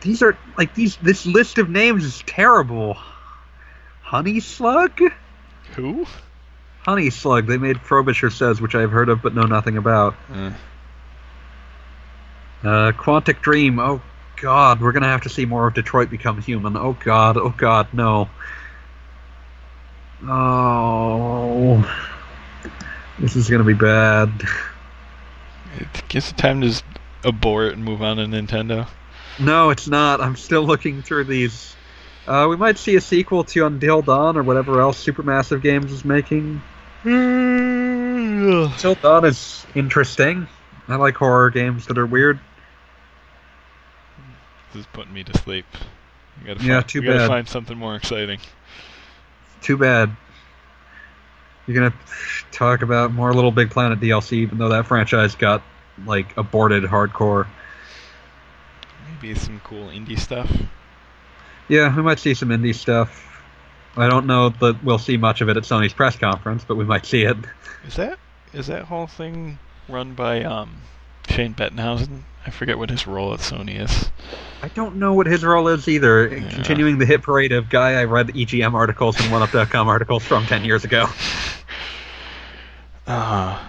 [0.02, 0.96] these are like these.
[0.98, 2.98] This list of names is terrible.
[4.02, 5.00] Honey Slug.
[5.76, 6.06] Who?
[6.82, 7.46] Honey Slug.
[7.48, 10.16] They made Frobisher Says, which I've heard of but know nothing about.
[10.34, 10.52] Uh,
[12.62, 13.80] Uh, Quantic Dream.
[13.80, 14.02] Oh
[14.42, 16.76] God, we're gonna have to see more of Detroit become human.
[16.76, 18.30] Oh God, oh God, no.
[20.28, 21.84] Oh,
[23.20, 24.30] this is gonna be bad.
[25.78, 26.84] It gives it time to just
[27.24, 28.88] abort and move on to Nintendo.
[29.40, 30.20] No, it's not.
[30.20, 31.76] I'm still looking through these.
[32.28, 36.04] Uh, we might see a sequel to Until Dawn or whatever else Supermassive Games is
[36.04, 36.62] making.
[37.06, 40.48] Until Dawn is interesting.
[40.90, 42.40] I like horror games that are weird.
[44.74, 45.66] This is putting me to sleep.
[46.42, 48.40] We gotta Yeah, find, too we gotta find something more exciting.
[49.62, 50.16] Too bad.
[51.68, 51.94] You're gonna
[52.52, 55.62] talk about more Little Big Planet DLC, even though that franchise got
[56.06, 57.48] like aborted hardcore.
[59.12, 60.52] Maybe some cool indie stuff.
[61.68, 63.26] Yeah, we might see some indie stuff.
[63.98, 66.86] I don't know that we'll see much of it at Sony's press conference, but we
[66.86, 67.38] might see it.
[67.86, 68.18] Is that
[68.54, 70.78] is that whole thing run by um,
[71.40, 72.24] Shane Bettenhausen?
[72.46, 74.10] I forget what his role at Sony is.
[74.62, 76.28] I don't know what his role is either.
[76.28, 76.50] Yeah.
[76.50, 80.66] Continuing the hit parade of guy I read EGM articles and OneUp.com articles from 10
[80.66, 81.08] years ago.
[83.08, 83.60] Uh,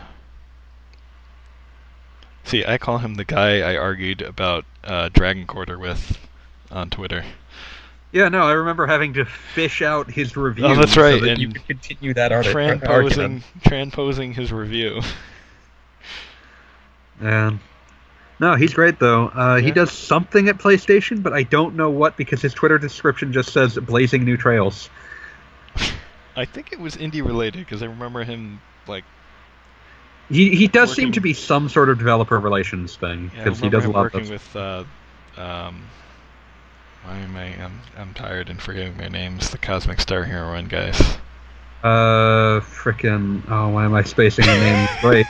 [2.45, 6.19] see, I call him the guy I argued about uh, Dragon Quarter with
[6.71, 7.25] on Twitter.
[8.13, 11.39] Yeah, no, I remember having to fish out his review Oh, that's so right, that
[11.39, 15.01] you could continue that arti- Transposing, transposing his review.
[17.21, 17.61] And
[18.41, 19.27] no, he's great though.
[19.29, 23.33] Uh, He does something at PlayStation, but I don't know what because his Twitter description
[23.33, 24.89] just says "blazing new trails."
[26.37, 29.05] I think it was indie related because I remember him like
[30.31, 33.69] He he does seem to be some sort of developer relations thing yeah, because he
[33.69, 34.31] does a lot of working those.
[34.31, 34.57] with.
[34.57, 34.85] Uh,
[35.37, 35.83] um,
[37.05, 37.63] why am I?
[37.63, 39.51] I'm I'm tired and forgetting their names.
[39.51, 40.99] The Cosmic Star Heroine guys.
[41.83, 44.89] Uh, frickin' oh, why am I spacing the name?
[45.03, 45.27] Wait,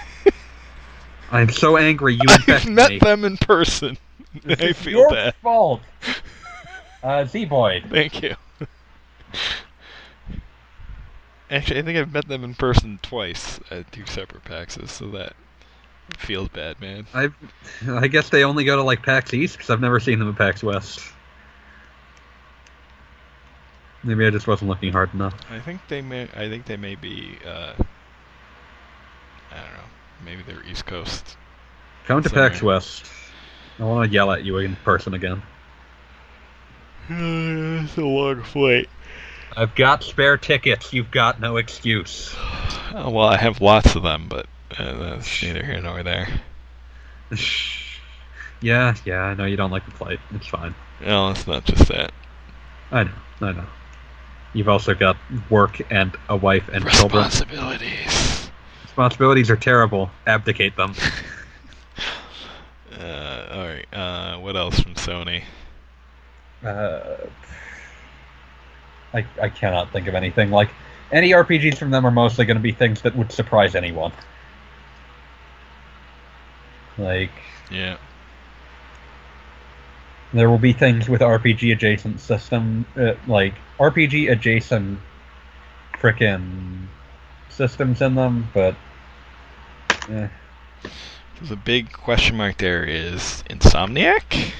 [1.33, 2.15] I'm so angry.
[2.15, 2.99] You I've met me.
[2.99, 3.97] them in person.
[4.35, 5.35] I It's feel your bad.
[5.37, 5.81] fault.
[7.03, 7.89] Uh, Zeboyd.
[7.89, 8.37] Thank you.
[11.51, 15.33] Actually, I think I've met them in person twice at two separate PAXs, so that
[16.19, 17.07] feels bad, man.
[17.15, 17.31] I
[17.89, 20.37] I guess they only go to like PAX East because I've never seen them at
[20.37, 21.01] PAX West.
[24.05, 25.35] Maybe I just wasn't looking hard enough.
[25.51, 26.25] I think they may.
[26.37, 27.39] I think they may be.
[27.47, 27.73] Uh,
[29.51, 29.89] I don't know.
[30.25, 31.37] Maybe they're East Coast.
[32.07, 32.51] Come to Sorry.
[32.51, 33.07] PAX West.
[33.79, 35.43] I want to yell at you in person again.
[37.09, 38.89] it's a long flight.
[39.57, 40.93] I've got spare tickets.
[40.93, 42.35] You've got no excuse.
[42.95, 44.47] Oh, well, I have lots of them, but
[44.79, 46.29] uh, that's neither here nor there.
[48.61, 50.21] yeah, yeah, I know you don't like the flight.
[50.33, 50.75] It's fine.
[51.01, 52.13] No, it's not just that.
[52.93, 53.67] I know, I know.
[54.53, 55.17] You've also got
[55.49, 57.25] work and a wife and children.
[57.25, 58.50] Responsibilities.
[58.91, 60.11] Responsibilities are terrible.
[60.27, 60.95] Abdicate them.
[63.01, 63.87] Uh, all right.
[63.95, 65.43] Uh, what else from Sony?
[66.63, 67.17] Uh,
[69.15, 70.69] I I cannot think of anything like
[71.11, 74.13] any RPGs from them are mostly going to be things that would surprise anyone.
[76.99, 77.31] Like
[77.71, 77.97] Yeah.
[80.35, 84.99] there will be things with RPG adjacent system, uh, like RPG adjacent,
[85.95, 86.87] frickin'
[87.61, 88.75] systems in them, but.
[90.09, 90.29] Eh.
[91.43, 94.53] The big question mark there is Insomniac.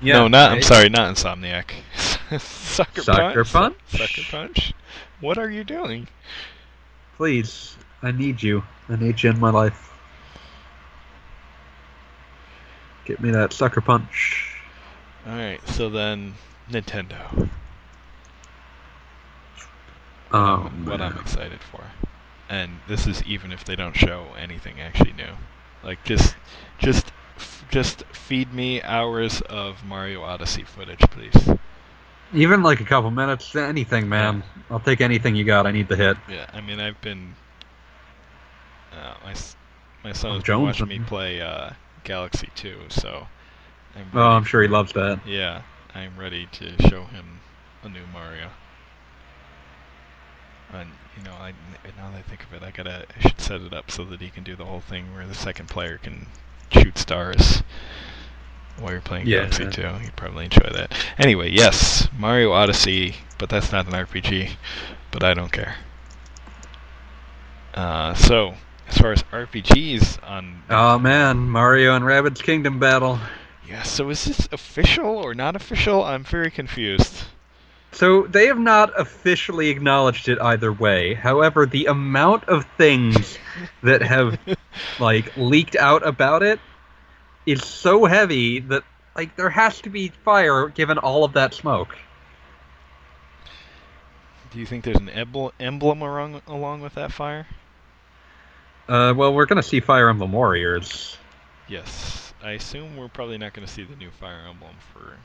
[0.00, 0.52] Yeah, no, not.
[0.52, 1.72] I'm sorry, not Insomniac.
[2.38, 3.76] Sucker, Sucker Punch.
[3.90, 4.14] Punch?
[4.14, 4.72] Sucker Punch.
[5.20, 6.06] What are you doing?
[7.16, 8.62] Please, I need you.
[8.88, 9.92] I need you in my life.
[13.06, 14.54] Get me that sucker punch.
[15.26, 15.60] All right.
[15.70, 16.34] So then,
[16.70, 17.48] Nintendo.
[20.32, 21.82] Oh, what I'm excited for,
[22.50, 25.32] and this is even if they don't show anything actually new.
[25.82, 26.36] Like just,
[26.78, 27.12] just,
[27.70, 31.56] just feed me hours of Mario Odyssey footage, please.
[32.34, 34.42] Even like a couple minutes, anything, man.
[34.70, 35.66] I'll take anything you got.
[35.66, 36.16] I need the hit.
[36.28, 37.34] Yeah, I mean, I've been.
[38.92, 39.34] Uh, my
[40.04, 41.70] my son has been watching me play uh,
[42.04, 43.26] Galaxy 2, so.
[43.96, 45.20] I'm Oh, I'm sure he loves that.
[45.26, 45.62] Yeah,
[45.94, 47.40] I'm ready to show him
[47.82, 48.50] a new Mario.
[50.72, 51.52] And you know, I
[51.96, 54.20] now that I think of it, I gotta I should set it up so that
[54.20, 56.26] he can do the whole thing where the second player can
[56.72, 57.62] shoot stars
[58.78, 59.48] while you're playing Yeah.
[59.48, 59.86] Galaxy 2.
[59.98, 60.92] He'd probably enjoy that.
[61.18, 64.52] Anyway, yes, Mario Odyssey, but that's not an RPG.
[65.10, 65.76] But I don't care.
[67.74, 68.54] Uh, so
[68.88, 73.18] as far as RPGs on Oh man, Mario and Rabbids Kingdom battle.
[73.68, 76.02] yeah, so is this official or not official?
[76.04, 77.24] I'm very confused.
[77.92, 81.14] So they have not officially acknowledged it either way.
[81.14, 83.38] However, the amount of things
[83.82, 84.38] that have
[84.98, 86.60] like leaked out about it
[87.46, 88.84] is so heavy that
[89.16, 91.96] like there has to be fire given all of that smoke.
[94.52, 97.46] Do you think there's an emble- emblem along along with that fire?
[98.88, 101.16] Uh, well, we're gonna see Fire Emblem Warriors.
[101.68, 102.30] Yes.
[102.42, 105.16] I assume we're probably not going to see the new Fire Emblem for.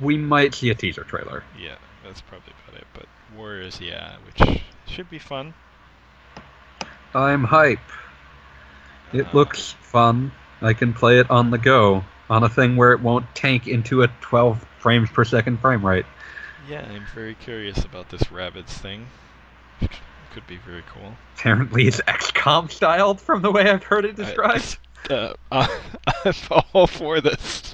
[0.00, 1.42] We might see a teaser trailer.
[1.60, 2.86] Yeah, that's probably about it.
[2.94, 3.06] But
[3.36, 5.54] Warriors, yeah, which should be fun.
[7.14, 7.78] I'm hype.
[9.12, 10.32] It Uh, looks fun.
[10.60, 14.02] I can play it on the go on a thing where it won't tank into
[14.02, 16.04] a 12 frames per second frame rate.
[16.68, 19.06] Yeah, I'm very curious about this rabbits thing.
[20.34, 21.14] Could be very cool.
[21.36, 24.78] Apparently, it's XCOM styled from the way I've heard it I- described.
[25.10, 26.34] Uh, I'm
[26.74, 27.67] all for this.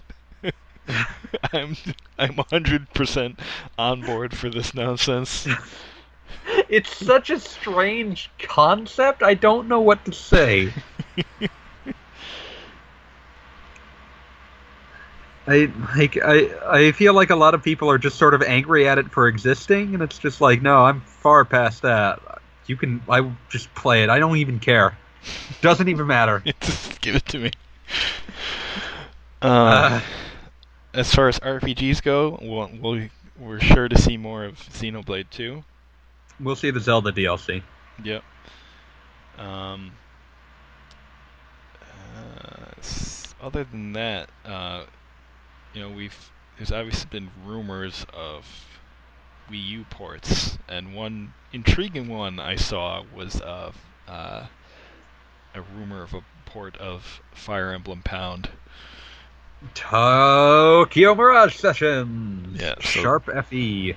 [1.52, 1.76] I'm
[2.18, 3.38] I'm 100%
[3.78, 5.46] on board for this nonsense.
[6.68, 9.22] it's such a strange concept.
[9.22, 10.72] I don't know what to say.
[15.46, 18.88] I like I I feel like a lot of people are just sort of angry
[18.88, 22.20] at it for existing, and it's just like, no, I'm far past that.
[22.66, 24.08] You can I just play it.
[24.10, 24.96] I don't even care.
[25.60, 26.42] Doesn't even matter.
[26.60, 27.50] Just give it to me.
[29.42, 30.00] Uh, Uh,
[30.94, 33.08] as far as RPGs go, we'll, we'll,
[33.38, 35.62] we're sure to see more of Xenoblade 2.
[36.40, 37.62] we'll see the Zelda DLC.
[38.02, 38.22] Yep.
[39.38, 39.92] Um,
[42.16, 42.80] uh,
[43.42, 44.84] other than that, uh,
[45.74, 48.46] you know, we've there's obviously been rumors of
[49.50, 53.76] Wii U ports, and one intriguing one I saw was of
[54.06, 54.46] uh,
[55.54, 58.50] a rumor of a port of Fire Emblem Pound.
[59.74, 62.60] Tokyo Mirage Sessions.
[62.60, 63.96] Yeah, so- Sharp FE.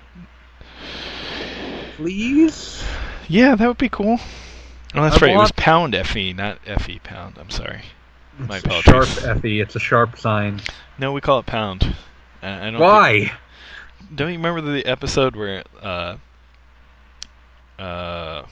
[1.95, 2.83] Please.
[3.27, 4.19] Yeah, that would be cool.
[4.95, 5.35] Oh, that's I right.
[5.35, 7.37] It was Pound FE, not FE Pound.
[7.39, 7.81] I'm sorry.
[8.37, 9.19] My It's a apologies.
[9.21, 9.59] Sharp FE.
[9.61, 10.61] It's a sharp sign.
[10.99, 11.95] No, we call it Pound.
[12.41, 13.31] I, don't think- Why?
[14.13, 16.15] Don't you remember the episode where uh
[17.79, 18.43] uh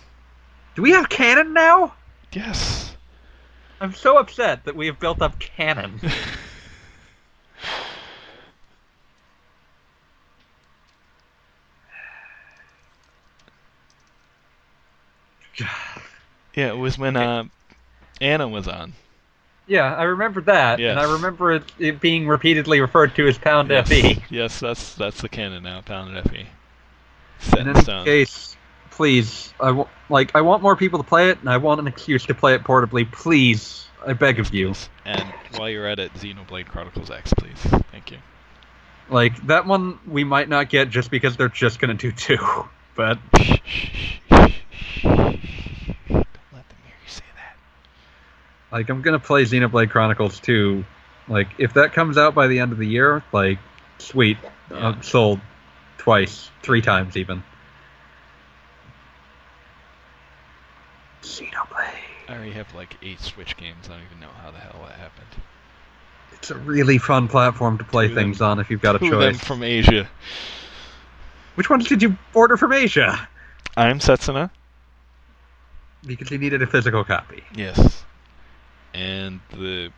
[0.76, 1.94] Do we have canon now?
[2.34, 2.92] yes.
[3.80, 6.00] I'm so upset that we have built up canon.
[16.56, 17.46] Yeah, it was when uh
[18.22, 18.94] Anna was on.
[19.68, 23.70] yeah, I remember that, and I remember it, it being repeatedly referred to as Pound
[23.70, 24.24] Yes, FE.
[24.30, 26.46] yes, that's that's the canon now, Pound FE.
[27.40, 28.06] Set In stone.
[28.06, 28.56] case,
[28.92, 31.88] please, I w- like I want more people to play it, and I want an
[31.88, 33.12] excuse to play it portably.
[33.12, 34.74] Please, I beg of you.
[35.04, 37.60] And while you're at it, Xenoblade Chronicles X, please.
[37.92, 38.18] Thank you.
[39.10, 42.38] Like that one, we might not get just because they're just gonna do two.
[42.96, 43.52] But Don't
[45.04, 47.58] let them hear you say that.
[48.76, 50.84] Like, I'm gonna play Xenoblade Chronicles 2.
[51.30, 53.58] Like, if that comes out by the end of the year, like,
[54.00, 54.38] sweet,
[54.70, 54.78] Yeah.
[54.90, 55.40] uh, sold
[55.98, 57.42] twice, three times even.
[61.22, 61.94] Xenoblade.
[62.28, 63.86] I already have like eight Switch games.
[63.88, 65.28] I don't even know how the hell that happened.
[66.34, 68.96] It's a really fun platform to play Two of them- things on if you've got
[68.98, 69.44] a Two of them choice.
[69.44, 70.10] from Asia.
[71.56, 73.28] Which ones did you order from Asia?
[73.78, 74.50] I'm Setsuna.
[76.06, 77.42] Because you needed a physical copy.
[77.56, 78.04] Yes.
[78.96, 79.92] And the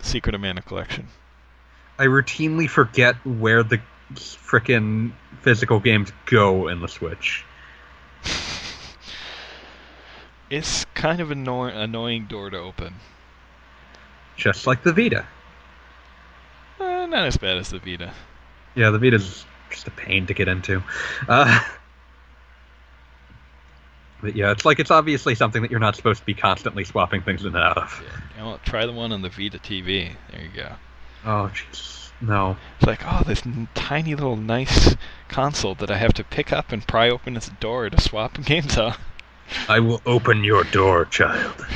[0.00, 1.08] Secret of Mana collection.
[1.98, 3.80] I routinely forget where the
[4.14, 5.12] frickin'
[5.42, 7.44] physical games go in the Switch.
[10.50, 12.94] It's kind of an anno- annoying door to open.
[14.36, 15.24] Just like the Vita.
[16.80, 18.12] Uh, not as bad as the Vita.
[18.74, 20.82] Yeah, the Vita's just a pain to get into.
[21.28, 21.60] Uh,
[24.20, 27.22] but yeah, it's like it's obviously something that you're not supposed to be constantly swapping
[27.22, 28.02] things in and out of.
[28.36, 28.44] Yeah.
[28.44, 30.12] Well, try the one on the Vita TV.
[30.30, 30.72] There you go.
[31.24, 32.10] Oh, jeez.
[32.20, 32.56] No.
[32.78, 34.96] It's like, oh, this n- tiny little nice
[35.28, 38.76] console that I have to pick up and pry open its door to swap games
[38.76, 38.98] out.
[39.68, 41.66] I will open your door, child.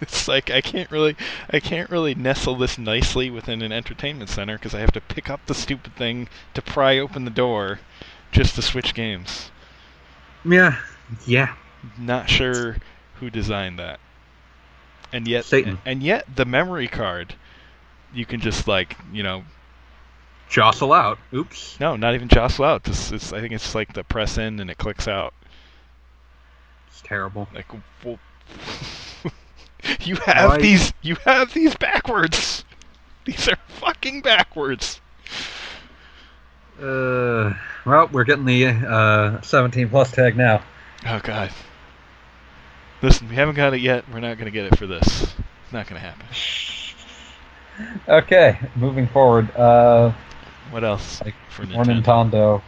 [0.00, 1.16] It's like I can't really,
[1.50, 5.28] I can't really nestle this nicely within an entertainment center because I have to pick
[5.28, 7.80] up the stupid thing to pry open the door,
[8.30, 9.50] just to switch games.
[10.44, 10.76] Yeah.
[11.26, 11.54] Yeah.
[11.98, 12.76] Not sure
[13.14, 14.00] who designed that.
[15.12, 15.78] And yet, Satan.
[15.86, 17.34] and yet the memory card,
[18.12, 19.44] you can just like, you know,
[20.48, 21.18] Jostle out.
[21.32, 21.78] Oops.
[21.78, 22.82] no, not even jostle out.
[22.84, 25.34] Just, it's, I think it's like the press in and it clicks out.
[26.88, 27.48] It's terrible.
[27.54, 27.66] Like,
[28.04, 28.18] well,
[30.00, 32.64] you have Why- these, you have these backwards.
[33.24, 35.00] These are fucking backwards.
[36.80, 37.52] Uh,
[37.84, 40.62] well, we're getting the uh, 17 plus tag now.
[41.06, 41.50] Oh god.
[43.02, 44.04] Listen, we haven't got it yet.
[44.12, 45.22] We're not gonna get it for this.
[45.64, 46.26] It's not gonna happen.
[48.08, 49.54] Okay, moving forward.
[49.54, 50.12] Uh,
[50.70, 52.02] What else Like, for Nintendo?
[52.02, 52.62] Nintendo.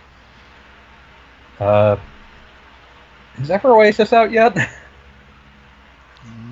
[1.58, 1.96] Uh,
[3.40, 4.56] is Ever Oasis out yet?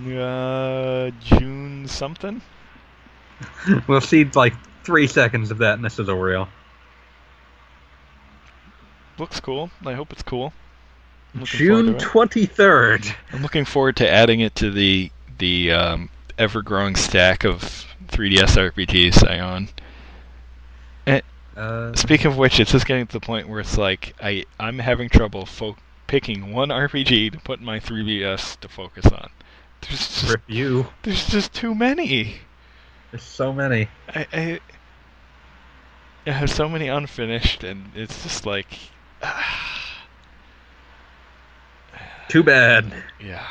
[0.07, 2.41] Uh, June something.
[3.89, 6.49] we'll see like three seconds of that and this is a reel.
[9.19, 9.71] Looks cool.
[9.85, 10.55] I hope it's cool.
[11.35, 13.15] I'm looking forward June twenty third.
[13.33, 19.29] I'm looking forward to adding it to the the um, ever-growing stack of 3DS RPGs
[19.29, 19.69] I own.
[21.59, 24.79] Uh, Speaking of which, it's just getting to the point where it's like I I'm
[24.79, 25.77] having trouble fo-
[26.07, 29.29] picking one RPG to put my 3DS to focus on.
[29.81, 30.87] There's just, rip you.
[31.03, 32.37] there's just too many.
[33.11, 33.89] There's so many.
[34.09, 34.61] I, I
[36.27, 38.79] I have so many unfinished, and it's just like,
[42.29, 42.93] Too bad.
[43.21, 43.47] yeah,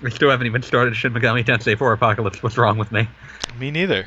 [0.00, 2.42] We still haven't even started Shin Megami Tensei 4 Apocalypse.
[2.42, 3.08] What's wrong with me?
[3.58, 4.06] me neither.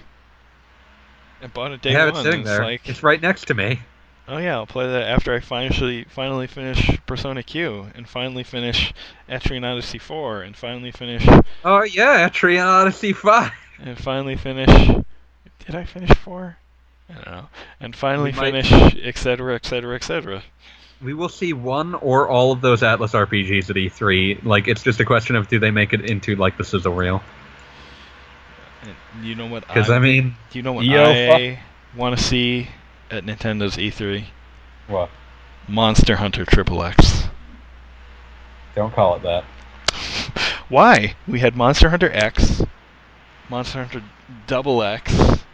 [1.42, 2.22] I bought it I day have one.
[2.22, 2.62] it sitting there.
[2.62, 3.80] It's like, It's right next to me.
[4.28, 8.94] oh yeah, I'll play that after I finally finally finish Persona Q, and finally finish
[9.30, 11.26] Etrian Odyssey 4, and finally finish
[11.64, 13.52] Oh yeah, Etrian Odyssey 5.
[13.80, 14.88] and finally finish.
[15.66, 16.58] Did I finish four?
[17.10, 17.48] I don't know.
[17.80, 20.44] And finally finish, etc., etc., etc.
[21.02, 24.44] We will see one or all of those Atlus RPGs at E3.
[24.46, 27.22] Like, it's just a question of do they make it into, like, the sizzle reel?
[29.22, 29.68] You know what?
[29.68, 30.36] Because, I mean...
[30.52, 31.60] you know what yo, I
[31.96, 32.70] want to see
[33.12, 34.26] at Nintendo's E3?
[34.88, 35.10] What?
[35.68, 37.26] Monster Hunter Triple X.
[38.76, 39.44] Don't call it that.
[40.70, 41.16] Why?
[41.28, 42.62] We had Monster Hunter X,
[43.50, 44.04] Monster Hunter
[44.48, 45.45] Double X.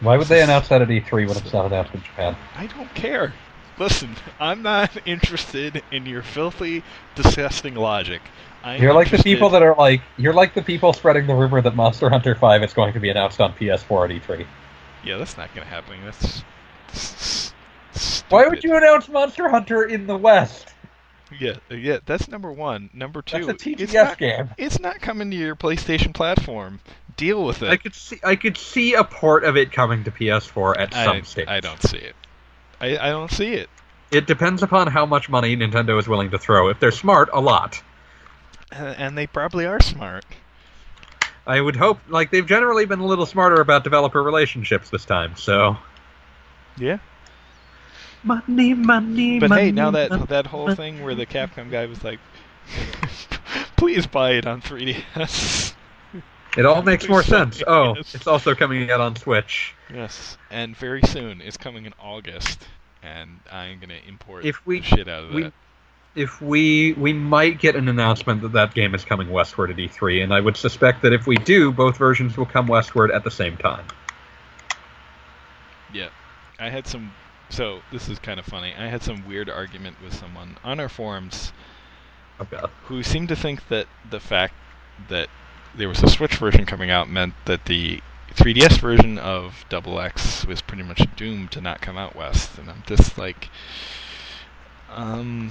[0.00, 2.36] Why would they announce that at E3 when it's not announced in Japan?
[2.54, 3.32] I don't care.
[3.78, 6.82] Listen, I'm not interested in your filthy,
[7.14, 8.22] disgusting logic.
[8.62, 11.60] I'm You're like the people that are like you're like the people spreading the rumor
[11.62, 14.46] that Monster Hunter 5 is going to be announced on PS4 at E3.
[15.04, 16.04] Yeah, that's not gonna happen.
[16.04, 16.42] That's.
[16.92, 17.52] s-
[17.94, 20.68] s- Why would you announce Monster Hunter in the West?
[21.38, 21.98] Yeah, yeah.
[22.04, 22.90] That's number one.
[22.92, 23.46] Number two.
[23.46, 24.50] That's a it's TGS not, game.
[24.58, 26.80] It's not coming to your PlayStation platform.
[27.16, 27.68] Deal with it.
[27.70, 31.04] I could see I could see a port of it coming to PS4 at I,
[31.04, 31.48] some stage.
[31.48, 32.14] I don't see it.
[32.80, 33.70] I, I don't see it.
[34.10, 36.68] It depends upon how much money Nintendo is willing to throw.
[36.68, 37.82] If they're smart, a lot.
[38.70, 40.24] And, and they probably are smart.
[41.46, 45.36] I would hope like they've generally been a little smarter about developer relationships this time.
[45.36, 45.76] So
[46.76, 46.98] Yeah.
[48.24, 49.38] money, money, money.
[49.38, 49.62] But money.
[49.62, 50.24] hey, now that money.
[50.28, 52.18] that whole thing where the Capcom guy was like,
[53.76, 55.75] "Please buy it on 3DS."
[56.56, 57.62] It all makes more sense.
[57.66, 58.14] Oh, Yes.
[58.14, 59.74] it's also coming out on Switch.
[59.92, 62.66] Yes, and very soon it's coming in August,
[63.02, 65.52] and I'm gonna import If we- the shit out of we- that.
[66.14, 70.22] If we we might get an announcement that that game is coming westward at E3,
[70.24, 73.30] and I would suspect that if we do, both versions will come westward at the
[73.30, 73.84] same time.
[75.92, 76.08] Yeah,
[76.58, 77.12] I had some.
[77.50, 78.74] So this is kind of funny.
[78.76, 81.52] I had some weird argument with someone on our forums
[82.40, 82.46] Oh
[82.84, 84.54] who seemed to think that the fact
[85.08, 85.28] that
[85.76, 88.00] there was a Switch version coming out meant that the
[88.34, 92.70] 3DS version of Double X was pretty much doomed to not come out west, and
[92.70, 93.48] I'm just like,
[94.90, 95.50] um,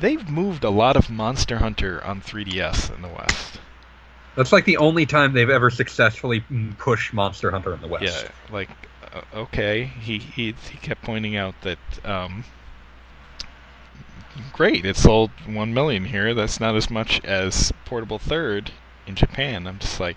[0.00, 3.60] they've moved a lot of Monster Hunter on 3DS in the west.
[4.36, 6.44] That's like the only time they've ever successfully
[6.78, 8.04] pushed Monster Hunter in the west.
[8.04, 8.70] Yeah, like
[9.12, 12.42] uh, okay, he, he he kept pointing out that um,
[14.52, 16.34] great, it sold one million here.
[16.34, 18.72] That's not as much as Portable Third
[19.06, 19.66] in Japan.
[19.66, 20.16] I'm just like,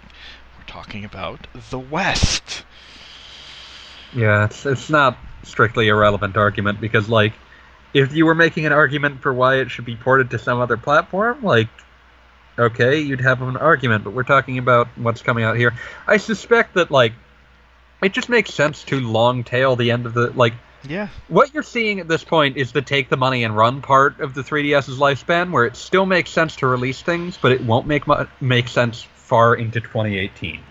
[0.57, 2.63] we're talking about the West.
[4.15, 7.33] Yeah, it's it's not strictly a relevant argument because like
[7.93, 10.77] if you were making an argument for why it should be ported to some other
[10.77, 11.69] platform, like
[12.59, 15.73] okay, you'd have an argument, but we're talking about what's coming out here.
[16.07, 17.13] I suspect that like
[18.01, 20.53] it just makes sense to long tail the end of the like
[20.87, 24.19] Yeah, what you're seeing at this point is the take the money and run part
[24.19, 27.87] of the 3DS's lifespan, where it still makes sense to release things, but it won't
[27.87, 30.61] make mu- make sense far into 2018.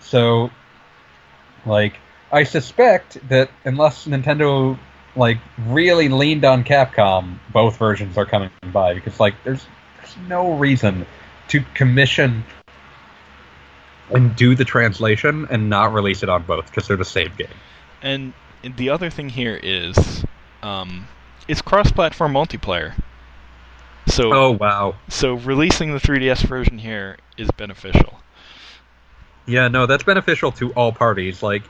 [0.00, 0.50] So,
[1.64, 1.96] like,
[2.32, 4.78] I suspect that unless Nintendo
[5.16, 9.66] like really leaned on Capcom, both versions are coming by because like there's
[9.98, 11.06] there's no reason
[11.48, 12.44] to commission
[14.10, 17.48] and do the translation and not release it on both because they're the same game.
[18.02, 18.32] and
[18.74, 20.24] the other thing here is,
[20.62, 21.08] um,
[21.48, 22.94] it's cross-platform multiplayer.
[24.06, 24.96] So Oh wow.
[25.08, 28.20] so releasing the 3DS version here is beneficial.
[29.46, 31.42] Yeah, no, that's beneficial to all parties.
[31.42, 31.62] Like,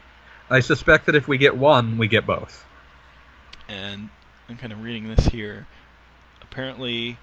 [0.50, 2.64] I suspect that if we get one, we get both.
[3.68, 4.10] and
[4.48, 5.66] I'm kind of reading this here.
[6.42, 7.18] Apparently,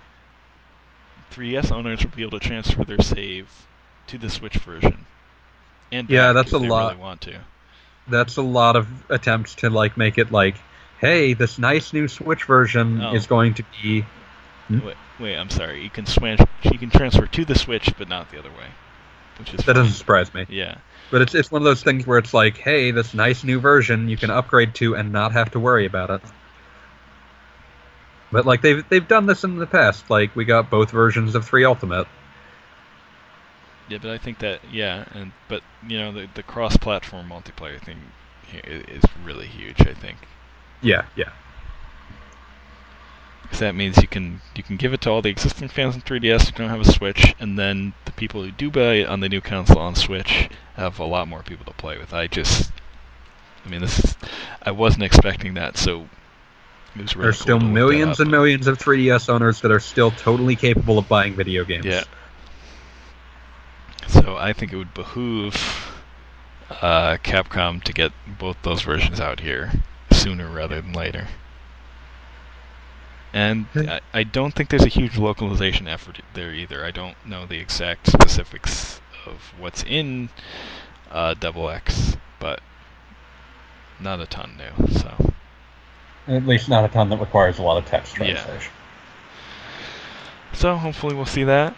[1.31, 3.67] 3DS owners will be able to transfer their save
[4.07, 5.05] to the Switch version,
[5.91, 6.89] and Yeah, that's if a they lot.
[6.89, 7.39] Really want to.
[8.07, 10.55] That's a lot of attempts to like make it like,
[10.99, 13.13] hey, this nice new Switch version Oh.
[13.15, 14.05] is going to be.
[14.69, 15.83] Wait, wait, I'm sorry.
[15.83, 16.39] You can switch.
[16.63, 18.67] You can transfer to the Switch, but not the other way,
[19.37, 19.75] which is That fine.
[19.75, 20.45] doesn't surprise me.
[20.49, 20.75] Yeah,
[21.11, 24.09] But it's it's one of those things where it's like, hey, this nice new version
[24.09, 26.21] you can upgrade to and not have to worry about it.
[28.31, 30.09] But like they've they've done this in the past.
[30.09, 32.07] Like we got both versions of Three Ultimate.
[33.89, 37.97] Yeah, but I think that yeah, and but you know the the cross-platform multiplayer thing
[38.67, 39.81] is really huge.
[39.81, 40.17] I think
[40.81, 41.31] Yeah, yeah.
[43.43, 46.01] because that means you can you can give it to all the existing fans in
[46.01, 49.19] 3DS who don't have a Switch, and then the people who do buy it on
[49.19, 52.13] the new console on Switch have a lot more people to play with.
[52.13, 52.71] I just,
[53.65, 54.15] I mean, this is,
[54.61, 56.07] I wasn't expecting that, so.
[56.95, 59.61] It was really There's cool still to look that millions and millions of 3DS owners
[59.61, 61.85] that are still totally capable of buying video games.
[61.85, 62.03] Yeah.
[64.07, 66.01] So I think it would behoove
[66.81, 69.71] uh, Capcom to get both those versions out here
[70.11, 71.27] sooner rather than later.
[73.33, 73.65] And.
[73.75, 76.85] I, I don't think there's a huge localization effort there either.
[76.85, 80.29] I don't know the exact specifics of what's in
[81.11, 82.61] uh, Double X, but
[83.99, 84.87] not a ton new.
[84.87, 85.33] So
[86.27, 88.33] At least not a ton that requires a lot of text Yeah.
[88.33, 88.71] translation.
[90.53, 91.75] so hopefully we'll see that.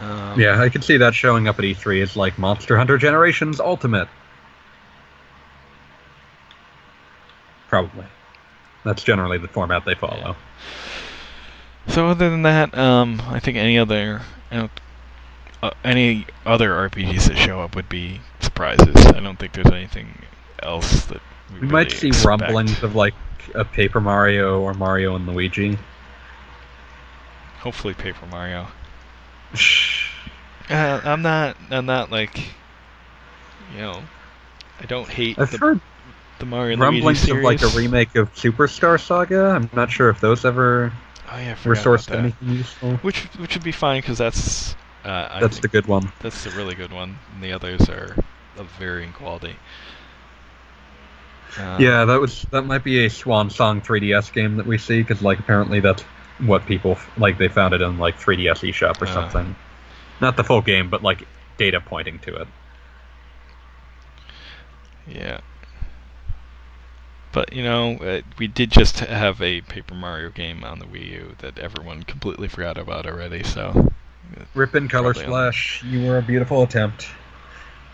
[0.00, 3.60] Um, Yeah, I could see that showing up at E3 as like Monster Hunter Generations
[3.60, 4.08] Ultimate.
[7.68, 8.04] Probably.
[8.84, 10.36] That's generally the format they follow.
[11.88, 14.68] So other than that, um, I think any other uh,
[15.62, 18.94] uh, any other RPGs that show up would be surprises.
[19.06, 20.08] I don't think there's anything
[20.62, 21.20] else that
[21.52, 22.26] we, We might really see expect.
[22.42, 23.14] rumblings of like
[23.54, 25.78] a Paper Mario or Mario and Luigi.
[27.58, 28.66] Hopefully, Paper Mario.
[30.70, 31.56] Uh, I'm not.
[31.70, 32.36] I'm not like.
[33.74, 34.02] You know,
[34.80, 35.80] I don't hate I've the, heard
[36.38, 37.38] the Mario rumblings series.
[37.38, 39.46] of like a remake of Superstar Saga.
[39.50, 40.92] I'm not sure if those ever
[41.30, 42.18] Oh yeah, I were forgot sourced about that.
[42.18, 42.96] anything useful.
[42.96, 44.74] Which which would be fine because that's.
[45.04, 46.10] Uh, I That's the good one.
[46.20, 47.16] That's a really good one.
[47.34, 48.16] And the others are
[48.58, 49.56] of varying quality.
[51.58, 55.02] Uh, Yeah, that was that might be a swan song 3DS game that we see
[55.02, 56.02] because like apparently that's
[56.38, 59.12] what people like they found it in like 3DS eShop or Uh.
[59.12, 59.56] something.
[60.20, 61.26] Not the full game, but like
[61.58, 62.48] data pointing to it.
[65.06, 65.40] Yeah.
[67.32, 71.06] But you know, uh, we did just have a Paper Mario game on the Wii
[71.12, 73.42] U that everyone completely forgot about already.
[73.42, 73.92] So
[74.54, 77.08] Rip in Color Probably on- Splash, you were a beautiful attempt,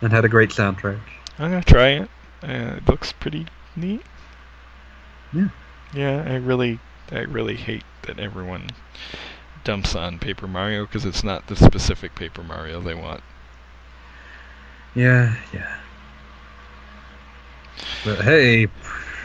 [0.00, 1.00] and had a great soundtrack.
[1.38, 2.10] I'm gonna try it.
[2.42, 3.46] Uh, it looks pretty
[3.76, 4.02] neat.
[5.32, 5.48] Yeah.
[5.94, 6.78] Yeah, I really,
[7.10, 8.70] I really hate that everyone
[9.64, 13.22] dumps on Paper Mario because it's not the specific Paper Mario they want.
[14.94, 15.78] Yeah, yeah.
[18.04, 18.66] But hey,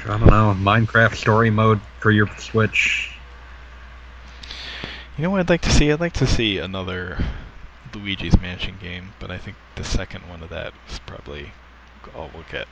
[0.05, 3.11] I don't know, Minecraft story mode for your Switch.
[5.17, 5.91] You know what I'd like to see?
[5.91, 7.17] I'd like to see another
[7.93, 11.51] Luigi's Mansion game, but I think the second one of that is probably
[12.15, 12.67] all we'll get.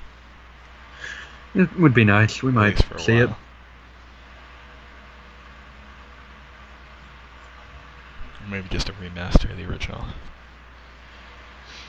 [1.56, 2.44] It would be nice.
[2.44, 3.30] We at might least for a see it.
[3.30, 3.38] while.
[3.38, 3.38] Or
[8.50, 10.04] maybe just a remaster of the original.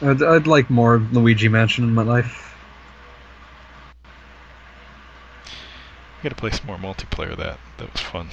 [0.02, 2.54] I'd, I'd like more Luigi Mansion in my life.
[6.18, 7.58] You gotta play some more multiplayer that.
[7.78, 8.28] That was fun.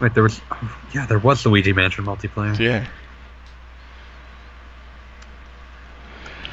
[0.00, 0.40] Wait, there was.
[0.50, 2.58] oh, yeah, there was Luigi Mansion multiplayer.
[2.58, 2.86] Yeah.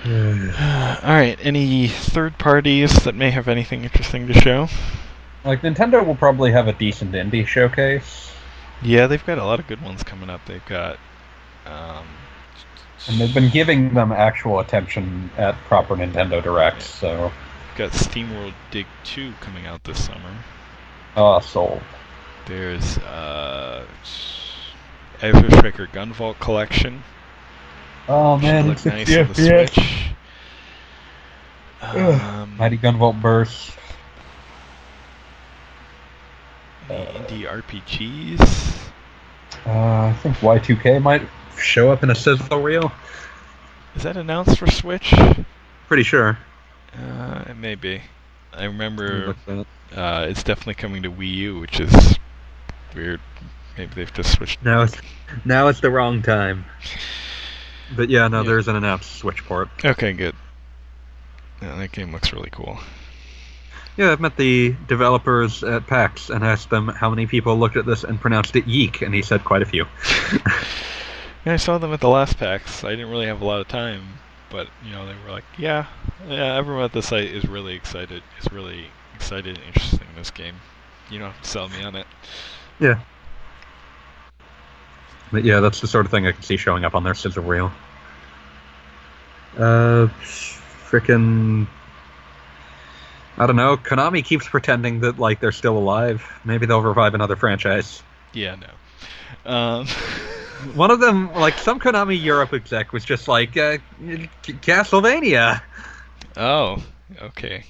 [0.05, 0.99] Yeah.
[1.03, 4.69] Alright, any third parties that may have anything interesting to show?
[5.43, 8.31] Like Nintendo will probably have a decent indie showcase,
[8.81, 10.45] Yeah, they've got a lot of good ones coming up.
[10.45, 10.97] They've got
[11.65, 12.05] um
[13.07, 16.85] and they've been giving them actual attention at proper Nintendo Directs.
[16.89, 17.31] So,
[17.77, 20.33] got SteamWorld Dig 2 coming out this summer.
[21.15, 21.81] ah, sold.
[22.45, 23.85] There's uh
[25.21, 27.03] Azure Striker Gunvolt Collection.
[28.07, 29.33] Oh man, look nice 60 on the.
[29.67, 30.11] Switch.
[31.81, 33.71] Um, Mighty Gunvolt Burst.
[36.89, 38.89] Any indie RPGs.
[39.65, 39.69] Uh,
[40.07, 41.21] I think YIIK might
[41.59, 42.91] show up in a sizzle reel.
[43.95, 45.13] Is that announced for Switch?
[45.87, 46.37] Pretty sure.
[46.93, 48.01] Uh, it may be.
[48.53, 49.35] I remember
[49.95, 52.17] uh, it's definitely coming to Wii U, which is
[52.95, 53.19] weird.
[53.77, 54.63] Maybe they've just switched.
[54.63, 54.95] Now it's
[55.45, 56.65] now it's the wrong time.
[57.95, 58.47] But yeah, no, Yeah.
[58.47, 59.69] there's an announced Switch port.
[59.85, 60.35] Okay, good.
[61.61, 62.79] Yeah, that game looks really cool.
[63.97, 67.85] Yeah, I've met the developers at PAX and asked them how many people looked at
[67.85, 69.85] this and pronounced it yeek, and he said quite a few.
[71.45, 72.83] Yeah, I saw them at the last PAX.
[72.83, 74.19] I didn't really have a lot of time
[74.49, 75.85] but you know they were like, yeah,
[76.27, 78.23] yeah, everyone at the site is really excited.
[78.39, 80.55] Is really excited and interested in this game.
[81.09, 82.07] You know, sell me on it.
[82.79, 82.99] Yeah.
[85.31, 87.43] But yeah, that's the sort of thing I can see showing up on their sizzle
[87.43, 87.71] reel.
[89.57, 91.67] Uh, frickin'
[93.37, 93.77] I don't know.
[93.77, 96.23] Konami keeps pretending that like they're still alive.
[96.43, 98.01] Maybe they'll revive another franchise.
[98.33, 99.51] Yeah, no.
[99.51, 99.87] Um,
[100.73, 103.77] One of them, like some Konami Europe exec, was just like uh,
[104.43, 105.61] Castlevania.
[106.35, 106.83] oh,
[107.21, 107.63] okay.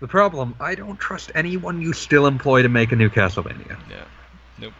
[0.00, 3.78] The problem, I don't trust anyone you still employ to make a new Castlevania.
[3.90, 4.04] Yeah.
[4.58, 4.72] Nope.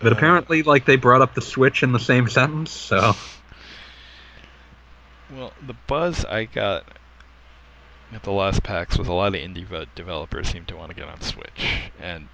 [0.00, 3.14] But Uh, apparently, like they brought up the Switch in the same sentence, so
[5.34, 6.84] Well, the buzz I got
[8.14, 11.08] at the last PAX was a lot of indie developers seem to want to get
[11.08, 12.28] on Switch, and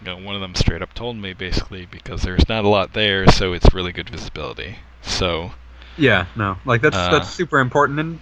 [0.00, 2.92] you know, one of them straight up told me basically because there's not a lot
[2.92, 4.76] there, so it's really good visibility.
[5.02, 5.52] So
[5.96, 7.10] yeah, no, like that's Uh.
[7.10, 7.98] that's super important.
[8.00, 8.20] And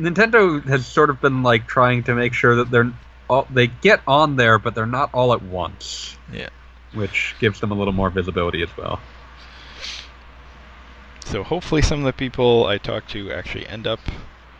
[0.00, 2.92] Nintendo has sort of been like trying to make sure that they're
[3.28, 6.16] all, they get on there, but they're not all at once.
[6.32, 6.48] Yeah.
[6.92, 9.00] which gives them a little more visibility as well.
[11.24, 14.00] So hopefully some of the people I talk to actually end up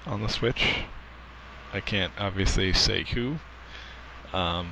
[0.06, 0.84] on the Switch.
[1.72, 3.36] I can't obviously say who,
[4.32, 4.70] um,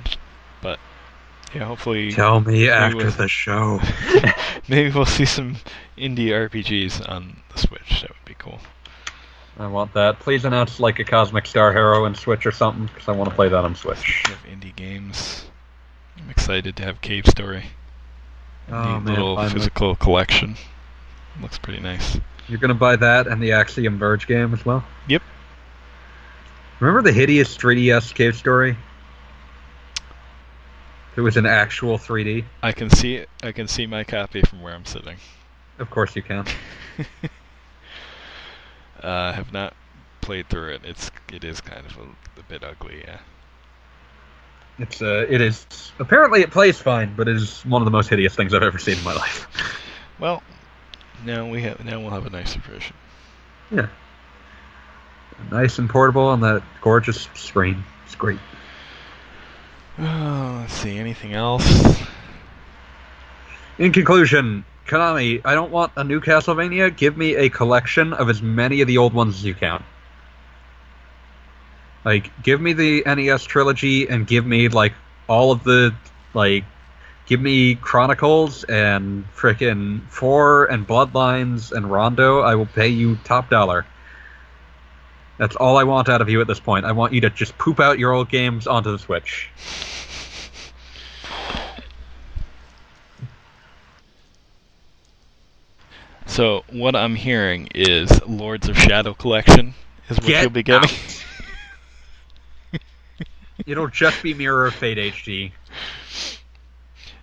[0.61, 0.79] but
[1.55, 3.81] yeah, hopefully Tell me after will- the show.
[4.69, 5.57] maybe we'll see some
[5.97, 8.03] indie RPGs on the Switch.
[8.03, 8.61] That would be cool.
[9.59, 10.21] I want that.
[10.21, 13.49] Please announce like a Cosmic Star Heroine Switch or something, because I want to play
[13.49, 14.23] that on Switch.
[14.27, 15.47] Of indie games.
[16.19, 17.65] I'm excited to have Cave Story.
[18.71, 19.53] Oh Neat man, little finally.
[19.55, 20.57] physical collection.
[21.43, 22.19] Looks pretty nice.
[22.49, 24.85] You're gonna buy that and the Axiom Verge game as well.
[25.09, 25.23] Yep.
[26.81, 28.77] Remember the hideous 3DS Cave Story?
[31.15, 32.45] It was an actual 3D.
[32.63, 33.29] I can see it.
[33.43, 35.17] I can see my copy from where I'm sitting.
[35.79, 36.47] Of course you can.
[39.03, 39.75] uh, have not
[40.23, 40.83] played through it.
[40.85, 43.03] It's it is kind of a, a bit ugly.
[43.07, 43.19] Yeah.
[44.79, 45.67] It's uh, it is
[45.99, 48.79] apparently it plays fine, but it is one of the most hideous things I've ever
[48.79, 49.47] seen in my life.
[50.19, 50.43] Well,
[51.25, 52.95] now we have now we'll have a nicer version.
[53.71, 53.89] Yeah.
[55.51, 57.85] Nice and portable on that gorgeous screen.
[58.07, 58.39] It's great.
[59.99, 60.99] Oh, let's see.
[60.99, 61.65] Anything else?
[63.79, 66.95] In conclusion, Konami, I don't want a new Castlevania.
[66.97, 69.83] Give me a collection of as many of the old ones as you can.
[72.05, 74.93] Like, give me the NES trilogy and give me like
[75.29, 75.95] all of the
[76.35, 76.65] like,
[77.27, 82.41] give me Chronicles and frickin' Four and Bloodlines and Rondo.
[82.41, 83.87] I will pay you top dollar.
[85.41, 86.85] That's all I want out of you at this point.
[86.85, 89.49] I want you to just poop out your old games onto the Switch.
[96.27, 99.73] So what I'm hearing is Lords of Shadow Collection
[100.11, 100.95] is what Get you'll be getting.
[103.67, 105.53] It'll just be Mirror of Fate HD.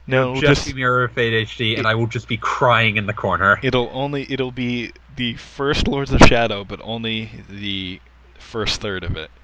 [0.08, 3.06] no, just, just be Mirror of Fate HD, and I will just be crying in
[3.06, 3.60] the corner.
[3.62, 8.00] it'll only it'll be the first Lords of Shadow, but only the
[8.40, 9.30] first third of it.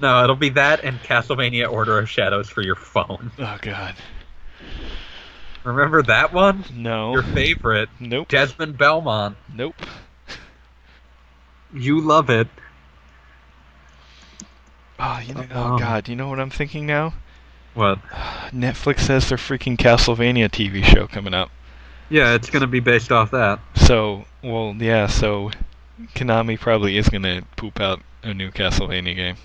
[0.00, 3.30] No, it'll be that and Castlevania Order of Shadows for your phone.
[3.38, 3.94] Oh God,
[5.62, 6.64] Remember that one?
[6.74, 9.36] no, Your favorite, nope, Desmond Belmont.
[9.54, 9.76] nope.
[11.72, 12.48] You love it.
[14.98, 17.14] Oh, you know, Um, oh God, you know what I'm thinking now?
[17.74, 18.00] What?
[18.52, 21.50] Netflix has their freaking Castlevania TV show coming up.
[22.08, 23.58] Yeah, it's gonna be based off that.
[23.74, 25.50] So, well, yeah, so
[26.14, 29.36] Konami probably is gonna poop out a new Castlevania game.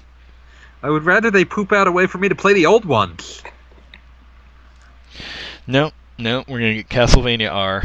[0.84, 3.44] I would rather they poop out a way for me to play the old ones.
[5.68, 7.84] No, no, we're gonna get Castlevania R.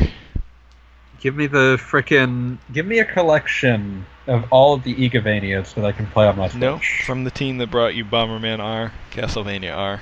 [1.20, 5.92] Give me the frickin' Give me a collection of all of the Igavanias that I
[5.92, 6.60] can play on my Switch.
[6.60, 10.00] No, from the team that brought you Bomberman R, Castlevania R.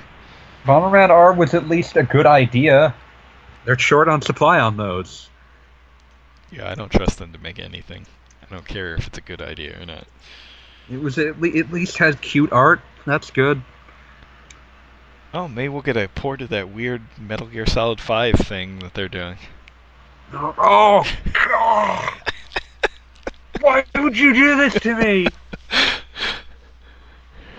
[0.65, 2.93] Bomberman R was at least a good idea.
[3.65, 5.29] They're short on supply on those.
[6.51, 8.05] Yeah, I don't trust them to make anything.
[8.41, 10.05] I don't care if it's a good idea or not.
[10.89, 12.81] It was at, le- at least had cute art.
[13.05, 13.61] That's good.
[15.33, 18.93] Oh, maybe we'll get a port of that weird Metal Gear Solid 5 thing that
[18.93, 19.37] they're doing.
[20.33, 22.13] Oh, God.
[23.61, 25.27] Why would you do this to me?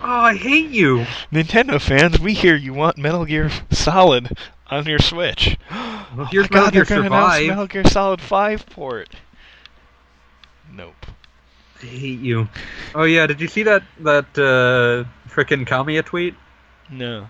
[0.09, 0.99] Oh, I hate you.
[1.33, 4.39] Nintendo fans, we hear you want Metal Gear Solid
[4.71, 5.59] on your Switch.
[6.17, 7.49] Well, oh here's my Metal god, Gear they're gonna announce Survive.
[7.49, 9.09] Metal Gear Solid 5 port.
[10.73, 11.07] Nope.
[11.83, 12.49] I hate you.
[12.95, 16.37] Oh yeah, did you see that that uh, frickin' Kamiya tweet?
[16.89, 17.29] No.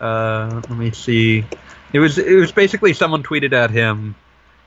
[0.00, 1.44] Uh, let me see.
[1.92, 4.14] It was it was basically someone tweeted at him,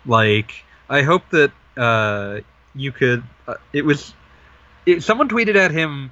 [0.05, 0.51] like,
[0.89, 2.41] I hope that uh,
[2.75, 3.23] you could.
[3.47, 4.13] Uh, it was
[4.85, 6.11] it, someone tweeted at him,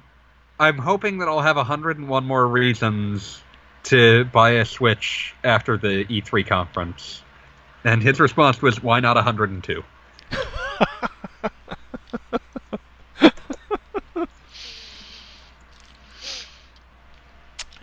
[0.60, 3.40] I'm hoping that I'll have 101 more reasons
[3.84, 7.22] to buy a Switch after the E3 conference,
[7.82, 9.82] and his response was, Why not 102?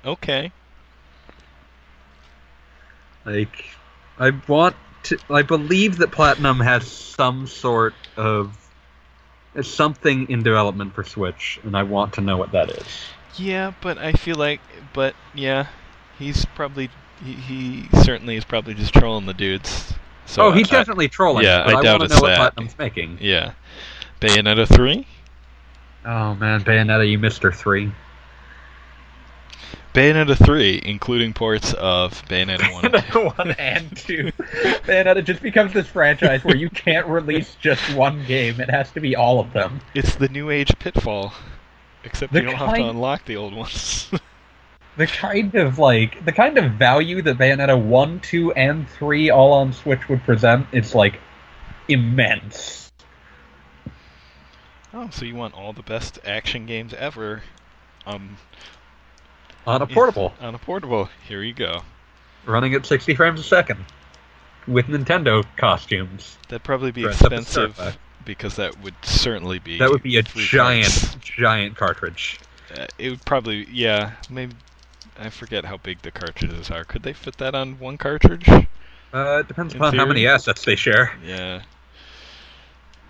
[0.06, 0.52] Okay.
[3.26, 3.66] Like,
[4.18, 5.18] I want to.
[5.30, 8.56] I believe that Platinum has some sort of
[9.66, 12.86] something in development for Switch, and I want to know what that is.
[13.38, 14.62] Yeah, but I feel like,
[14.94, 15.68] but yeah,
[16.20, 16.90] he's probably
[17.24, 19.94] he, he certainly is probably just trolling the dudes.
[20.26, 21.46] So oh, he's I- definitely trolling.
[21.46, 22.38] yeah, but I I, doubt it's know what that.
[22.54, 23.18] Platinum's making.
[23.22, 23.54] Yeah,
[24.22, 25.08] Bayonetta three.
[26.06, 27.92] Oh man, Bayonetta, you missed her three.
[29.94, 33.19] Bayonetta 3, including ports of Bayonetta 1 and 2.
[33.38, 34.31] one and two.
[34.85, 38.99] Bayonetta just becomes this franchise where you can't release just one game; it has to
[38.99, 39.81] be all of them.
[39.95, 41.34] It's the new age pitfall.
[42.03, 44.11] Except The you don't have to unlock the old ones.
[44.98, 49.53] The kind of like the kind of value that Bayonetta one, two, and three all
[49.53, 51.19] on Switch would present is like
[51.88, 52.91] immense.
[54.95, 57.44] oh, so you want all the best action games ever
[58.07, 58.38] um,
[59.68, 61.10] On a portable, on a portable.
[61.27, 61.81] Here you go.
[62.45, 63.84] running at 60 frames a second,
[64.68, 66.38] with Nintendo costumes.
[66.48, 70.18] That'd probably be Dressed up as expensive because that would certainly be That would be
[70.18, 71.15] a giant, parts.
[71.22, 72.39] giant cartridge.
[72.76, 74.53] Uh, it would probably, yeah, maybe.
[75.19, 76.84] I forget how big the cartridges are.
[76.84, 78.48] Could they fit that on one cartridge?
[78.48, 81.61] Uh, it depends In upon how many assets they share Yeah,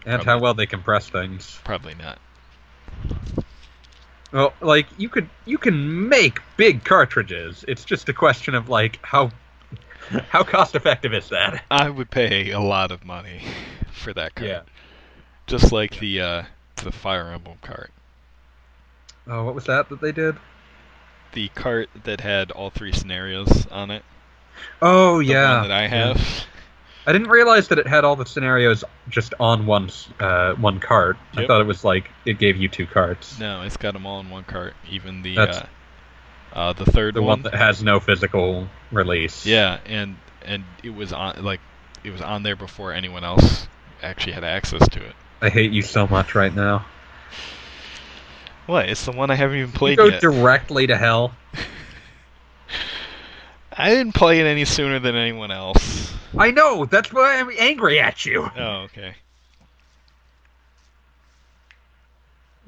[0.05, 1.59] and how well they compress things.
[1.63, 2.19] probably not.
[4.31, 7.63] Well, like you could you can make big cartridges.
[7.67, 9.31] It's just a question of like how
[10.29, 11.63] how cost effective is that?
[11.71, 13.41] I would pay a lot of money
[13.91, 14.49] for that cart.
[14.49, 14.61] Yeah.
[15.47, 16.43] Just like the uh,
[16.83, 17.91] the Fire Emblem cart.
[19.27, 20.37] Oh, what was that that they did?
[21.33, 24.03] The cart that had all three scenarios on it.
[24.81, 26.13] Oh The yeah, one that I yeah.
[26.13, 26.47] have.
[27.07, 29.89] I didn't realize that it had all the scenarios just on one
[30.19, 31.15] uh, one cart.
[31.38, 33.39] I thought it was like it gave you two carts.
[33.39, 34.73] No, it's got them all in one cart.
[34.91, 35.65] Even the uh,
[36.51, 39.45] uh, the third the one that has no physical release.
[39.45, 41.61] Yeah, and and it was on like
[42.03, 43.69] it was on there before anyone else
[44.03, 45.15] actually had access to it.
[45.41, 46.85] I hate you so much right now.
[48.65, 48.89] What?
[48.89, 50.21] It's the one I haven't even You played go yet.
[50.21, 51.31] directly to hell.
[53.77, 56.13] I didn't play it any sooner than anyone else.
[56.37, 56.85] I know.
[56.85, 58.49] That's why I'm angry at you.
[58.57, 59.13] Oh, okay.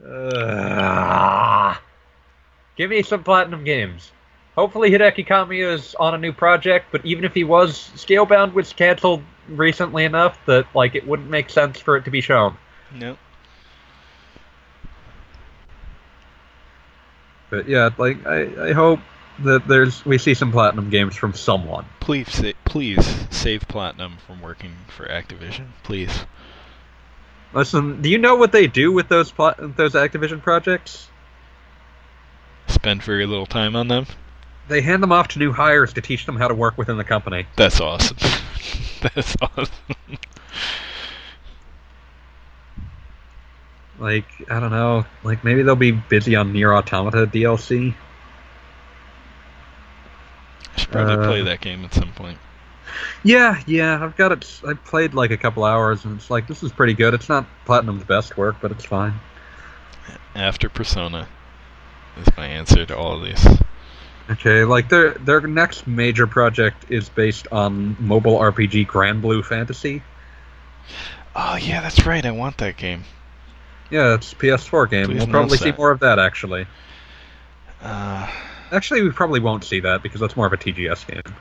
[0.05, 1.77] Ugh.
[2.75, 4.11] Give me some platinum games.
[4.55, 8.71] Hopefully Hideki Kamiya is on a new project, but even if he was, Scalebound was
[8.73, 12.55] canceled recently enough that like it wouldn't make sense for it to be shown.
[12.93, 13.17] No.
[17.49, 18.99] But yeah, like I, I hope
[19.43, 21.85] that there's we see some platinum games from someone.
[21.99, 25.67] Please, sa- please save Platinum from working for Activision.
[25.83, 26.25] Please.
[27.53, 31.09] Listen, do you know what they do with those pla- those Activision projects?
[32.67, 34.05] Spend very little time on them.
[34.67, 37.03] They hand them off to new hires to teach them how to work within the
[37.03, 37.47] company.
[37.55, 38.17] That's awesome.
[39.01, 39.73] That's awesome.
[43.99, 47.95] Like I don't know, like maybe they'll be busy on Nier Automata DLC.
[50.79, 52.37] I should probably Uh, play that game at some point.
[53.23, 54.61] Yeah, yeah, I've got it.
[54.67, 57.13] I played like a couple hours, and it's like this is pretty good.
[57.13, 59.13] It's not Platinum's best work, but it's fine.
[60.35, 61.27] After Persona
[62.19, 63.45] is my answer to all of these.
[64.31, 70.01] Okay, like their their next major project is based on mobile RPG Granblue Fantasy.
[71.35, 72.25] Oh yeah, that's right.
[72.25, 73.03] I want that game.
[73.89, 75.05] Yeah, it's a PS4 game.
[75.07, 76.67] Please we'll probably announce see more of that actually.
[77.81, 78.29] Uh,
[78.71, 81.35] Actually, we probably won't see that because that's more of a TGS game.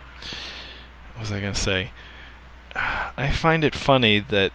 [1.14, 1.90] what was I gonna say?
[2.74, 4.52] I find it funny that,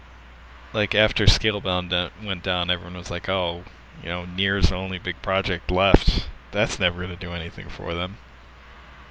[0.74, 3.64] like, after Scalebound went down, everyone was like, "Oh,
[4.02, 6.28] you know, Nier's the only big project left.
[6.52, 8.18] That's never gonna do anything for them."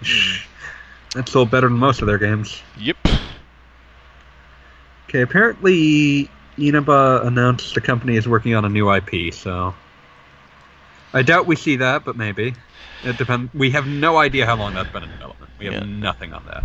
[1.15, 2.63] That's still better than most of their games.
[2.79, 2.97] Yep.
[5.09, 9.75] Okay, apparently Inaba announced the company is working on a new IP, so
[11.13, 12.55] I doubt we see that, but maybe.
[13.05, 13.53] It depends.
[13.53, 15.51] We have no idea how long that's been in development.
[15.59, 15.85] We have Yeah.
[15.85, 16.65] nothing on that.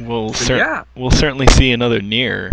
[0.00, 0.84] We'll cer- yeah.
[0.96, 2.50] we'll certainly see another Nier.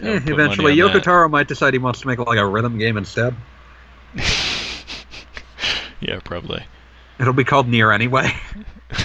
[0.00, 3.34] Yeah, eventually, on might decide he wants to make like a rhythm game instead.
[6.00, 6.64] yeah, probably.
[7.20, 8.34] It'll be called Nier anyway.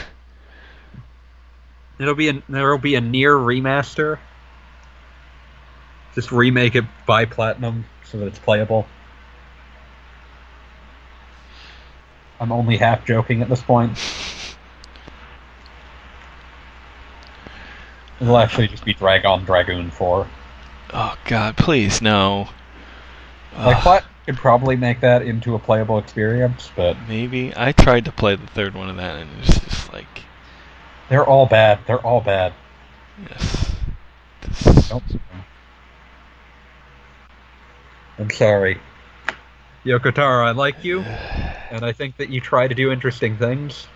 [1.99, 4.19] It'll be a there'll be a Nier remaster.
[6.17, 8.87] Just remake it by Platinum so that it's playable.
[12.39, 13.95] I'm only half joking at this point.
[18.19, 20.27] It'll actually just be Dragon Dragoon 4.
[20.93, 22.49] Oh God, please no.
[23.55, 24.03] Like, what?
[24.25, 28.47] Could probably make that into a playable experience, but maybe I tried to play the
[28.47, 30.23] third one of that, and it's just like
[31.09, 31.77] they're all bad.
[31.85, 32.53] They're all bad.
[33.29, 33.75] yes.
[34.41, 35.03] This, Nope.
[38.19, 38.79] I'm sorry.
[39.85, 43.87] Yoko Taro, I like you, and I think that you try to do interesting things,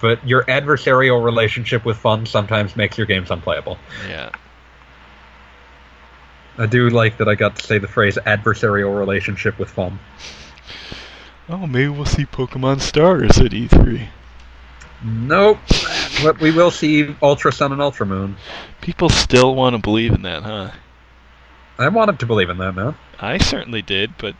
[0.00, 3.78] but your adversarial relationship with fun sometimes makes your games unplayable.
[4.08, 4.30] yeah.
[6.58, 9.98] I do like that I got to say the phrase adversarial relationship with fun.
[11.48, 14.08] Oh, maybe we'll see Pokemon Stars at E E3.
[15.02, 15.58] Nope.
[16.22, 18.36] but we will see Ultra Sun and Ultra Moon.
[18.82, 20.70] People still want to believe in that, huh?
[21.80, 22.94] I wanted to believe in that, man.
[23.18, 24.34] I certainly did, but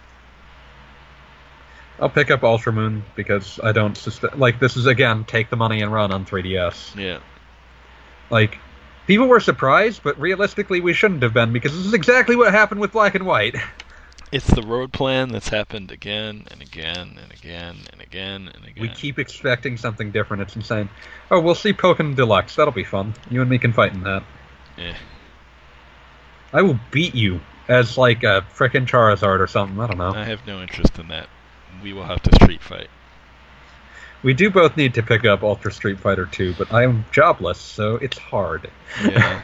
[1.98, 5.56] I'll pick up Ultra Moon because I don't suspe- like this is again take the
[5.56, 6.96] money and run on 3DS.
[6.96, 7.18] yeah.
[8.30, 8.58] Like
[9.06, 12.80] people were surprised, but realistically we shouldn't have been because this is exactly what happened
[12.80, 13.56] with Black and White.
[14.32, 18.80] It's the road plan that's happened again and again and again and again and again.
[18.80, 20.42] We keep expecting something different.
[20.42, 20.88] It's insane.
[21.32, 22.54] Oh, we'll see Pokemon Deluxe.
[22.54, 23.14] That'll be fun.
[23.28, 24.22] You and me can fight in that.
[24.78, 24.94] Eh.
[26.52, 29.80] I will beat you as like a frickin' Charizard or something.
[29.80, 30.12] I don't know.
[30.12, 31.28] I have no interest in that.
[31.82, 32.88] We will have to street fight.
[34.22, 37.58] We do both need to pick up Ultra Street Fighter 2, but I am jobless,
[37.58, 38.70] so it's hard.
[39.02, 39.40] Yeah.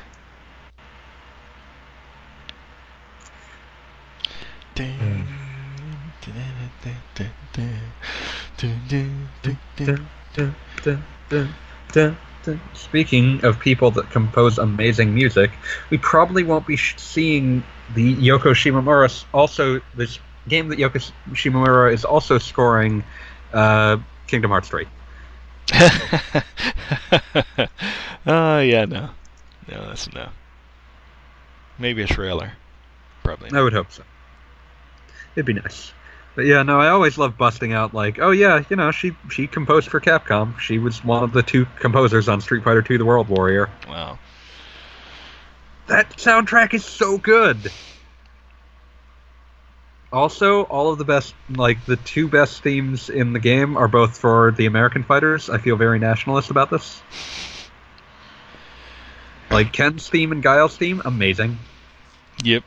[12.74, 15.50] Speaking of people that compose amazing music,
[15.90, 17.64] we probably won't be sh- seeing
[17.94, 19.24] the Yoko Shimomura.
[19.32, 20.18] Also, this
[20.48, 23.04] game that Yoko Shimomura is also scoring,
[23.52, 24.86] uh, Kingdom Hearts 3.
[28.26, 29.10] Oh yeah, no,
[29.68, 30.28] no, that's no.
[31.78, 32.52] Maybe a trailer,
[33.22, 33.50] probably.
[33.52, 34.02] I would hope so.
[35.34, 35.92] It'd be nice.
[36.36, 39.46] But yeah, no, I always love busting out like, oh yeah, you know, she she
[39.46, 40.58] composed for Capcom.
[40.60, 43.70] She was one of the two composers on Street Fighter II: The World Warrior.
[43.88, 44.18] Wow.
[45.86, 47.72] That soundtrack is so good.
[50.12, 54.18] Also, all of the best, like the two best themes in the game, are both
[54.18, 55.48] for the American fighters.
[55.48, 57.00] I feel very nationalist about this.
[59.50, 61.58] Like Ken's theme and Guile's theme, amazing.
[62.44, 62.62] Yep.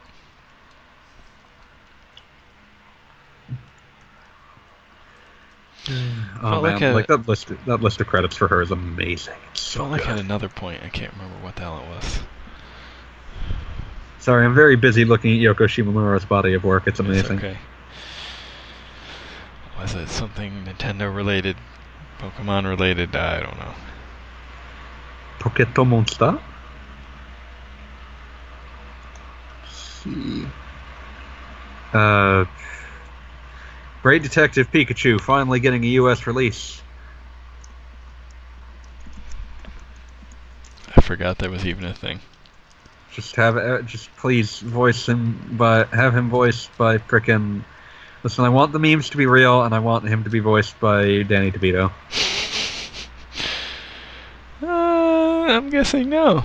[6.41, 9.35] Oh Felt like man, like that list, that list of credits for her is amazing.
[9.51, 10.09] It's so Felt like good.
[10.11, 12.19] at another point, I can't remember what the hell it was.
[14.19, 16.83] Sorry, I'm very busy looking at Yoko Shimomura's body of work.
[16.87, 17.37] It's It's amazing.
[17.37, 17.57] okay.
[19.79, 21.55] Was it something Nintendo related,
[22.19, 23.15] Pokemon related?
[23.15, 23.73] I don't know.
[25.39, 26.37] Poketo Monster.
[30.03, 30.45] see.
[31.93, 32.45] Uh,
[34.01, 36.25] Great Detective Pikachu finally getting a U.S.
[36.25, 36.81] release.
[40.95, 42.19] I forgot that was even a thing.
[43.11, 47.63] Just have uh, just please voice him by have him voiced by frickin'
[48.21, 50.77] Listen, I want the memes to be real, and I want him to be voiced
[50.81, 51.89] by Danny DeVito.
[54.61, 56.43] Uh, I'm guessing no.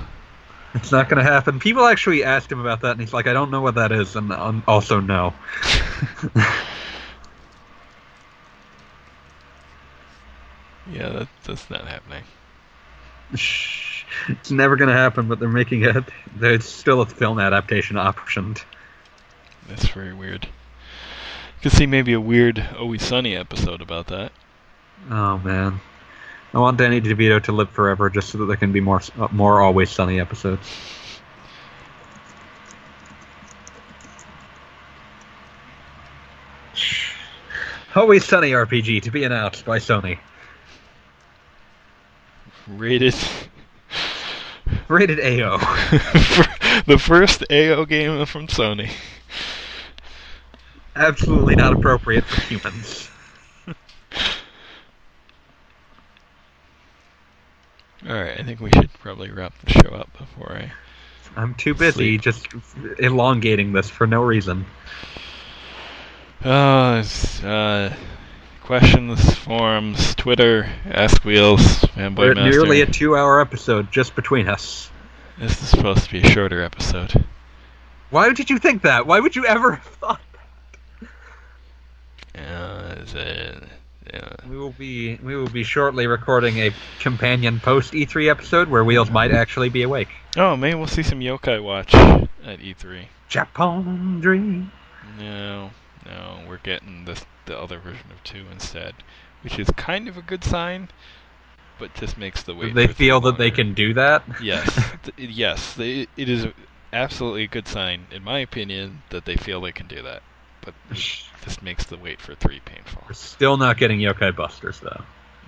[0.75, 1.59] It's not going to happen.
[1.59, 4.15] People actually asked him about that, and he's like, "I don't know what that is,"
[4.15, 5.35] and um, also no.
[10.93, 12.25] Yeah, that, that's not happening.
[13.33, 16.05] It's never going to happen, but they're making it.
[16.37, 18.63] There's still a film adaptation optioned.
[19.69, 20.45] That's very weird.
[20.45, 24.33] You could see maybe a weird Always Sunny episode about that.
[25.11, 25.81] Oh man,
[26.53, 29.29] I want Danny DeVito to live forever, just so that there can be more uh,
[29.33, 30.69] more Always Sunny episodes.
[37.97, 40.19] Always Sunny RPG to be announced by Sony.
[42.69, 43.15] Rated
[44.89, 45.59] Rated AO.
[46.87, 48.91] the first AO game from Sony.
[50.97, 53.11] Absolutely not appropriate for humans.
[58.07, 60.73] Alright, I think we should probably wrap the show up before I.
[61.37, 62.21] I'm too busy Sleep.
[62.21, 62.47] just
[62.99, 64.67] elongating this for no reason.
[66.45, 67.97] Uh, it's, uh,
[68.65, 72.51] questions, forums, Twitter, Ask Wheels, Fanboy We're Master.
[72.51, 74.91] nearly a two-hour episode just between us.
[75.39, 77.13] This is supposed to be a shorter episode.
[78.11, 79.07] Why did you think that?
[79.07, 80.21] Why would you ever have thought?
[82.37, 83.63] Uh, is it,
[84.13, 84.29] yeah.
[84.49, 89.11] We will be we will be shortly recording a companion post E3 episode where Wheels
[89.11, 90.09] might actually be awake.
[90.37, 93.05] Oh, maybe we'll see some Yokai Watch at E3.
[93.29, 94.73] Japan Dream.
[95.19, 95.71] No,
[96.05, 99.05] no, we're getting this the other version of two instead,
[99.43, 100.89] which is kind of a good sign,
[101.79, 102.75] but just makes the wait.
[102.75, 104.25] They feel that they can do that.
[104.39, 106.47] Yes, th- yes, they, it is
[106.93, 110.23] absolutely a good sign, in my opinion, that they feel they can do that.
[110.61, 110.75] But
[111.45, 113.05] this makes the wait for three painful.
[113.09, 115.05] We're still not getting Yokai Busters though.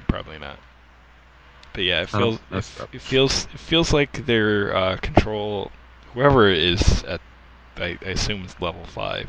[0.08, 0.60] Probably not.
[1.72, 5.72] But yeah, it Oh, feels it, it feels it feels like their uh, control,
[6.12, 7.20] whoever is at,
[7.76, 9.26] I, I assume it's level five.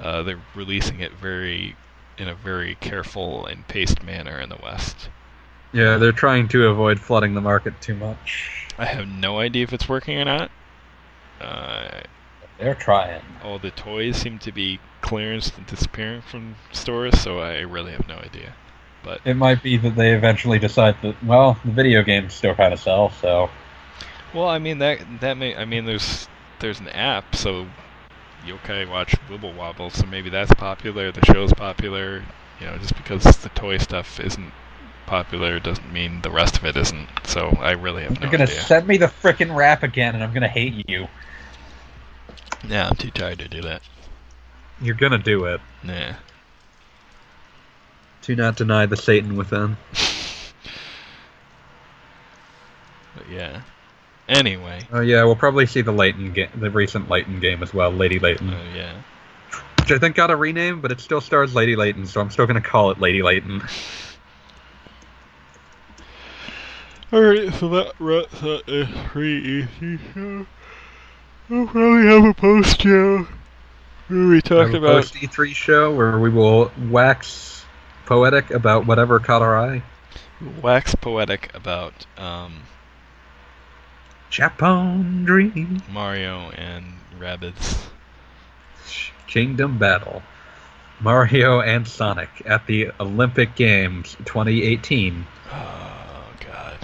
[0.00, 1.76] Uh, they're releasing it very
[2.18, 5.08] in a very careful and paced manner in the West.
[5.72, 8.68] Yeah, they're trying to avoid flooding the market too much.
[8.78, 10.50] I have no idea if it's working or not.
[11.40, 12.00] Uh,
[12.58, 13.22] They're trying.
[13.42, 18.06] all the toys seem to be clearanced and disappearing from stores, so I really have
[18.08, 18.54] no idea.
[19.02, 22.72] But It might be that they eventually decide that well, the video games still kind
[22.72, 23.50] of sell, so
[24.32, 26.28] well, I mean that that may I mean there's
[26.60, 27.66] there's an app, so
[28.46, 31.10] Yokai Watch Wibble Wobble, so maybe that's popular.
[31.10, 32.22] The show's popular.
[32.60, 34.52] You know, just because the toy stuff isn't
[35.06, 37.08] popular doesn't mean the rest of it isn't.
[37.24, 38.60] So I really have no You're gonna idea.
[38.62, 41.06] send me the frickin' rap again, and I'm gonna hate you.
[42.68, 43.82] yeah, I'm too tired to do that.
[44.80, 45.60] You're gonna do it.
[45.82, 46.14] Nah.
[48.22, 49.76] Do not deny the Satan within.
[53.16, 53.60] But yeah.
[54.28, 54.80] Anyway.
[54.92, 58.18] Oh yeah, we'll probably see the Layton game, the recent Layton game as well, Lady
[58.18, 58.94] Layton, Oh yeah.
[59.80, 62.46] which I think got a rename, but it still stars Lady Layton, so I'm still
[62.46, 63.62] gonna call it Lady Layton.
[67.12, 70.46] Alright, so that wraps up the pre E3 show.
[71.48, 73.26] We'll probably have a post show
[74.08, 77.64] where we talk Have a about post E3 show where we will wax
[78.06, 79.82] poetic about whatever caught our eye.
[80.62, 82.62] wax poetic about um,
[84.34, 86.84] Japan Dream Mario and
[87.20, 87.86] Rabbids.
[89.28, 90.24] Kingdom Battle.
[90.98, 95.24] Mario and Sonic at the Olympic Games 2018.
[95.52, 96.78] Oh god.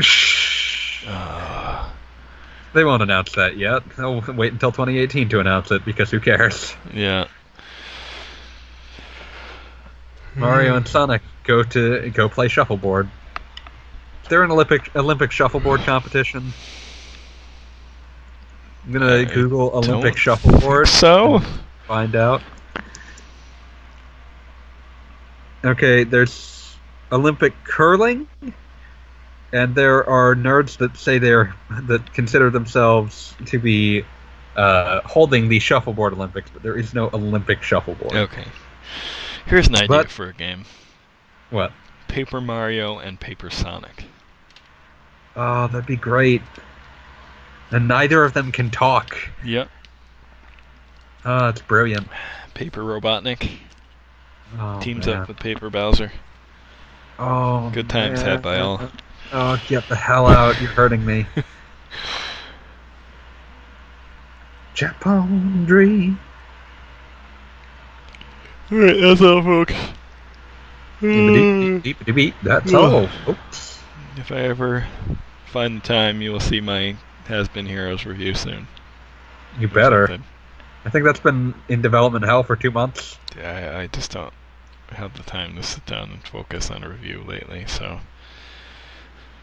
[0.00, 1.06] Shh.
[1.06, 1.88] Uh,
[2.72, 3.88] They won't announce that yet.
[3.96, 6.74] They'll wait until 2018 to announce it because who cares?
[6.92, 7.28] yeah.
[10.34, 13.08] Mario and Sonic go to go play shuffleboard.
[14.22, 16.52] Is there an Olympic Olympic shuffleboard competition?
[18.84, 20.88] I'm gonna I Google Olympic shuffleboard.
[20.88, 21.40] So
[21.86, 22.42] Find out.
[25.64, 26.74] Okay, there's
[27.12, 28.26] Olympic curling,
[29.52, 34.04] and there are nerds that say they're that consider themselves to be
[34.56, 38.14] uh, holding the shuffleboard Olympics, but there is no Olympic shuffleboard.
[38.14, 38.44] okay.
[39.46, 40.64] Here's an idea But- for a game:
[41.50, 41.72] What?
[42.12, 44.04] Paper Mario and Paper Sonic.
[45.34, 46.42] Oh, that'd be great.
[47.70, 49.16] And neither of them can talk.
[49.42, 49.70] Yep.
[51.24, 52.08] Oh, it's brilliant.
[52.52, 53.50] Paper Robotnik
[54.58, 55.22] Oh, teams man.
[55.22, 56.12] up with Paper Bowser.
[57.18, 58.28] Oh, Good times man.
[58.28, 58.90] had by all.
[59.32, 60.60] Oh, get the hell out!
[60.60, 61.24] You're hurting me.
[64.74, 66.20] Japan Dream.
[68.70, 69.72] Alright, that's all, folks.
[71.02, 71.78] Hmm.
[71.78, 72.34] Beep.
[72.44, 73.08] That's all.
[73.28, 73.78] Oops.
[74.16, 74.86] If I ever
[75.46, 76.96] find the time, you will see my
[77.26, 78.68] Has Been Heroes review soon.
[79.58, 80.06] You better.
[80.06, 80.24] something.
[80.84, 83.18] I think that's been in development hell for two months.
[83.36, 84.32] Yeah, I, I just don't
[84.90, 87.98] have the time to sit down and focus on a review lately, so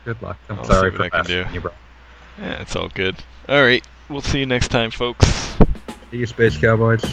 [0.05, 0.37] Good luck.
[0.49, 1.45] I'm I'll sorry for what I can do.
[1.53, 1.71] you, bro.
[2.39, 3.17] yeah, it's all good.
[3.49, 5.27] Alright, we'll see you next time, folks.
[6.11, 7.03] See you, Space Cowboys.